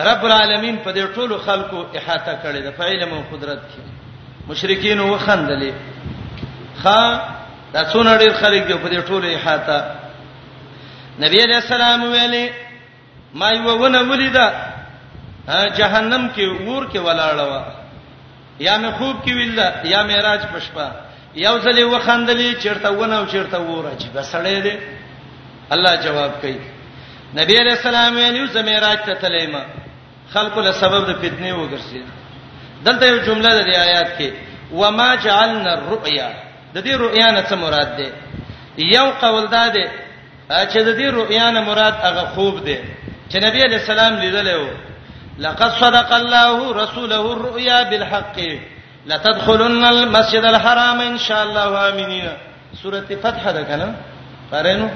رب 0.00 0.24
العالمین 0.24 0.76
په 0.78 0.92
دې 0.92 1.14
ټولو 1.14 1.38
خلکو 1.38 1.86
احاطه 1.96 2.34
کړی 2.42 2.60
د 2.62 2.70
فعلم 2.76 3.12
او 3.14 3.22
قدرت 3.32 3.58
کې 3.58 3.82
مشرکین 4.48 5.00
وخندلې 5.00 5.72
خا 6.82 6.98
دا 7.72 7.84
څونه 7.92 8.18
ډېر 8.18 8.32
خلک 8.40 8.62
دی 8.68 8.74
په 8.74 8.88
دې 8.88 9.00
ټولو 9.08 9.26
احاطه 9.34 9.78
نبی 11.22 11.38
علیہ 11.46 11.56
السلام 11.56 12.02
ویلي 12.02 12.48
ما 13.34 13.50
یو 13.50 13.78
ونه 13.84 14.00
ولیدا 14.10 14.48
جهنم 15.48 16.30
کې 16.36 16.68
ور 16.68 16.88
کې 16.92 16.98
ولاړه 17.06 17.42
وا 17.52 17.64
یا 18.60 18.78
مې 18.82 18.90
خوب 18.98 19.16
کې 19.24 19.32
ویلا 19.34 19.68
یا 19.94 20.02
معراج 20.02 20.40
پښپا 20.52 20.88
یو 21.34 21.54
ځلې 21.60 21.82
وخندلې 21.84 22.62
چیرته 22.62 22.90
ونه 22.92 23.16
او 23.18 23.26
چیرته 23.26 23.58
وره 23.60 23.92
چې 24.00 24.04
بسړې 24.16 24.62
دي 24.66 24.78
الله 25.74 25.92
جواب 26.06 26.30
کوي 26.42 26.58
نبی 27.40 27.54
علیہ 27.62 27.72
السلام 27.80 28.16
ویلو 28.16 28.46
زمیراج 28.46 28.98
ته 29.06 29.14
تلیمه 29.14 29.64
خلکو 30.34 30.60
له 30.60 30.72
سبب 30.80 31.06
د 31.10 31.16
فتنې 31.22 31.52
وګرځي 31.60 32.02
دلته 32.86 33.04
یو 33.10 33.18
جمله 33.28 33.52
د 33.54 33.68
آیات 33.86 34.08
کې 34.18 34.30
وما 34.80 35.14
جعلنا 35.14 35.72
الرؤيا 35.78 36.30
د 36.74 36.78
دې 36.84 36.94
رؤیا 37.04 37.28
نه 37.36 37.42
څه 37.50 37.54
مراد 37.56 37.92
ده 37.98 38.12
یو 38.96 39.06
قول 39.22 39.44
ده 39.48 39.62
چې 40.70 40.78
د 40.88 40.90
دې 41.00 41.08
رؤیا 41.20 41.50
نه 41.50 41.60
مراد 41.70 41.94
هغه 42.02 42.22
خوب 42.34 42.64
ده 42.64 42.78
چې 43.30 43.36
نبی 43.46 43.62
علی 43.68 43.76
السلام 43.80 44.14
لیدلی 44.18 44.54
و 44.54 44.68
لقد 45.44 45.70
صدق 45.80 46.12
الله 46.12 46.72
رسوله 46.82 47.32
الرؤيا 47.32 47.82
بالحق 47.90 48.36
لتدخلن 49.06 49.84
المسجد 49.84 50.44
الحرام 50.44 51.00
ان 51.00 51.18
شاء 51.18 51.42
الله 51.44 51.88
امنين 51.90 52.28
سوره 52.82 53.00
فتح 53.26 53.50
ده 53.50 53.62
کنه 53.62 53.94
پرېنو 54.52 54.88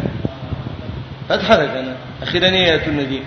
فتح 1.28 1.54
ده 1.54 1.66
کنه 1.66 1.96
اخیرا 2.22 2.50
نه 2.50 2.56
ایتونه 2.56 3.02
دي 3.02 3.22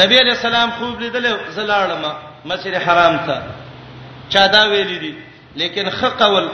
نبی 0.00 0.18
علیہ 0.18 0.32
السلام 0.32 0.70
خوب 0.78 1.00
لیدل 1.00 1.26
زلاړم 1.56 2.04
مسجد 2.50 2.74
حرام 2.88 3.16
ته 3.26 3.34
چا 4.34 4.46
دا 4.52 4.62
ویل 4.72 4.94
دي 5.00 5.12
لیکن 5.60 5.88
حق 5.88 6.18
قول 6.22 6.48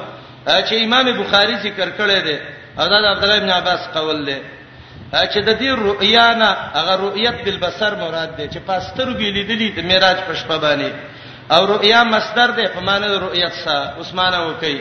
چې 0.46 0.72
امام 0.84 1.10
بخاری 1.18 1.54
ذکر 1.62 1.90
کړی 1.98 2.20
دی 2.24 2.36
حضرت 2.78 2.92
عبد 3.10 3.22
الله 3.24 3.36
ابن 3.42 3.50
عباس 3.58 3.88
قول 3.98 4.24
دی 4.26 4.40
چې 5.12 5.38
د 5.48 5.58
دې 5.62 5.70
رؤیا 5.90 6.26
نه 6.42 6.50
هغه 6.74 6.96
رؤیت 7.04 7.44
بالبصر 7.44 7.94
مراد 8.02 8.34
دی 8.38 8.48
چې 8.48 8.58
پاستر 8.72 9.08
ویل 9.14 9.40
دي 9.46 9.70
د 9.70 9.80
معراج 9.92 10.16
پښپ 10.16 10.60
باندې 10.60 10.92
او 11.54 11.62
رؤیا 11.74 12.02
مصدر 12.12 12.50
دی 12.60 12.66
په 12.74 12.80
معنی 12.90 13.08
د 13.14 13.18
رؤیت 13.28 13.52
سره 13.64 13.94
عثمانه 14.04 14.44
وکي 14.48 14.76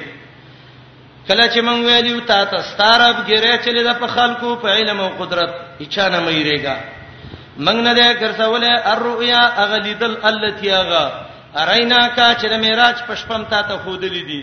کله 1.28 1.48
چې 1.50 1.60
مونږ 1.70 1.80
ویلو 1.86 2.20
تا 2.20 2.44
ته 2.52 2.62
ستارب 2.74 3.16
ګره 3.28 3.64
چلی 3.66 3.84
د 3.94 4.06
په 4.06 4.14
خلکو 4.20 4.56
په 4.62 4.68
علم 4.78 5.02
او 5.02 5.10
قدرت 5.24 5.50
اچانه 5.82 6.32
مې 6.32 6.46
ریګا 6.54 6.78
منګ 7.66 7.80
نه 7.88 7.94
دې 7.98 8.10
ګرځولې 8.22 8.72
الرؤيا 8.94 9.42
اغلیدل 9.64 10.18
التي 10.30 10.72
اغا 10.74 11.06
ارینا 11.62 12.02
کا 12.16 12.34
چې 12.40 12.46
د 12.54 12.56
معراج 12.64 12.98
پشپم 13.08 13.44
تا 13.52 13.62
ته 13.70 13.78
خودلې 13.78 14.24
دي 14.30 14.42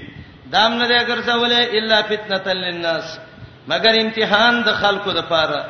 دام 0.53 0.75
نه 0.79 0.87
دې 0.91 1.01
ګرځولې 1.11 1.61
الا 1.79 2.03
فتنه 2.11 2.47
للناس 2.53 3.19
مگر 3.71 3.93
امتحان 4.03 4.63
د 4.63 4.75
خلکو 4.81 5.13
د 5.13 5.21
پاره 5.31 5.61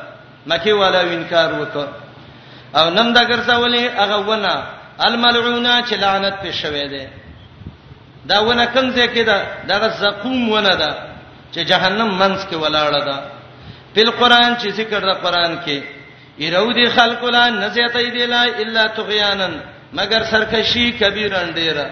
مکی 0.49 0.71
والا 0.73 1.01
وینکار 1.09 1.49
وکړ 1.59 1.87
او 2.79 2.85
نن 2.97 3.13
دا 3.13 3.23
ګرځولې 3.31 3.83
هغه 4.01 4.17
ونه 4.29 4.53
الملعونه 5.07 5.73
چې 5.87 5.93
لعنت 6.03 6.33
په 6.43 6.51
شوي 6.51 6.87
ده 6.93 7.05
دا 8.25 8.39
ونه 8.41 8.65
کوم 8.65 8.85
ځای 8.95 9.07
کې 9.15 9.21
ده 9.29 9.37
دا 9.69 9.89
زقوم 9.89 10.49
ونه 10.49 10.75
ده 10.75 10.91
چې 11.53 11.57
جهنم 11.69 12.09
منځ 12.21 12.39
کې 12.49 12.55
ولاړه 12.63 13.01
ده 13.09 13.17
په 13.95 14.11
قران 14.19 14.57
چې 14.61 14.67
ذکر 14.71 15.01
د 15.09 15.13
قران 15.23 15.59
کې 15.65 15.94
ایرو 16.37 16.71
دي 16.73 16.85
خلق 16.89 17.23
لا 17.25 17.49
نزیت 17.49 17.95
ایدی 17.95 18.25
لا 18.25 18.41
الا 18.43 18.87
تغیانن 18.87 19.57
مگر 19.93 20.23
سرکشی 20.31 20.91
کبیرن 20.99 21.53
ډیره 21.53 21.89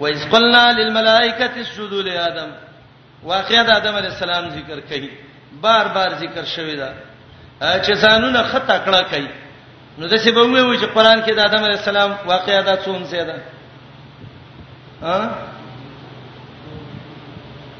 وإذ 0.00 0.28
قلنا 0.32 0.72
للملائكة 0.72 1.60
اسجدوا 1.60 2.02
لآدم 2.02 2.50
واقعد 3.24 3.68
آدم 3.70 3.94
علیہ 3.94 4.08
السلام 4.10 4.48
ذکر 4.50 4.80
کړي 4.80 5.08
بار 5.60 5.86
بار 5.94 6.10
ذکر 6.20 6.44
شوی 6.44 6.76
دا 6.76 6.92
چې 7.62 7.92
ځانونه 7.94 8.42
خطا 8.52 8.76
کړه 8.86 9.14
کوي 9.14 9.28
نو 9.98 10.06
دسه 10.06 10.30
به 10.32 10.40
وایو 10.40 10.80
چې 10.80 10.84
قران 10.94 11.22
کې 11.24 11.30
د 11.34 11.38
آدم 11.38 11.62
علیہ 11.64 11.78
السلام 11.78 12.14
واقعات 12.26 12.84
څوم 12.84 13.02
زیاده 13.02 13.42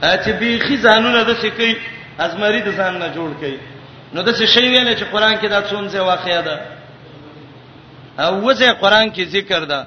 ا 0.02 0.16
چې 0.16 0.30
بيخي 0.38 0.76
ځانونه 0.82 1.24
د 1.30 1.40
سکی 1.42 1.72
ازمری 2.18 2.60
د 2.60 2.68
ځان 2.72 2.98
نه 2.98 3.14
جوړ 3.14 3.40
کړي 3.42 3.75
نو 4.16 4.22
د 4.26 4.32
څه 4.32 4.46
شی 4.52 4.66
ویل 4.68 4.88
چې 4.94 5.04
قران 5.14 5.34
کې 5.36 5.48
دا 5.48 5.62
څومره 5.62 6.00
واقعیا 6.00 6.40
ده 6.40 6.60
او 8.24 8.32
وځه 8.40 8.72
قران 8.82 9.10
کې 9.12 9.24
ذکر 9.32 9.64
ده 9.72 9.80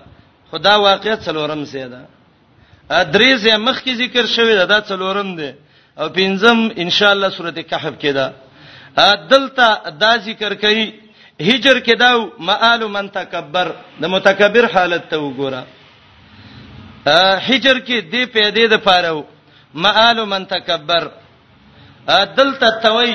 خدا 0.52 0.74
واقعیت 0.84 1.20
څلورم 1.28 1.64
سي 1.72 1.86
ده 1.94 2.06
ادریزه 2.98 3.58
مخ 3.64 3.80
کې 3.84 3.92
ذکر 4.02 4.26
شوی 4.34 4.56
ده 4.60 4.66
دا 4.72 4.80
څلورم 4.90 5.32
ده 5.40 5.50
او 6.00 6.10
پنځم 6.10 6.74
ان 6.86 6.90
شاء 6.98 7.12
الله 7.16 7.30
سورته 7.38 7.64
کهف 7.72 7.94
کې 8.02 8.14
ده 8.14 8.34
دلته 9.32 9.90
دا 10.04 10.12
ذکر 10.28 10.54
کوي 10.66 10.86
هجر 11.42 11.80
کې 11.80 11.98
دا 12.04 12.12
مآل 12.52 12.86
من 12.98 13.10
تکبر 13.18 13.72
د 14.04 14.14
متکبر 14.18 14.66
حالت 14.76 15.10
ته 15.16 15.20
وګوره 15.24 15.64
هجر 17.50 17.82
کې 17.88 18.06
دې 18.12 18.26
پیدې 18.34 18.68
د 18.78 18.86
پاره 18.90 19.82
مآل 19.88 20.24
من 20.36 20.46
تکبر 20.56 21.12
دلته 22.08 22.70
توي 22.86 23.12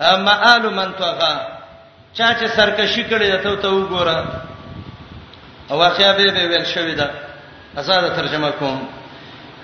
ما 0.00 0.34
آل 0.54 0.64
من 0.74 0.90
توغا 0.98 1.32
چا 2.16 2.28
چې 2.38 2.46
سرکشي 2.56 3.02
کړي 3.10 3.28
ته 3.44 3.54
ته 3.62 3.68
وګوره 3.70 4.16
او 5.70 5.76
واقعیا 5.78 6.12
به 6.18 6.26
به 6.36 6.42
ویل 6.50 6.64
شوې 6.74 6.94
ده 7.00 7.10
آزاد 7.80 8.04
ترجمه 8.16 8.50
کوم 8.60 8.80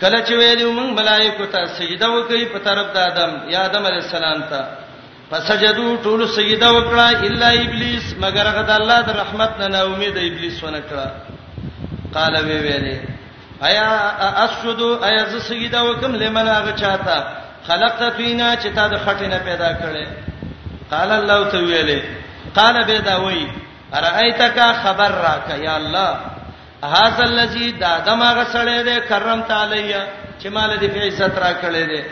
کله 0.00 0.18
چې 0.26 0.32
ویلو 0.40 0.72
موږ 0.78 0.88
ملائکه 1.00 1.44
ته 1.52 1.60
سجده 1.78 2.06
وکړي 2.12 2.44
په 2.52 2.58
طرف 2.68 2.86
د 2.94 2.96
آدم 3.08 3.32
یا 3.52 3.60
آدم 3.66 3.82
علی 3.86 3.96
السلام 4.04 4.40
ته 4.50 4.60
فسجدو 5.30 5.88
ټول 6.04 6.20
سجده 6.28 6.68
وکړه 6.72 7.06
الا 7.28 7.48
ابلیس 7.52 8.04
مگر 8.24 8.44
غد 8.56 8.70
الله 8.70 9.00
د 9.08 9.10
رحمت 9.22 9.50
نه 9.60 9.66
نا 9.68 9.80
امید 9.84 10.14
ابلیس 10.16 10.64
ونه 10.64 10.80
کړه 10.88 11.06
قال 12.14 12.34
وی 12.46 12.58
ویلې 12.64 12.98
ایا 13.68 13.88
اسجد 14.44 14.80
ایا 15.08 15.22
ز 15.32 15.34
سجده 15.48 15.82
وکم 15.84 16.12
لمن 16.22 16.46
هغه 16.48 16.72
چاته 16.82 17.41
خلقت 17.68 18.16
فينا 18.16 18.54
چې 18.62 18.66
تا 18.76 18.86
د 18.88 18.94
خټینه 19.04 19.38
پیدا 19.44 19.70
کړې 19.72 20.06
قال 20.90 21.10
الله 21.18 21.50
تو 21.50 21.58
ویلې 21.58 22.00
قال 22.56 22.84
به 22.86 22.98
دا 23.08 23.16
وای 23.24 23.46
ارايتک 23.98 24.58
خبر 24.82 25.10
راک 25.26 25.50
یا 25.66 25.76
الله 25.76 26.16
هاذا 26.94 27.24
الذي 27.24 27.70
دا 27.72 27.92
دما 28.06 28.32
غسړې 28.44 28.84
دې 28.86 29.08
کرم 29.08 29.40
تعالی 29.42 29.94
چې 30.42 30.46
مال 30.56 30.76
دې 30.78 30.84
په 30.94 31.00
عزت 31.06 31.38
را 31.44 31.52
کړې 31.62 31.84
دې 31.92 32.02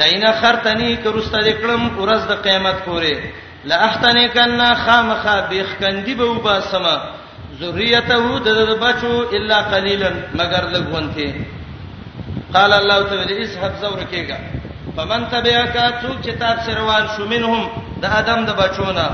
لئن 0.00 0.24
خرتنی 0.40 0.96
کرسته 1.04 1.38
دې 1.42 1.52
کړم 1.60 1.98
ورځ 1.98 2.22
د 2.30 2.42
قیامت 2.48 2.78
پورې 2.84 3.16
لا 3.64 3.76
احتنکنا 3.84 4.74
خامخ 4.74 5.24
بخکندی 5.50 6.14
به 6.14 6.24
وباسما 6.24 6.96
ذریته 7.60 8.38
د 8.44 8.76
بچو 8.80 9.14
الا 9.38 9.58
قلیلا 9.72 10.10
مگر 10.34 10.64
لګونته 10.72 11.32
قال 12.54 12.72
الله 12.72 13.02
تعالی 13.08 13.42
اسحب 13.44 13.72
زور 13.80 14.00
کېګا 14.04 14.36
فمن 14.96 15.28
تبعك 15.30 15.76
څوک 16.02 16.20
چې 16.24 16.32
تاسو 16.40 16.70
روان 16.74 17.06
شو 17.16 17.26
منهم 17.26 17.68
د 18.00 18.04
ادم 18.18 18.44
د 18.44 18.50
بچونه 18.60 19.08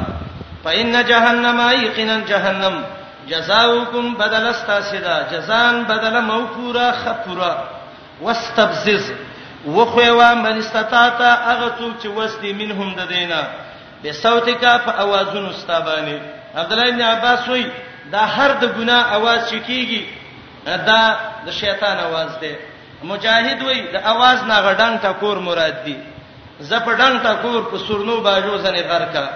فإن 0.64 1.04
جهنم 1.06 1.60
ايقنا 1.60 2.18
جهنم 2.28 2.82
جزاؤكم 3.28 4.14
بدل 4.14 4.46
استاسدا 4.46 5.16
جزان 5.32 5.82
بدل 5.84 6.20
موفورا 6.20 6.92
خفورا 6.92 7.64
واستبزز 8.22 9.12
وخوا 9.66 10.34
من 10.34 10.58
استطاعت 10.58 11.20
اغه 11.22 11.74
څوک 11.78 12.02
چې 12.02 12.06
وسدي 12.06 12.52
منهم 12.52 12.94
د 12.98 13.08
دینه 13.08 13.42
به 14.02 14.12
صوتک 14.12 14.62
په 14.86 15.00
اوازونو 15.00 15.48
استابانی 15.50 16.20
عبد 16.54 16.72
الله 16.72 16.90
بن 16.90 17.02
عباس 17.02 17.48
وی 17.48 17.66
دا 18.12 18.18
هر 18.24 18.50
د 18.60 18.66
ګناه 18.76 19.14
आवाज 19.18 19.50
شکیږي 19.50 20.02
دا 20.66 21.16
د 21.46 21.50
شیطان 21.50 21.96
आवाज 21.98 22.40
دی 22.40 22.54
مجاهد 23.12 23.62
وای 23.62 23.80
د 23.94 23.96
اواز 24.12 24.38
نه 24.50 24.56
غډنګ 24.66 24.94
ټکور 25.04 25.36
مراد 25.48 25.76
دی 25.84 25.96
زپډنګ 26.70 27.14
ټکور 27.26 27.60
په 27.70 27.76
سورنو 27.86 28.16
باجو 28.26 28.54
زنه 28.64 28.82
غرکا 28.90 29.26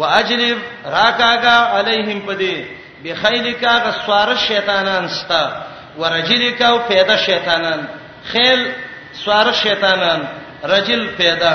واجلب 0.00 0.58
راکاګه 0.96 1.56
علیهم 1.78 2.18
پدی 2.26 2.54
بخیلکا 3.04 3.72
غسوار 3.84 4.28
شیطانان 4.48 5.04
ستا 5.18 5.42
ورجلکا 6.00 6.66
او 6.72 6.78
پیدا 6.90 7.16
شیطانان 7.26 7.80
خیل 8.32 8.60
سوار 9.24 9.46
شیطانان 9.64 10.20
رجل 10.72 11.02
پیدا 11.20 11.54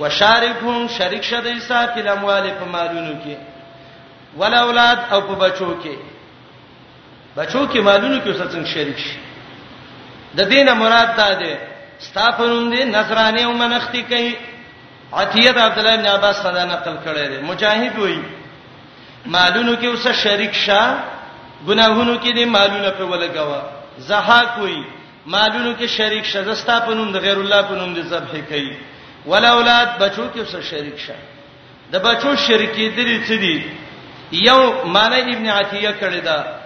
وشارکهم 0.00 0.86
شریک 0.96 1.22
شدی 1.30 1.58
ساتل 1.68 2.08
اموال 2.14 2.44
په 2.58 2.64
مالونو 2.72 3.14
کې 3.24 3.34
ول 4.38 4.54
اولاد 4.64 4.98
او 5.12 5.20
په 5.28 5.34
بچو 5.44 5.70
کې 5.82 5.94
بچو 7.38 7.62
کې 7.72 7.78
مالونو 7.88 8.18
کې 8.24 8.28
وسڅنګ 8.28 8.66
شریک 8.74 8.98
شي 9.06 9.16
د 10.36 10.40
دینه 10.44 10.74
مراد 10.74 11.10
ده 11.16 11.34
دي 11.38 11.54
استافنون 12.00 12.70
دي 12.70 12.84
نصرانی 12.84 13.42
او 13.44 13.52
منختی 13.52 14.02
کوي 14.10 14.34
عتیه 15.12 15.50
عبد 15.52 15.78
الله 15.78 15.96
بن 15.96 16.06
عباس 16.06 16.36
څنګه 16.44 16.64
نقل 16.72 16.96
کړی 17.04 17.26
دی 17.32 17.38
مجاهد 17.50 17.98
وایي 17.98 18.22
مالونو 19.26 19.74
کې 19.74 19.84
اوسه 19.84 20.12
شریک 20.12 20.54
شه 20.54 20.80
ګناهونو 21.66 22.14
کې 22.22 22.30
دي 22.34 22.44
مالونه 22.44 22.90
په 22.90 23.04
ولګوا 23.10 23.62
زهاک 23.98 24.58
وایي 24.58 24.84
مالونو 25.26 25.74
کې 25.80 25.86
شریک 25.86 26.24
شه 26.24 26.42
زستا 26.44 26.80
په 26.80 26.94
نوم 26.94 27.12
د 27.12 27.16
غیر 27.24 27.38
الله 27.38 27.62
په 27.62 27.74
نوم 27.80 27.94
د 27.94 28.00
ذبح 28.10 28.32
کوي 28.50 28.76
ولا 29.26 29.48
اولاد 29.50 29.88
بچو 30.00 30.22
کې 30.34 30.38
اوسه 30.38 30.60
شریک 30.70 30.98
شه 31.06 31.14
د 31.92 31.96
بچو 31.98 32.36
شریکې 32.36 32.92
درې 32.96 33.16
څه 33.28 33.34
دي 33.44 33.56
یو 34.32 34.60
معنی 34.94 35.34
ابن 35.36 35.46
عتیه 35.50 35.92
کړی 36.00 36.20
دا 36.24 36.57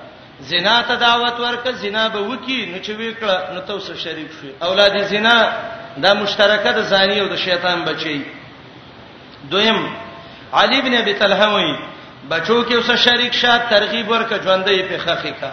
زنا 0.49 0.83
ته 0.83 0.97
دعوت 0.97 1.41
ورک 1.41 1.71
زنا 1.73 2.09
به 2.09 2.21
وکی 2.21 2.59
نو 2.67 2.79
چې 2.83 2.91
وکړه 2.91 3.53
نو 3.55 3.61
توسه 3.67 3.95
شریک 4.05 4.31
شي 4.41 4.51
اولاد 4.69 4.97
زنا 5.15 5.35
دا 6.03 6.15
مشترکه 6.15 6.73
د 6.79 6.81
زانی 6.93 7.19
او 7.21 7.27
د 7.35 7.37
شیطان 7.45 7.85
بچي 7.89 8.17
دویم 9.53 9.81
علی 10.61 10.79
ابن 10.81 10.95
ابي 11.03 11.15
طلحه 11.21 11.49
وی 11.57 11.71
بچو 12.31 12.57
کې 12.65 12.73
اوسه 12.75 12.97
شریک 13.05 13.35
شات 13.35 13.71
ترغیب 13.71 14.11
ورک 14.11 14.31
ژوندې 14.35 14.83
په 14.83 14.99
خخې 14.99 15.41
کا 15.41 15.53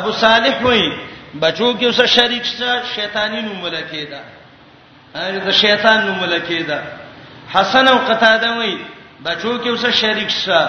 ابو 0.00 0.12
صالح 0.22 0.62
وی 0.66 0.84
بچو 1.44 1.68
کې 1.80 1.84
اوسه 1.84 2.06
شریک 2.16 2.44
شات 2.54 2.82
شیطانی 2.94 3.42
نو 3.48 3.54
ملکه 3.54 4.04
ده 4.04 4.20
دا 5.46 5.52
شیطان 5.60 6.06
نو 6.06 6.14
ملکه 6.24 6.62
ده 6.62 6.82
حسن 7.54 7.88
او 7.88 7.98
قتاده 8.08 8.50
وی 8.58 8.74
بچو 9.24 9.52
کې 9.62 9.68
اوسه 9.70 9.90
شریک 10.02 10.30
شه 10.30 10.60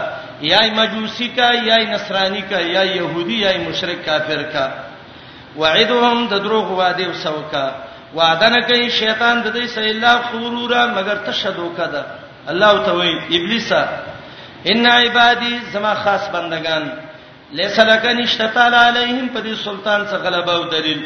یا 0.52 0.62
مجوسی 0.78 1.28
کا 1.38 1.50
یا 1.70 1.78
نصرانی 1.94 2.42
کا 2.50 2.60
یا 2.62 2.84
يهودي 2.84 3.40
یا 3.42 3.54
مشرک 3.66 4.06
کافر 4.06 4.42
کا 4.54 4.66
وعدهم 5.58 6.28
تدروغ 6.34 6.72
وادي 6.80 7.08
وسوکا 7.08 7.66
وعدنه 8.16 8.60
کوي 8.68 8.90
شیطان 9.00 9.42
د 9.44 9.48
دې 9.56 9.68
سې 9.76 9.78
الله 9.78 10.32
غرورا 10.34 10.86
مگر 10.98 11.18
تشدو 11.30 11.72
کده 11.78 12.04
الله 12.54 12.86
توي 12.86 13.18
ابلیس 13.40 13.72
ان 14.66 14.86
عبادي 14.92 15.58
زما 15.74 15.94
خاص 16.06 16.30
بندگان 16.38 16.92
ليس 17.52 17.80
لك 17.80 18.06
نشتتال 18.06 18.74
عليهم 18.76 19.28
په 19.34 19.42
دې 19.44 19.56
سلطان 19.66 20.08
څخه 20.08 20.24
غلبه 20.30 20.54
او 20.56 20.64
دلیل 20.78 21.04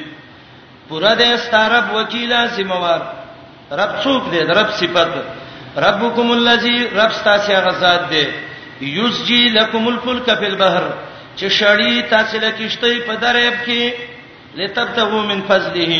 پورا 0.89 1.16
دې 1.16 1.36
ستارب 1.48 1.89
وکیلا 1.95 2.45
سیموار 2.56 3.02
رب 3.72 4.02
څوک 4.02 4.24
دې 4.32 4.50
رب 4.58 4.70
صفات 4.80 5.12
ربکم 5.78 6.32
الذی 6.32 6.78
رب 6.88 7.11
تاسو 7.25 7.51
هغه 7.53 7.73
ذات 7.82 8.09
دی 8.11 8.23
یسجی 8.82 9.41
لکم 9.57 9.88
الفلک 9.88 10.30
فی 10.39 10.45
البحر 10.45 10.84
چې 11.36 11.47
شړی 11.59 12.09
تاسو 12.13 12.38
لکشته 12.45 12.93
په 13.09 13.15
دریاب 13.25 13.57
کې 13.65 13.93
لتبتغوا 14.61 15.21
من 15.34 15.41
فضله 15.49 15.99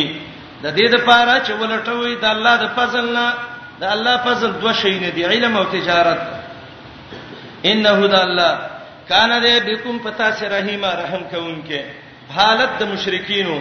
د 0.64 0.78
دې 0.78 0.88
لپاره 0.96 1.36
چې 1.46 1.52
ولټوي 1.62 2.16
د 2.24 2.26
الله 2.34 2.56
د 2.64 2.68
فضل 2.80 3.06
نه 3.18 3.28
د 3.82 3.94
الله 3.94 4.18
فضل 4.28 4.52
دوه 4.62 4.74
شی 4.82 4.98
نه 5.00 5.10
دی 5.16 5.24
علم 5.32 5.58
او 5.58 5.64
تجارت 5.64 6.22
انه 7.72 8.08
د 8.08 8.16
الله 8.16 8.60
کان 9.10 9.30
دې 9.30 9.72
بكم 9.72 9.98
پتا 10.10 10.32
سره 10.44 10.60
رحیم 10.60 10.86
رحم 10.86 11.22
کوونکې 11.32 11.80
حالت 12.40 12.70
د 12.80 12.84
مشرکینو 12.94 13.60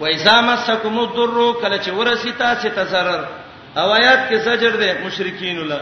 و 0.00 0.06
اذا 0.08 0.40
مسکم 0.40 0.98
الضر 0.98 1.38
کله 1.60 1.78
چې 1.82 1.88
ورسیتا 1.88 2.54
چې 2.62 2.66
تزرر 2.80 3.24
او 3.76 3.90
آیات 3.98 4.28
کې 4.30 4.34
زجر 4.46 4.76
ده 4.82 4.98
مشرکین 5.04 5.60
له 5.68 5.80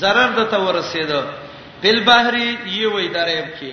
zarar 0.00 0.30
د 0.38 0.48
تور 0.54 0.74
رسیدو 0.76 1.20
بل 1.82 2.00
بحری 2.08 2.48
یی 2.66 2.86
وې 2.86 3.06
دریب 3.18 3.46
کې 3.60 3.72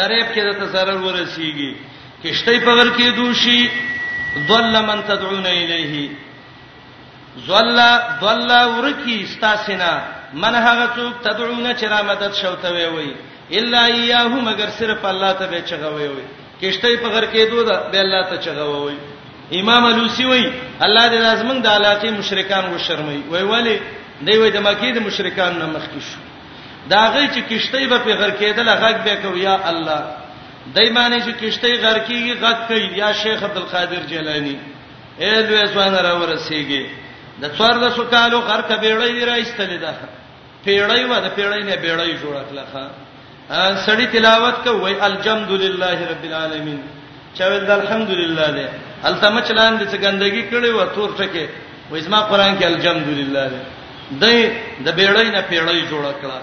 دریب 0.00 0.26
کې 0.34 0.58
د 0.60 0.72
zarar 0.74 0.96
ورسیږي 1.06 1.76
کشته 2.22 2.60
په 2.66 2.70
ور 2.78 2.90
کې 2.96 3.16
دوشي 3.16 3.70
ضل 4.50 4.74
من 4.88 5.00
تدعون 5.12 5.46
الیه 5.46 6.10
ضل 7.46 7.80
ضل 8.20 8.50
ورکی 8.78 9.14
استاسنا 9.22 9.92
من 10.44 10.54
هغه 10.54 10.90
څوک 10.96 11.14
تدعون 11.28 11.64
چې 11.74 11.84
را 11.94 12.02
مدد 12.10 12.34
شوته 12.42 12.72
وي 12.76 12.86
وي 12.96 13.12
الا 13.60 13.84
ایاه 13.84 14.42
مگر 14.50 14.70
صرف 14.78 15.04
الله 15.12 15.32
ته 15.40 15.46
به 15.54 15.62
چغوي 15.72 16.08
وي 16.12 16.26
کشته 16.60 16.94
په 16.96 17.08
غر 17.08 17.26
کې 17.32 17.50
دوه 17.54 17.90
به 17.92 18.00
الله 18.06 18.22
ته 18.30 18.36
چغوي 18.44 18.80
وي 18.84 19.11
امام 19.60 19.84
الوسی 19.84 20.24
وای 20.24 20.50
الله 20.84 21.08
دې 21.08 21.22
لازمن 21.24 21.60
د 21.64 21.66
علاقه 21.66 22.10
مشرکان 22.18 22.70
و 22.74 22.78
شرمای 22.86 23.16
وای 23.32 23.42
ولی 23.50 23.76
دی 24.26 24.36
وای 24.42 24.50
د 24.50 24.56
مکی 24.66 24.92
د 24.92 24.98
مشرکان 25.08 25.58
نه 25.58 25.66
مخ 25.72 25.86
کی 25.94 26.00
شو 26.00 26.18
دا 26.92 27.02
غي 27.14 27.26
چې 27.28 27.52
کشته 27.52 27.86
به 27.92 27.98
په 28.06 28.14
غر 28.20 28.30
کېدل 28.30 28.82
غږ 28.82 28.96
به 29.04 29.16
کو 29.22 29.32
یا 29.42 29.58
الله 29.68 30.04
دایمانه 30.76 31.18
چې 31.18 31.42
کشته 31.42 31.76
غر 31.76 31.98
کېږي 31.98 32.42
غږ 32.42 32.68
کوي 32.68 32.98
یا 33.02 33.12
شیخ 33.24 33.42
عبد 33.50 33.56
القادر 33.62 34.02
جیلانی 34.14 34.56
اې 35.20 35.36
دوی 35.48 35.58
اسوان 35.62 35.94
را 36.06 36.16
ورسیږي 36.20 36.86
د 37.44 37.54
څوار 37.58 37.78
د 37.84 37.88
سو 37.98 38.04
کالو 38.16 38.40
غر 38.48 38.60
کبیړې 38.70 39.24
را 39.32 39.36
ایستلې 39.44 39.80
ده 39.80 39.94
پیړې 40.64 41.04
و 41.10 41.14
د 41.14 41.36
پیړې 41.36 41.64
نه 41.64 41.76
بیړې 41.82 42.10
جوړه 42.22 42.42
کړه 42.48 43.78
سړی 43.86 44.06
تلاوت 44.12 44.54
کوي 44.66 44.96
الحمدلله 45.08 46.08
رب 46.10 46.24
العالمین 46.28 46.82
چا 47.38 47.44
ول 47.48 47.64
الحمدلله 47.80 48.46
دې 48.56 48.66
الته 49.08 49.28
مچلان 49.36 49.72
دې 49.80 49.84
څه 49.92 49.96
ګندګي 50.04 50.44
کړې 50.52 50.70
و 50.78 50.80
تور 50.94 51.10
ټکه 51.18 51.44
و 51.90 51.92
اسما 52.00 52.20
قران 52.30 52.52
کې 52.58 52.64
الحمدلله 52.72 53.42
دې 53.52 53.62
دې 54.22 54.36
د 54.86 54.88
بیړۍ 54.98 55.28
نه 55.36 55.40
پیړۍ 55.50 55.78
جوړ 55.90 56.04
کړه 56.22 56.38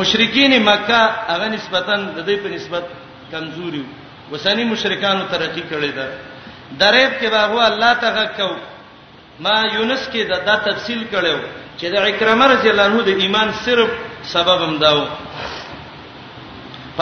مشرکین 0.00 0.52
مکه 0.70 1.00
هغه 1.32 1.46
نسبتا 1.56 1.94
د 2.16 2.18
دې 2.28 2.36
په 2.42 2.48
نسبت 2.56 2.84
کمزوري 3.32 3.84
وسانی 4.32 4.64
مشرکانو 4.72 5.24
ترقی 5.32 5.62
کړې 5.70 5.90
ده 5.98 6.06
دریب 6.80 7.12
کې 7.20 7.28
باغو 7.36 7.58
الله 7.70 7.90
تعالی 8.02 8.26
کو 8.36 8.48
ما 9.44 9.56
یونس 9.76 10.02
کې 10.12 10.20
دا, 10.30 10.36
دا 10.48 10.54
تفصیل 10.68 11.00
کړو 11.12 11.36
چې 11.78 11.86
د 11.94 11.96
اکرمه 12.10 12.46
رضی 12.54 12.68
الله 12.70 12.82
عنه 12.90 13.02
د 13.08 13.12
ایمان 13.22 13.48
صرف 13.66 13.90
سبب 14.34 14.58
هم 14.66 14.74
داو 14.84 15.02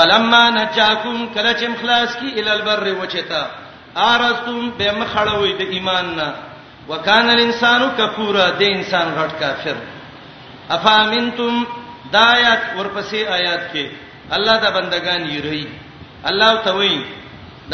فلما 0.01 0.45
نجاکم 0.51 1.17
کله 1.35 1.53
چې 1.53 1.69
مخلاص 1.69 2.15
کی 2.19 2.29
ال 2.41 2.47
البر 2.49 2.87
وچتا 3.03 3.41
ارستم 4.05 4.61
به 4.79 4.93
مخړوي 4.99 5.51
د 5.59 5.75
ایمان 5.77 6.07
نه 6.19 6.33
وکان 6.91 7.31
الانسان 7.31 7.85
کفورا 7.99 8.47
د 8.61 8.65
انسان 8.77 9.13
غټ 9.17 9.33
کافر 9.41 9.77
افامنتم 10.77 11.59
دایات 12.15 12.63
ورپسې 12.77 13.31
آیات 13.41 13.67
کې 13.75 13.89
الله 14.39 14.55
دا 14.63 14.71
بندگان 14.79 15.29
یری 15.35 15.61
الله 16.33 16.55
توي 16.69 16.97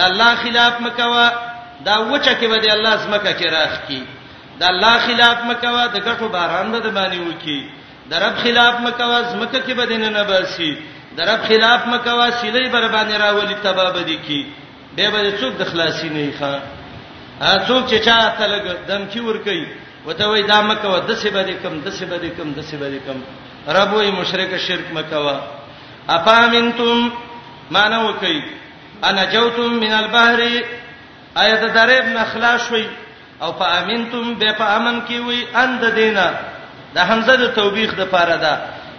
دا 0.01 0.05
الله 0.13 0.35
خلاف 0.43 0.81
مکوا 0.89 1.29
دا 1.91 2.01
وچه 2.01 2.35
کې 2.41 2.45
به 2.45 2.59
د 2.67 2.71
الله 2.79 2.97
سمکه 3.05 3.33
کې 3.39 3.53
راخ 3.59 3.79
کی 3.89 4.03
دا 4.65 4.75
الله 4.75 4.99
خلاف 5.07 5.39
مکوا 5.53 5.87
د 5.95 6.05
غټو 6.11 6.29
باران 6.35 6.73
به 6.75 6.91
باندې 6.91 7.31
وکی 7.31 7.63
د 8.11 8.15
رب 8.27 8.37
خلاف 8.45 8.81
مکوا 8.91 9.23
زمکه 9.31 9.59
کې 9.69 9.73
به 9.81 9.87
دینه 9.95 10.09
نه 10.19 10.23
باسي 10.35 10.75
درب 11.17 11.43
خلاف 11.49 11.87
مکوا 11.87 12.29
سیلې 12.41 12.71
بربان 12.73 13.11
راولي 13.21 13.55
تباب 13.63 13.97
دي 14.07 14.17
کی 14.25 14.41
به 14.97 15.11
به 15.13 15.31
څوک 15.41 15.55
د 15.61 15.65
خلاصي 15.73 16.09
نه 16.17 16.25
ښه 16.39 16.61
ا 17.41 17.67
څوک 17.67 17.87
چې 17.91 18.05
چا 18.07 18.17
تلګ 18.39 18.65
دم 18.89 19.07
کی 19.13 19.21
ور 19.29 19.39
کوي 19.47 19.65
وته 20.07 20.29
وای 20.33 20.43
دا 20.51 20.59
مکوا 20.71 20.99
د 20.99 21.11
څه 21.15 21.29
بده 21.39 21.53
کم 21.63 21.81
د 21.87 21.95
څه 21.99 22.13
بده 22.13 22.29
کم 22.39 22.53
د 22.59 22.69
څه 22.69 22.83
بده 22.83 23.01
کم 23.07 23.21
رب 23.79 23.95
وای 23.95 24.11
مشرک 24.19 24.55
شرک 24.67 24.87
مکوا 24.99 25.35
افامنتم 26.19 27.09
مانو 27.79 28.05
کوي 28.25 28.41
انا 29.09 29.25
جوتم 29.37 29.75
من 29.85 29.93
البحر 30.03 30.41
ایت 31.41 31.65
درب 31.81 32.05
نخلاص 32.21 32.73
وای 32.77 32.87
او 33.45 33.53
فامنتم 33.65 34.33
به 34.35 34.53
په 34.63 34.79
امن 34.79 35.03
کې 35.09 35.15
وای 35.27 35.47
اند 35.65 35.91
دینه 36.01 36.31
د 36.95 36.99
حمزه 36.99 37.37
د 37.37 37.55
توبېخ 37.55 37.95
د 38.01 38.05
پاره 38.17 38.37
ده 38.49 38.57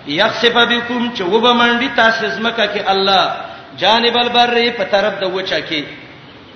یخسف 0.08 0.56
بكم 0.58 1.10
چې 1.16 1.22
وبمنډي 1.24 1.90
تاسو 1.96 2.28
زمکه 2.30 2.66
کې 2.74 2.90
الله 2.90 3.36
جانب 3.84 4.18
البر 4.18 4.58
په 4.78 4.84
طرف 4.92 5.14
د 5.22 5.34
وچا 5.36 5.60
کې 5.70 5.84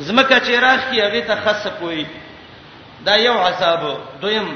زمکه 0.07 0.39
چې 0.39 0.51
راخ 0.65 0.79
کې 0.91 0.99
هغه 0.99 1.21
ته 1.27 1.35
خسف 1.45 1.81
وي 1.81 2.05
دا 3.05 3.15
یو 3.15 3.33
عذاب 3.47 3.83
دویم 4.21 4.49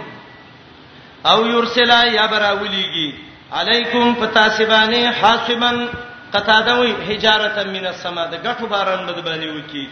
او 1.32 1.46
یرسلا 1.48 2.04
یا 2.06 2.28
براولیږي 2.28 3.14
علیکم 3.54 4.14
پتاسبانه 4.20 5.12
حاسبن 5.22 5.88
قطادوی 6.34 6.94
حجارتا 7.10 7.64
من 7.64 7.86
السما 7.88 8.26
د 8.26 8.36
غټو 8.46 8.66
باران 8.68 9.06
بد 9.06 9.20
باندې 9.26 9.50
وکی 9.56 9.88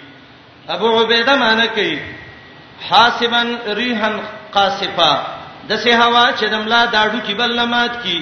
ابو 0.69 1.01
عبیده 1.03 1.35
معنی 1.35 1.67
کوي 1.67 1.99
حاسبن 2.89 3.55
ریحن 3.75 4.19
قاصفه 4.53 5.11
د 5.69 5.75
سه 5.75 6.03
هوا 6.03 6.31
چې 6.37 6.43
دملا 6.43 6.87
داړو 6.91 7.19
کې 7.27 7.31
بل 7.35 7.55
لمات 7.59 8.03
کی 8.03 8.19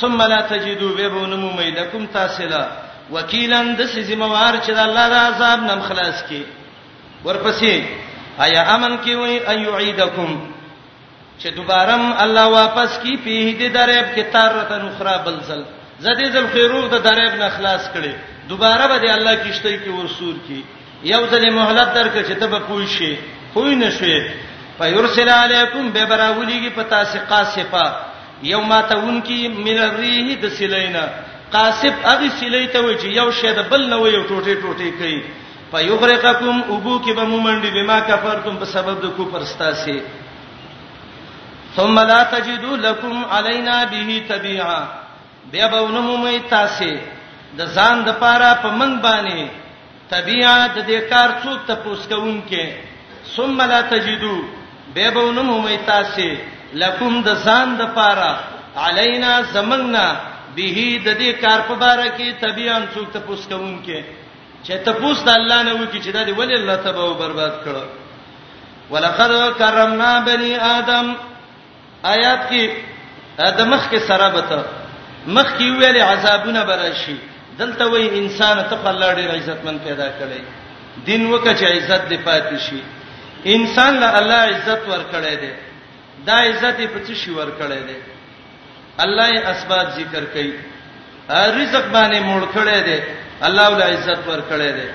ثم 0.00 0.22
لا 0.22 0.40
تجدوا 0.50 0.92
بهونم 0.96 1.44
میلکم 1.56 2.06
تاسلا 2.12 2.64
وکیلن 3.12 3.74
د 3.78 3.86
سیموار 3.94 4.54
چې 4.64 4.70
د 4.70 4.78
الله 4.84 5.08
د 5.08 5.14
عذاب 5.26 5.62
نم 5.68 5.80
خلاص 5.88 6.22
کی 6.28 6.42
ورپسې 7.24 7.74
آیا 8.44 8.62
امن 8.74 8.96
کی 9.04 9.14
وای 9.20 9.36
ایعیدکم 9.54 10.30
چې 11.40 11.46
دوبارم 11.56 12.04
الله 12.24 12.44
واپس 12.54 12.98
کی 13.02 13.16
په 13.24 13.54
دې 13.58 13.72
دریاب 13.78 14.06
کې 14.14 14.24
تارتن 14.36 14.86
اخرى 14.88 15.14
بلزل 15.26 15.64
زدي 16.04 16.28
ذل 16.36 16.46
خیرو 16.52 16.80
د 16.94 17.02
دریاب 17.08 17.34
نه 17.42 17.48
خلاص 17.56 17.84
کړي 17.96 18.14
دوباره 18.52 18.86
به 18.86 19.02
دې 19.06 19.10
الله 19.10 19.36
کیشته 19.42 19.74
کې 19.76 19.82
کی 19.82 19.90
ورسور 19.98 20.34
کی 20.46 20.62
یو 21.02 21.26
ځلې 21.26 21.52
مهلت 21.58 21.92
درکړي 21.94 22.26
چې 22.28 22.36
ته 22.40 22.46
به 22.46 22.58
پوه 22.58 22.86
شې 22.86 23.16
خو 23.52 23.64
نه 23.68 23.90
شې 23.90 24.22
فیرسل 24.78 25.28
علیکم 25.28 25.88
به 25.94 26.06
براولیږي 26.06 26.74
په 26.80 26.88
تاسې 26.90 27.18
قاصفه 27.32 28.08
یوم 28.50 28.74
تاون 28.88 29.20
کی 29.24 29.48
من 29.56 29.78
الريح 29.78 30.36
د 30.42 30.48
سلینا 30.58 31.04
قاصب 31.52 31.94
اغه 32.12 32.28
سلی 32.40 32.66
ته 32.76 32.80
وجه 32.84 33.08
یو 33.16 33.30
شی 33.40 33.52
د 33.58 33.68
بل 33.72 33.82
نه 33.90 33.96
وي 34.04 34.14
ټوټه 34.28 34.54
ټوټه 34.62 34.90
کوي 34.98 35.22
فیغرقکم 35.74 36.56
ابو 36.76 36.98
کی 37.04 37.12
به 37.18 37.24
مومندی 37.32 37.70
بما 37.74 37.98
کفرتم 38.08 38.56
په 38.62 38.70
سبب 38.72 38.98
د 39.04 39.12
کوپر 39.16 39.44
ستاسي 39.52 39.94
ثم 41.76 42.00
لا 42.12 42.22
تجدوا 42.32 42.76
لكم 42.86 43.24
علينا 43.38 43.76
به 43.92 44.18
تبيعا 44.28 44.80
بیا 45.52 45.66
به 45.74 45.80
ونمومي 45.82 46.38
تاسو 46.54 46.90
د 47.60 47.76
ځان 47.76 48.02
د 48.08 48.16
پاره 48.24 48.48
په 48.54 48.62
پا 48.62 48.70
منګ 48.78 48.96
باندې 49.02 49.46
تبيعا 50.14 50.56
د 50.68 50.78
دې 50.86 50.98
کار 51.14 51.30
څوک 51.44 51.60
ته 51.70 51.74
پوسکون 51.86 52.42
کې 52.50 52.66
ثم 53.36 53.62
لا 53.74 53.80
تجدوا 53.80 54.42
بیا 54.98 55.10
به 55.18 55.24
ونمومي 55.28 55.76
تاسو 55.92 56.28
لکم 56.80 57.14
د 57.26 57.30
ځان 57.44 57.68
د 57.80 57.82
پاره 57.96 58.32
علینا 58.86 59.32
زمنګنا 59.54 60.06
به 60.56 60.66
د 61.06 61.08
دې 61.20 61.30
کار 61.42 61.60
په 61.68 61.74
باره 61.82 62.06
کې 62.16 62.28
تبيان 62.40 62.82
څوک 62.94 63.08
ته 63.12 63.20
پوس 63.26 63.46
کوم 63.48 63.74
کې 63.84 64.04
چې 64.66 64.74
ته 64.84 64.92
پوس 65.00 65.18
د 65.24 65.28
الله 65.38 65.62
نه 65.68 65.72
وکی 65.80 65.98
چې 66.00 66.10
دا 66.12 66.22
دی 66.24 66.32
ولی 66.38 66.54
الله 66.54 66.76
تبه 66.76 67.02
او 67.04 67.14
برباد 67.14 67.54
کړو 67.64 67.82
ولقد 68.90 69.32
کرمنا 69.58 70.12
بني 70.28 70.54
ادم 70.68 71.12
آیات 72.14 72.48
کې 72.50 72.70
ادم 73.48 73.68
مخ 73.74 73.84
کې 73.90 74.00
سره 74.08 74.28
بته 74.28 74.64
مخ 75.26 75.52
کې 75.58 75.66
ویل 75.78 75.96
عذابونه 76.02 76.64
براشي 76.70 77.16
دلته 77.58 77.84
وای 77.90 78.08
انسان 78.18 78.62
ته 78.70 78.76
په 78.76 78.88
الله 78.94 79.14
ډیر 79.20 79.30
عزتمن 79.34 79.78
پیدا 79.84 80.06
کړي 80.08 80.40
دین 81.06 81.26
وکړي 81.34 81.54
چې 81.60 81.64
عزت 81.76 82.08
دی 82.10 82.18
پاتې 82.26 82.56
شي 82.58 82.80
انسان 83.56 84.00
له 84.00 84.18
الله 84.18 84.34
عزت 84.52 84.80
ورکړي 84.88 85.34
دی 85.42 85.52
دا 86.28 86.34
عزت 86.48 86.78
په 86.94 86.98
څه 87.06 87.14
شي 87.20 87.30
ور 87.38 87.50
کړی 87.60 87.82
دی 87.88 87.98
الله 89.04 89.26
یې 89.34 89.40
اسباب 89.52 89.86
ذکر 89.98 90.24
کړي 90.34 90.52
رزق 91.58 91.84
باندې 91.94 92.20
موړ 92.30 92.42
کړی 92.56 92.80
دی 92.88 92.98
الله 93.46 93.66
ول 93.70 93.82
عزت 93.92 94.20
ور 94.30 94.42
کړی 94.50 94.70
دی 94.78 94.88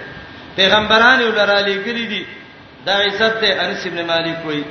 پیغمبرانو 0.59 1.27
لرا 1.39 1.59
لګری 1.69 2.05
دي 2.11 2.21
دا 2.85 2.95
عزت 3.07 3.33
ته 3.41 3.49
انس 3.65 3.85
ابن 3.89 3.99
مالک 4.11 4.45
وایي 4.45 4.63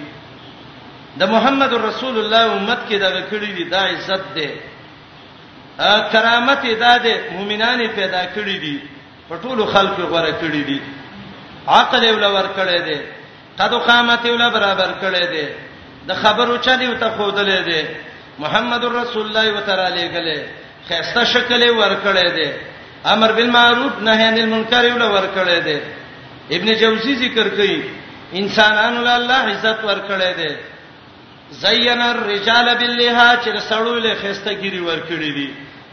د 1.21 1.33
محمد 1.35 1.73
رسول 1.89 2.19
الله 2.23 2.43
امت 2.57 2.79
کې 2.91 2.95
دا 3.05 3.11
کړی 3.33 3.51
دي 3.59 3.65
دا 3.77 3.81
عزت 3.81 4.23
ده 4.35 4.51
کرامت 6.13 6.63
ادا 6.75 6.97
ده 7.05 7.15
مؤمنان 7.31 7.81
پیدا 7.99 8.23
کړی 8.37 8.57
دي 8.65 8.77
په 9.29 9.35
ټولو 9.43 9.67
خلکو 9.75 10.03
غوړه 10.13 10.33
کړی 10.43 10.63
دي 10.69 10.81
عقل 11.69 12.05
یې 12.05 12.13
ولور 12.17 12.45
کړی 12.59 12.81
دی 12.91 12.99
قد 13.59 13.73
قامت 13.87 14.25
یې 14.25 14.31
ول 14.33 14.51
برابر 14.59 14.91
کړی 15.03 15.25
دی 15.35 15.47
د 16.09 16.15
خبرو 16.23 16.57
چلی 16.67 16.87
وته 16.89 17.09
خودلې 17.19 17.61
دي 17.69 17.83
محمد 18.39 18.85
رسول 18.85 19.27
الله 19.27 19.47
وتعالى 19.57 19.93
لګلې 20.01 20.39
خيسته 20.89 21.25
شکل 21.35 21.63
ورکړې 21.71 22.31
دي 22.39 22.49
امر 23.15 23.33
بالمعروف 23.33 23.99
نهي 24.09 24.23
عن 24.29 24.39
المنکر 24.39 24.85
ول 24.85 25.03
ورکړې 25.03 25.59
دي 25.65 25.81
ابن 26.57 26.75
جوزی 26.83 27.15
ذکر 27.23 27.49
کوي 27.59 27.83
انسانانو 28.41 29.03
له 29.05 29.17
الله 29.17 29.35
عزت 29.53 29.79
ورکړې 29.85 30.39
دي 30.39 30.57
زین 31.63 32.01
الرجال 32.03 32.75
باللها 32.81 33.37
چې 33.43 33.59
سړول 33.71 34.17
خيسته 34.23 34.53
ګيري 34.55 34.81
ورکړې 34.81 35.35
دي 35.39 35.51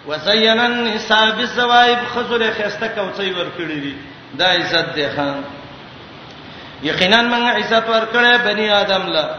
وزین 0.08 0.60
النساء 0.60 1.32
بالزوائب 1.38 2.00
خذل 2.16 2.44
خيسته 2.60 2.88
کوڅي 2.96 3.32
ورکړې 3.34 3.80
دي 3.88 3.96
دا 4.34 4.46
عزت 4.54 4.90
دي 4.96 5.10
خان 5.16 5.42
یقینا 6.84 7.22
موږ 7.24 7.56
عزت 7.58 7.84
ورکړې 7.88 8.48
بني 8.48 8.70
آدم 8.82 9.02
له 9.16 9.30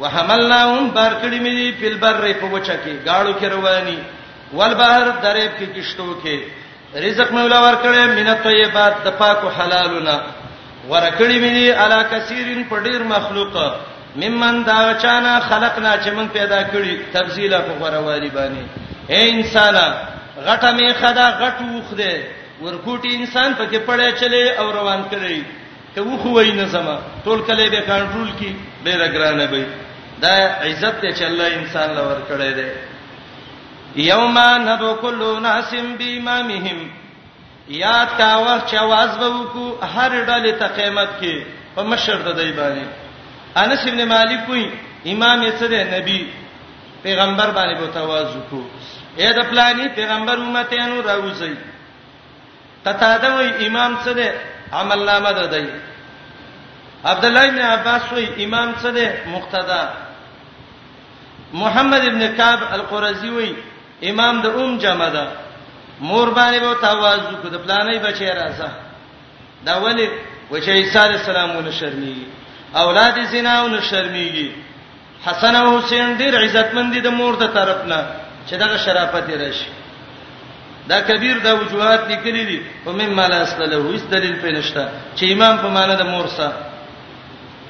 وحملناهم 0.00 0.90
بار 0.94 1.12
کړی 1.22 1.38
مې 1.38 1.78
دی 1.78 1.90
په 1.90 1.98
بر 1.98 2.32
په 2.32 2.46
وچه 2.46 2.78
کې 2.84 3.06
گاړو 3.06 3.32
کې 3.40 3.44
رواني 3.54 3.98
والبحر 4.58 5.06
درې 5.22 5.48
کې 5.58 5.66
کشتو 5.78 6.08
کې 6.24 6.40
رزق 7.06 7.28
مې 7.32 7.40
ولا 7.46 7.60
ور 7.64 7.74
کړې 7.74 8.16
مینه 8.18 8.34
طیبات 8.46 8.94
د 9.04 9.08
پاکو 9.18 9.48
حلالونه 9.58 10.14
ور 10.88 11.10
کړی 11.18 11.38
مې 11.42 11.54
دی 11.58 11.66
علا 11.84 12.00
کثیرن 12.14 12.64
په 12.70 12.80
ډیر 12.86 13.02
مخلوق 13.14 13.58
ممن 14.22 14.62
دا 14.66 14.78
چانه 15.02 15.32
خلقنا 15.48 15.92
چې 15.96 16.08
موږ 16.16 16.28
پیدا 16.38 16.60
کړی 16.64 17.12
تفضیلا 17.12 17.58
په 17.68 17.78
غوړوالي 17.80 18.30
باندې 18.38 18.62
اے 19.12 19.30
انسان 19.30 19.74
غټه 20.46 20.70
مې 20.76 20.92
خدا 21.00 21.26
غټو 21.38 21.90
خده 21.90 22.22
ورکوټي 22.62 23.10
انسان 23.14 23.54
پکې 23.58 23.78
پړې 23.86 24.10
چلے 24.20 24.42
او 24.54 24.66
روان 24.72 25.04
کړی 25.12 25.42
ته 25.94 26.00
وخوې 26.02 26.46
نه 26.60 26.68
سما 26.68 26.98
ټول 27.24 27.42
کله 27.48 27.70
به 27.70 27.80
کنټرول 27.88 28.30
کی 28.38 28.52
به 28.84 28.92
رګرانه 29.02 29.46
به 29.50 29.66
دا 30.22 30.34
عزت 30.64 31.00
ته 31.02 31.12
چې 31.12 31.22
الله 31.24 31.46
انسان 31.54 31.94
لور 31.94 32.18
کړی 32.28 32.52
دی 32.58 32.68
یوم 34.06 34.38
ندو 34.66 34.94
کل 35.00 35.22
ناس 35.42 35.74
بیمامهم 35.98 36.78
یا 37.68 38.06
تا 38.18 38.30
وخت 38.42 38.66
چې 38.66 38.76
आवाज 38.76 39.18
به 39.20 39.28
وکړو 39.28 39.84
هر 39.96 40.10
ډلې 40.24 40.52
ته 40.60 40.66
قیامت 40.78 41.08
کې 41.20 41.42
په 41.74 41.82
مشر 41.92 42.16
د 42.26 42.30
دی 42.38 42.50
باندې 42.52 42.88
انس 43.62 43.86
ابن 43.90 44.04
مالک 44.14 44.48
وی 44.48 44.64
امام 45.06 45.42
یې 45.42 45.52
څه 45.60 45.64
دی 45.72 45.82
نبی 45.96 46.20
پیغمبر 47.02 47.48
باندې 47.50 47.80
به 47.80 47.86
تواز 47.94 48.26
وکړو 48.26 48.62
اے 49.16 49.32
د 49.38 49.42
پلاني 49.50 49.88
پیغمبر 49.94 50.36
امتیانو 50.38 51.00
راوځي 51.02 51.54
تته 52.84 53.18
دا 53.26 53.34
وی 53.36 53.66
امام 53.66 53.96
څه 54.04 54.08
دی 54.20 54.30
عمل 54.80 55.04
نامه 55.04 55.32
ده 55.32 55.46
دی 55.58 55.66
عبد 57.10 57.24
الله 57.24 57.50
بن 57.50 57.58
عباس 57.72 58.02
وی 58.12 58.26
امام 58.46 58.72
څه 58.82 58.86
دی 58.98 59.08
مقتدا 59.36 59.84
محمد 61.62 62.04
ابن 62.06 62.20
کعب 62.36 62.60
القرزی 62.76 63.28
وی 63.36 63.52
امام 64.10 64.34
د 64.44 64.46
ام 64.60 64.70
جمع 64.84 65.08
ده 65.16 65.24
مور 66.08 66.28
باندې 66.38 66.58
به 66.64 66.74
توازو 66.84 67.36
کو 67.42 67.48
د 67.52 67.56
پلانې 67.66 67.98
بچی 68.06 68.26
راځه 68.40 68.70
دا 69.66 69.74
ولید 69.84 70.10
وشه 70.50 70.72
عیسی 70.80 70.98
السلامونه 70.98 71.70
شرمېږي 71.78 72.26
اولاد 72.82 73.16
زناونه 73.32 73.80
شرمېږي 73.90 74.48
حسن 75.26 75.54
او 75.60 75.78
حسین 75.78 76.18
ډېر 76.18 76.34
عزتمندي 76.44 77.00
د 77.06 77.08
مور 77.18 77.34
د 77.42 77.46
طرف 77.58 77.80
نه 77.84 78.00
چې 78.50 78.54
دغه 78.62 78.76
شرافت 78.86 79.30
راشي 79.44 79.70
دا 80.88 81.00
کبیر 81.08 81.36
دا 81.44 81.54
وجوهات 81.60 82.00
لیکلي 82.08 82.44
دي 82.50 82.60
او 82.86 82.92
مم 83.00 83.14
مال 83.18 83.32
اصله 83.32 83.74
هیڅ 83.92 84.02
دلیل 84.14 84.36
پېنشته 84.44 84.82
چې 85.16 85.22
امام 85.32 85.58
په 85.62 85.68
معنا 85.76 85.94
د 86.00 86.04
مور 86.14 86.26
سره 86.36 86.52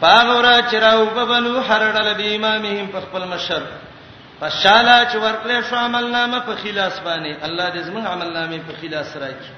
پاغورا 0.01 0.57
چراو 0.71 1.05
ببلو 1.17 1.61
هرړل 1.61 2.09
دی 2.21 2.27
امامهم 2.37 2.87
په 2.95 3.01
خپل 3.07 3.25
مشر 3.35 3.63
فشالا 4.41 4.99
چې 5.05 5.17
ورکړې 5.17 5.71
شو 5.71 5.77
عملنامه 5.77 6.39
په 6.49 6.55
خلاص 6.63 6.99
باندې 7.05 7.45
الله 7.49 7.69
دې 7.71 7.87
زموږ 7.87 8.07
عملنامه 8.07 8.59
په 8.59 8.73
خلاص 8.83 9.17
راکړي 9.17 9.55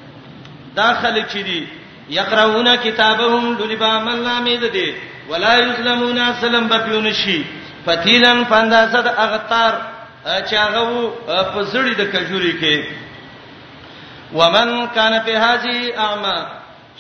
داخله 0.81 1.27
چي 1.33 1.43
دي 1.51 1.61
یقرؤون 2.19 2.77
کتابهم 2.77 3.55
دلبا 3.61 3.87
عملنامه 4.01 4.57
دې 4.57 4.73
دي 4.73 4.95
ولا 5.31 5.55
یظلمون 5.59 6.19
سلام 6.41 6.67
بپیون 6.73 7.13
شي 7.21 7.39
فتیلن 7.87 8.43
پاندازه 8.51 9.01
د 9.07 9.15
اغتار 9.25 9.81
چې 10.25 10.55
هغه 10.55 11.13
په 11.27 11.65
زړی 11.73 12.01
د 12.03 12.13
کجوري 12.17 12.53
کې 12.61 12.87
ومن 14.39 14.77
کان 14.95 15.19
په 15.31 15.39
هاذه 15.49 15.99
اعما 16.09 16.37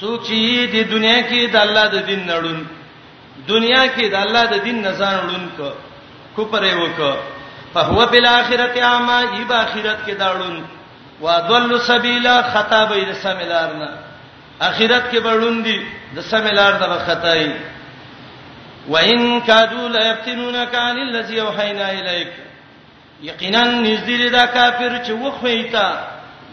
څوک 0.00 0.26
چې 0.26 0.76
د 0.76 0.90
دنیا 0.94 1.20
کې 1.30 1.50
د 1.54 1.62
الله 1.62 1.86
د 1.94 2.04
دین 2.10 2.26
نړون 2.26 2.66
دنیا 3.48 3.86
کې 3.86 4.04
د 4.08 4.14
الله 4.14 4.44
د 4.46 4.58
دین 4.64 4.78
نزان 4.82 5.16
لونکو 5.28 5.70
کو 6.36 6.44
پرې 6.52 6.72
وک 6.80 7.00
په 7.72 7.80
هو 7.92 8.06
بل 8.12 8.24
اخرت 8.26 8.76
اما 8.88 9.18
ای 9.20 9.44
با 9.48 9.54
اخرت 9.56 9.98
کې 10.06 10.12
داړون 10.18 10.62
وا 11.20 11.34
ضل 11.48 11.78
سبیلا 11.88 12.36
خطا 12.54 12.84
به 12.84 13.04
د 13.10 13.14
سمیلارنا 13.22 13.88
اخرت 14.68 15.10
کې 15.12 15.18
بړون 15.26 15.62
دي 15.64 15.78
د 16.16 16.20
سمیلار 16.30 16.72
د 16.72 16.98
خطای 17.06 17.50
وان 18.88 19.40
کادو 19.46 19.88
لیفتنونک 19.88 20.74
عن 20.74 20.98
الذی 20.98 21.40
وحینا 21.40 21.86
الیک 21.86 22.28
یقینا 23.22 23.62
نذیر 23.64 24.30
دا 24.32 24.46
کافر 24.46 24.96
چې 25.06 25.10
وخویتا 25.10 25.86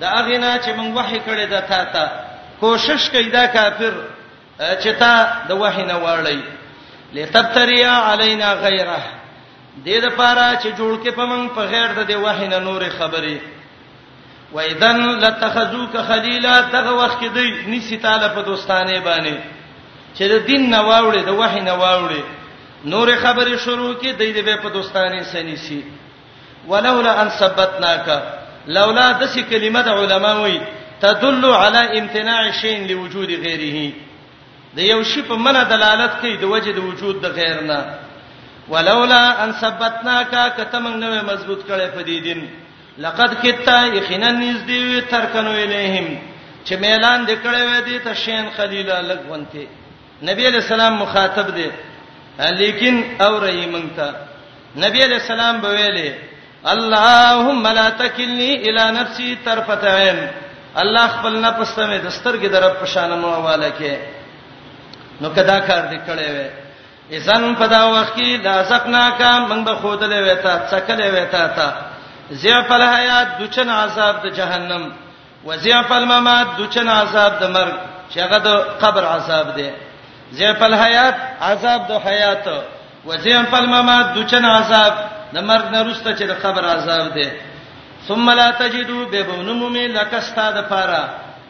دا 0.02 0.10
اغینا 0.20 0.58
چې 0.58 0.72
موږ 0.78 0.98
وحی 0.98 1.20
کړی 1.28 1.50
دا 1.50 1.60
تا 1.62 1.84
ته 1.94 2.10
کوشش 2.62 3.10
کوي 3.10 3.30
دا 3.30 3.46
کافر 3.48 3.94
چې 4.60 4.88
تا 5.00 5.28
د 5.50 5.60
وحی 5.62 5.84
نه 5.84 5.94
واړی 5.98 6.38
لتتریا 7.14 7.94
علینا 8.10 8.54
غیره 8.66 9.02
دې 9.86 9.98
د 10.06 10.10
پاره 10.18 10.46
چې 10.62 10.68
جوړ 10.78 11.04
کې 11.04 11.10
پمنګ 11.10 11.50
په 11.56 11.62
غیر 11.72 11.90
د 11.98 12.08
دی 12.10 12.16
وحینه 12.26 12.60
نور 12.68 12.84
خبرې 13.00 13.38
و 14.56 14.60
اذن 14.60 14.98
لتخذوک 15.24 15.96
خلیلا 16.10 16.54
دغه 16.74 16.94
وخت 17.00 17.18
کې 17.22 17.28
دی 17.36 17.48
نسی 17.76 17.98
تعالی 18.06 18.28
په 18.36 18.42
دوستانه 18.50 19.00
باندې 19.00 19.38
چې 20.18 20.22
د 20.34 20.46
دین 20.50 20.70
نه 20.70 20.80
واوړې 20.88 21.22
د 21.26 21.30
وحینه 21.42 21.72
واوړې 21.82 22.24
نور 22.94 23.16
خبرې 23.24 23.58
شروع 23.66 23.94
کې 24.02 24.08
دی 24.20 24.30
دې 24.34 24.62
په 24.64 24.70
دوستانه 24.78 25.24
سنیسی 25.34 25.84
ولولا 26.68 27.22
ان 27.22 27.30
ثبتناک 27.40 28.08
لولا 28.76 29.12
دسی 29.22 29.44
کلمه 29.44 29.82
د 29.82 29.88
علماوی 30.02 30.60
تدل 31.02 31.46
علی 31.46 32.00
امتناع 32.00 32.42
شین 32.62 32.88
لوجود 32.92 33.30
غیره 33.46 33.86
د 34.76 34.80
یو 34.92 35.00
شی 35.12 35.22
په 35.30 35.36
منه 35.46 35.62
دلالت 35.74 36.14
کوي 36.22 36.34
د 36.38 36.44
وجه 36.54 36.72
د 36.78 36.82
وجود 36.90 37.16
د 37.24 37.28
غیر 37.38 37.58
نه 37.70 37.80
ولولا 38.72 39.24
ان 39.44 39.50
ثبتناک 39.62 40.34
کتمنګ 40.58 40.96
نوې 41.06 41.22
مضبوط 41.32 41.62
کړي 41.70 41.88
په 41.96 42.02
دې 42.10 42.18
دین 42.28 42.40
لقد 43.06 43.32
کتا 43.44 43.80
یخنا 43.98 44.32
نزدې 44.44 45.12
ترکنو 45.12 45.54
الیهم 45.66 46.08
چې 46.66 46.74
ميلان 46.84 47.26
د 47.26 47.32
کړي 47.44 47.62
وې 47.70 47.82
دي 47.88 48.00
ته 48.06 48.14
شین 48.24 48.46
خلیل 48.58 48.90
لګونته 49.12 49.68
نبی 50.30 50.44
علیہ 50.50 50.62
السلام 50.66 50.94
مخاطب 51.04 51.54
دي 51.58 51.70
لیکن 52.62 52.96
اورې 53.22 53.58
مونږ 53.76 53.88
ته 53.98 54.08
نبی 54.86 55.04
علیہ 55.08 55.20
السلام 55.24 55.62
به 55.66 55.70
ویلې 55.78 56.12
اللهم 56.74 57.64
لا 57.80 57.88
تکلنی 58.02 58.52
الی 58.68 58.86
نفسی 59.00 59.36
طرفه 59.46 59.96
عین 60.00 60.20
الله 60.84 61.08
خپل 61.08 61.42
نفس 61.42 61.76
ته 61.76 61.86
مې 61.88 62.06
دسترګې 62.08 62.46
درپ 62.56 62.82
پشانمو 62.84 63.34
حواله 63.38 63.72
کې 63.80 64.22
نو 65.22 65.30
کدا 65.36 65.58
کار 65.68 65.84
دې 65.92 66.00
کړې 66.08 66.30
وې 66.36 66.48
اذن 67.16 67.56
په 67.60 67.68
دا 67.74 67.84
وخت 67.96 68.14
کې 68.16 68.30
لا 68.46 68.56
سقنا 68.72 69.04
کا 69.20 69.32
من 69.50 69.64
به 69.64 69.74
خودلې 69.82 70.20
وې 70.28 70.36
تا 70.44 70.54
څکلې 70.70 71.08
وې 71.14 71.26
تا 71.32 71.48
تا 71.56 71.70
زیف 72.42 72.72
الحیات 72.72 73.28
دچن 73.42 73.70
عذاب 73.70 74.16
د 74.24 74.26
جهنم 74.38 74.84
وزیف 75.48 75.92
الممات 75.92 76.48
دچن 76.60 76.88
عذاب 76.88 77.32
د 77.42 77.44
مرګ 77.56 77.74
چې 78.12 78.18
هغه 78.24 78.38
د 78.38 78.48
قبر 78.82 79.04
عذاب 79.06 79.56
دی 79.56 79.70
زیف 80.38 80.62
الحیات 80.64 81.16
عذاب 81.48 81.82
د 81.90 81.92
حیات 82.06 82.46
وزیف 83.06 83.54
الممات 83.54 84.06
دچن 84.16 84.46
عذاب 84.46 84.94
د 85.34 85.38
مرګ 85.50 85.66
نه 85.74 85.80
رسته 85.88 86.12
چې 86.18 86.24
د 86.28 86.32
قبر 86.44 86.64
عذاب 86.66 87.14
دی 87.14 87.30
ثم 88.08 88.30
لا 88.30 88.52
تجدو 88.52 89.06
بهونمم 89.12 89.76
لکستا 89.78 90.52
د 90.52 90.62
پاره 90.70 91.04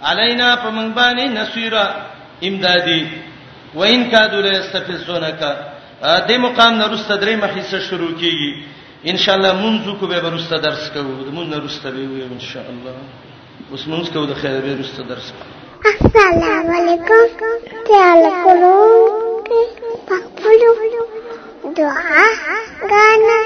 علینا 0.08 0.56
پمنګ 0.66 0.90
باندې 0.96 1.26
نسیرا 1.38 1.86
امدادی 2.48 3.04
وین 3.76 4.04
کادو 4.12 4.40
له 4.46 4.52
استفسونک 4.64 5.40
د 6.28 6.32
مقام 6.46 6.74
نه 6.82 6.86
رسته 6.94 7.16
درې 7.24 7.36
مخیسه 7.44 7.80
شروع 7.90 8.14
کیږي 8.22 8.52
ان 9.12 9.18
شاء 9.24 9.36
الله 9.38 9.54
مونږ 9.64 10.00
کو 10.00 10.08
به 10.08 10.20
ورسته 10.26 10.56
درس 10.68 10.90
کوو 10.94 11.32
مونږ 11.38 11.48
نه 11.56 11.60
رسته 11.66 11.92
به 11.92 12.04
وي 12.12 12.24
ان 12.24 12.40
شاء 12.40 12.66
الله 12.74 12.96
اوس 13.72 13.84
مونږ 13.92 14.06
کو 14.14 14.26
د 14.26 14.34
خیر 14.42 14.62
به 14.66 14.74
رسته 14.82 15.04
درس 15.12 15.28
السلام 15.94 16.70
علیکم 16.80 17.26
تعال 17.88 18.24
کولو 18.44 18.78
پخپلو 20.08 20.74
دعا 21.78 22.26
غانا 22.90 23.40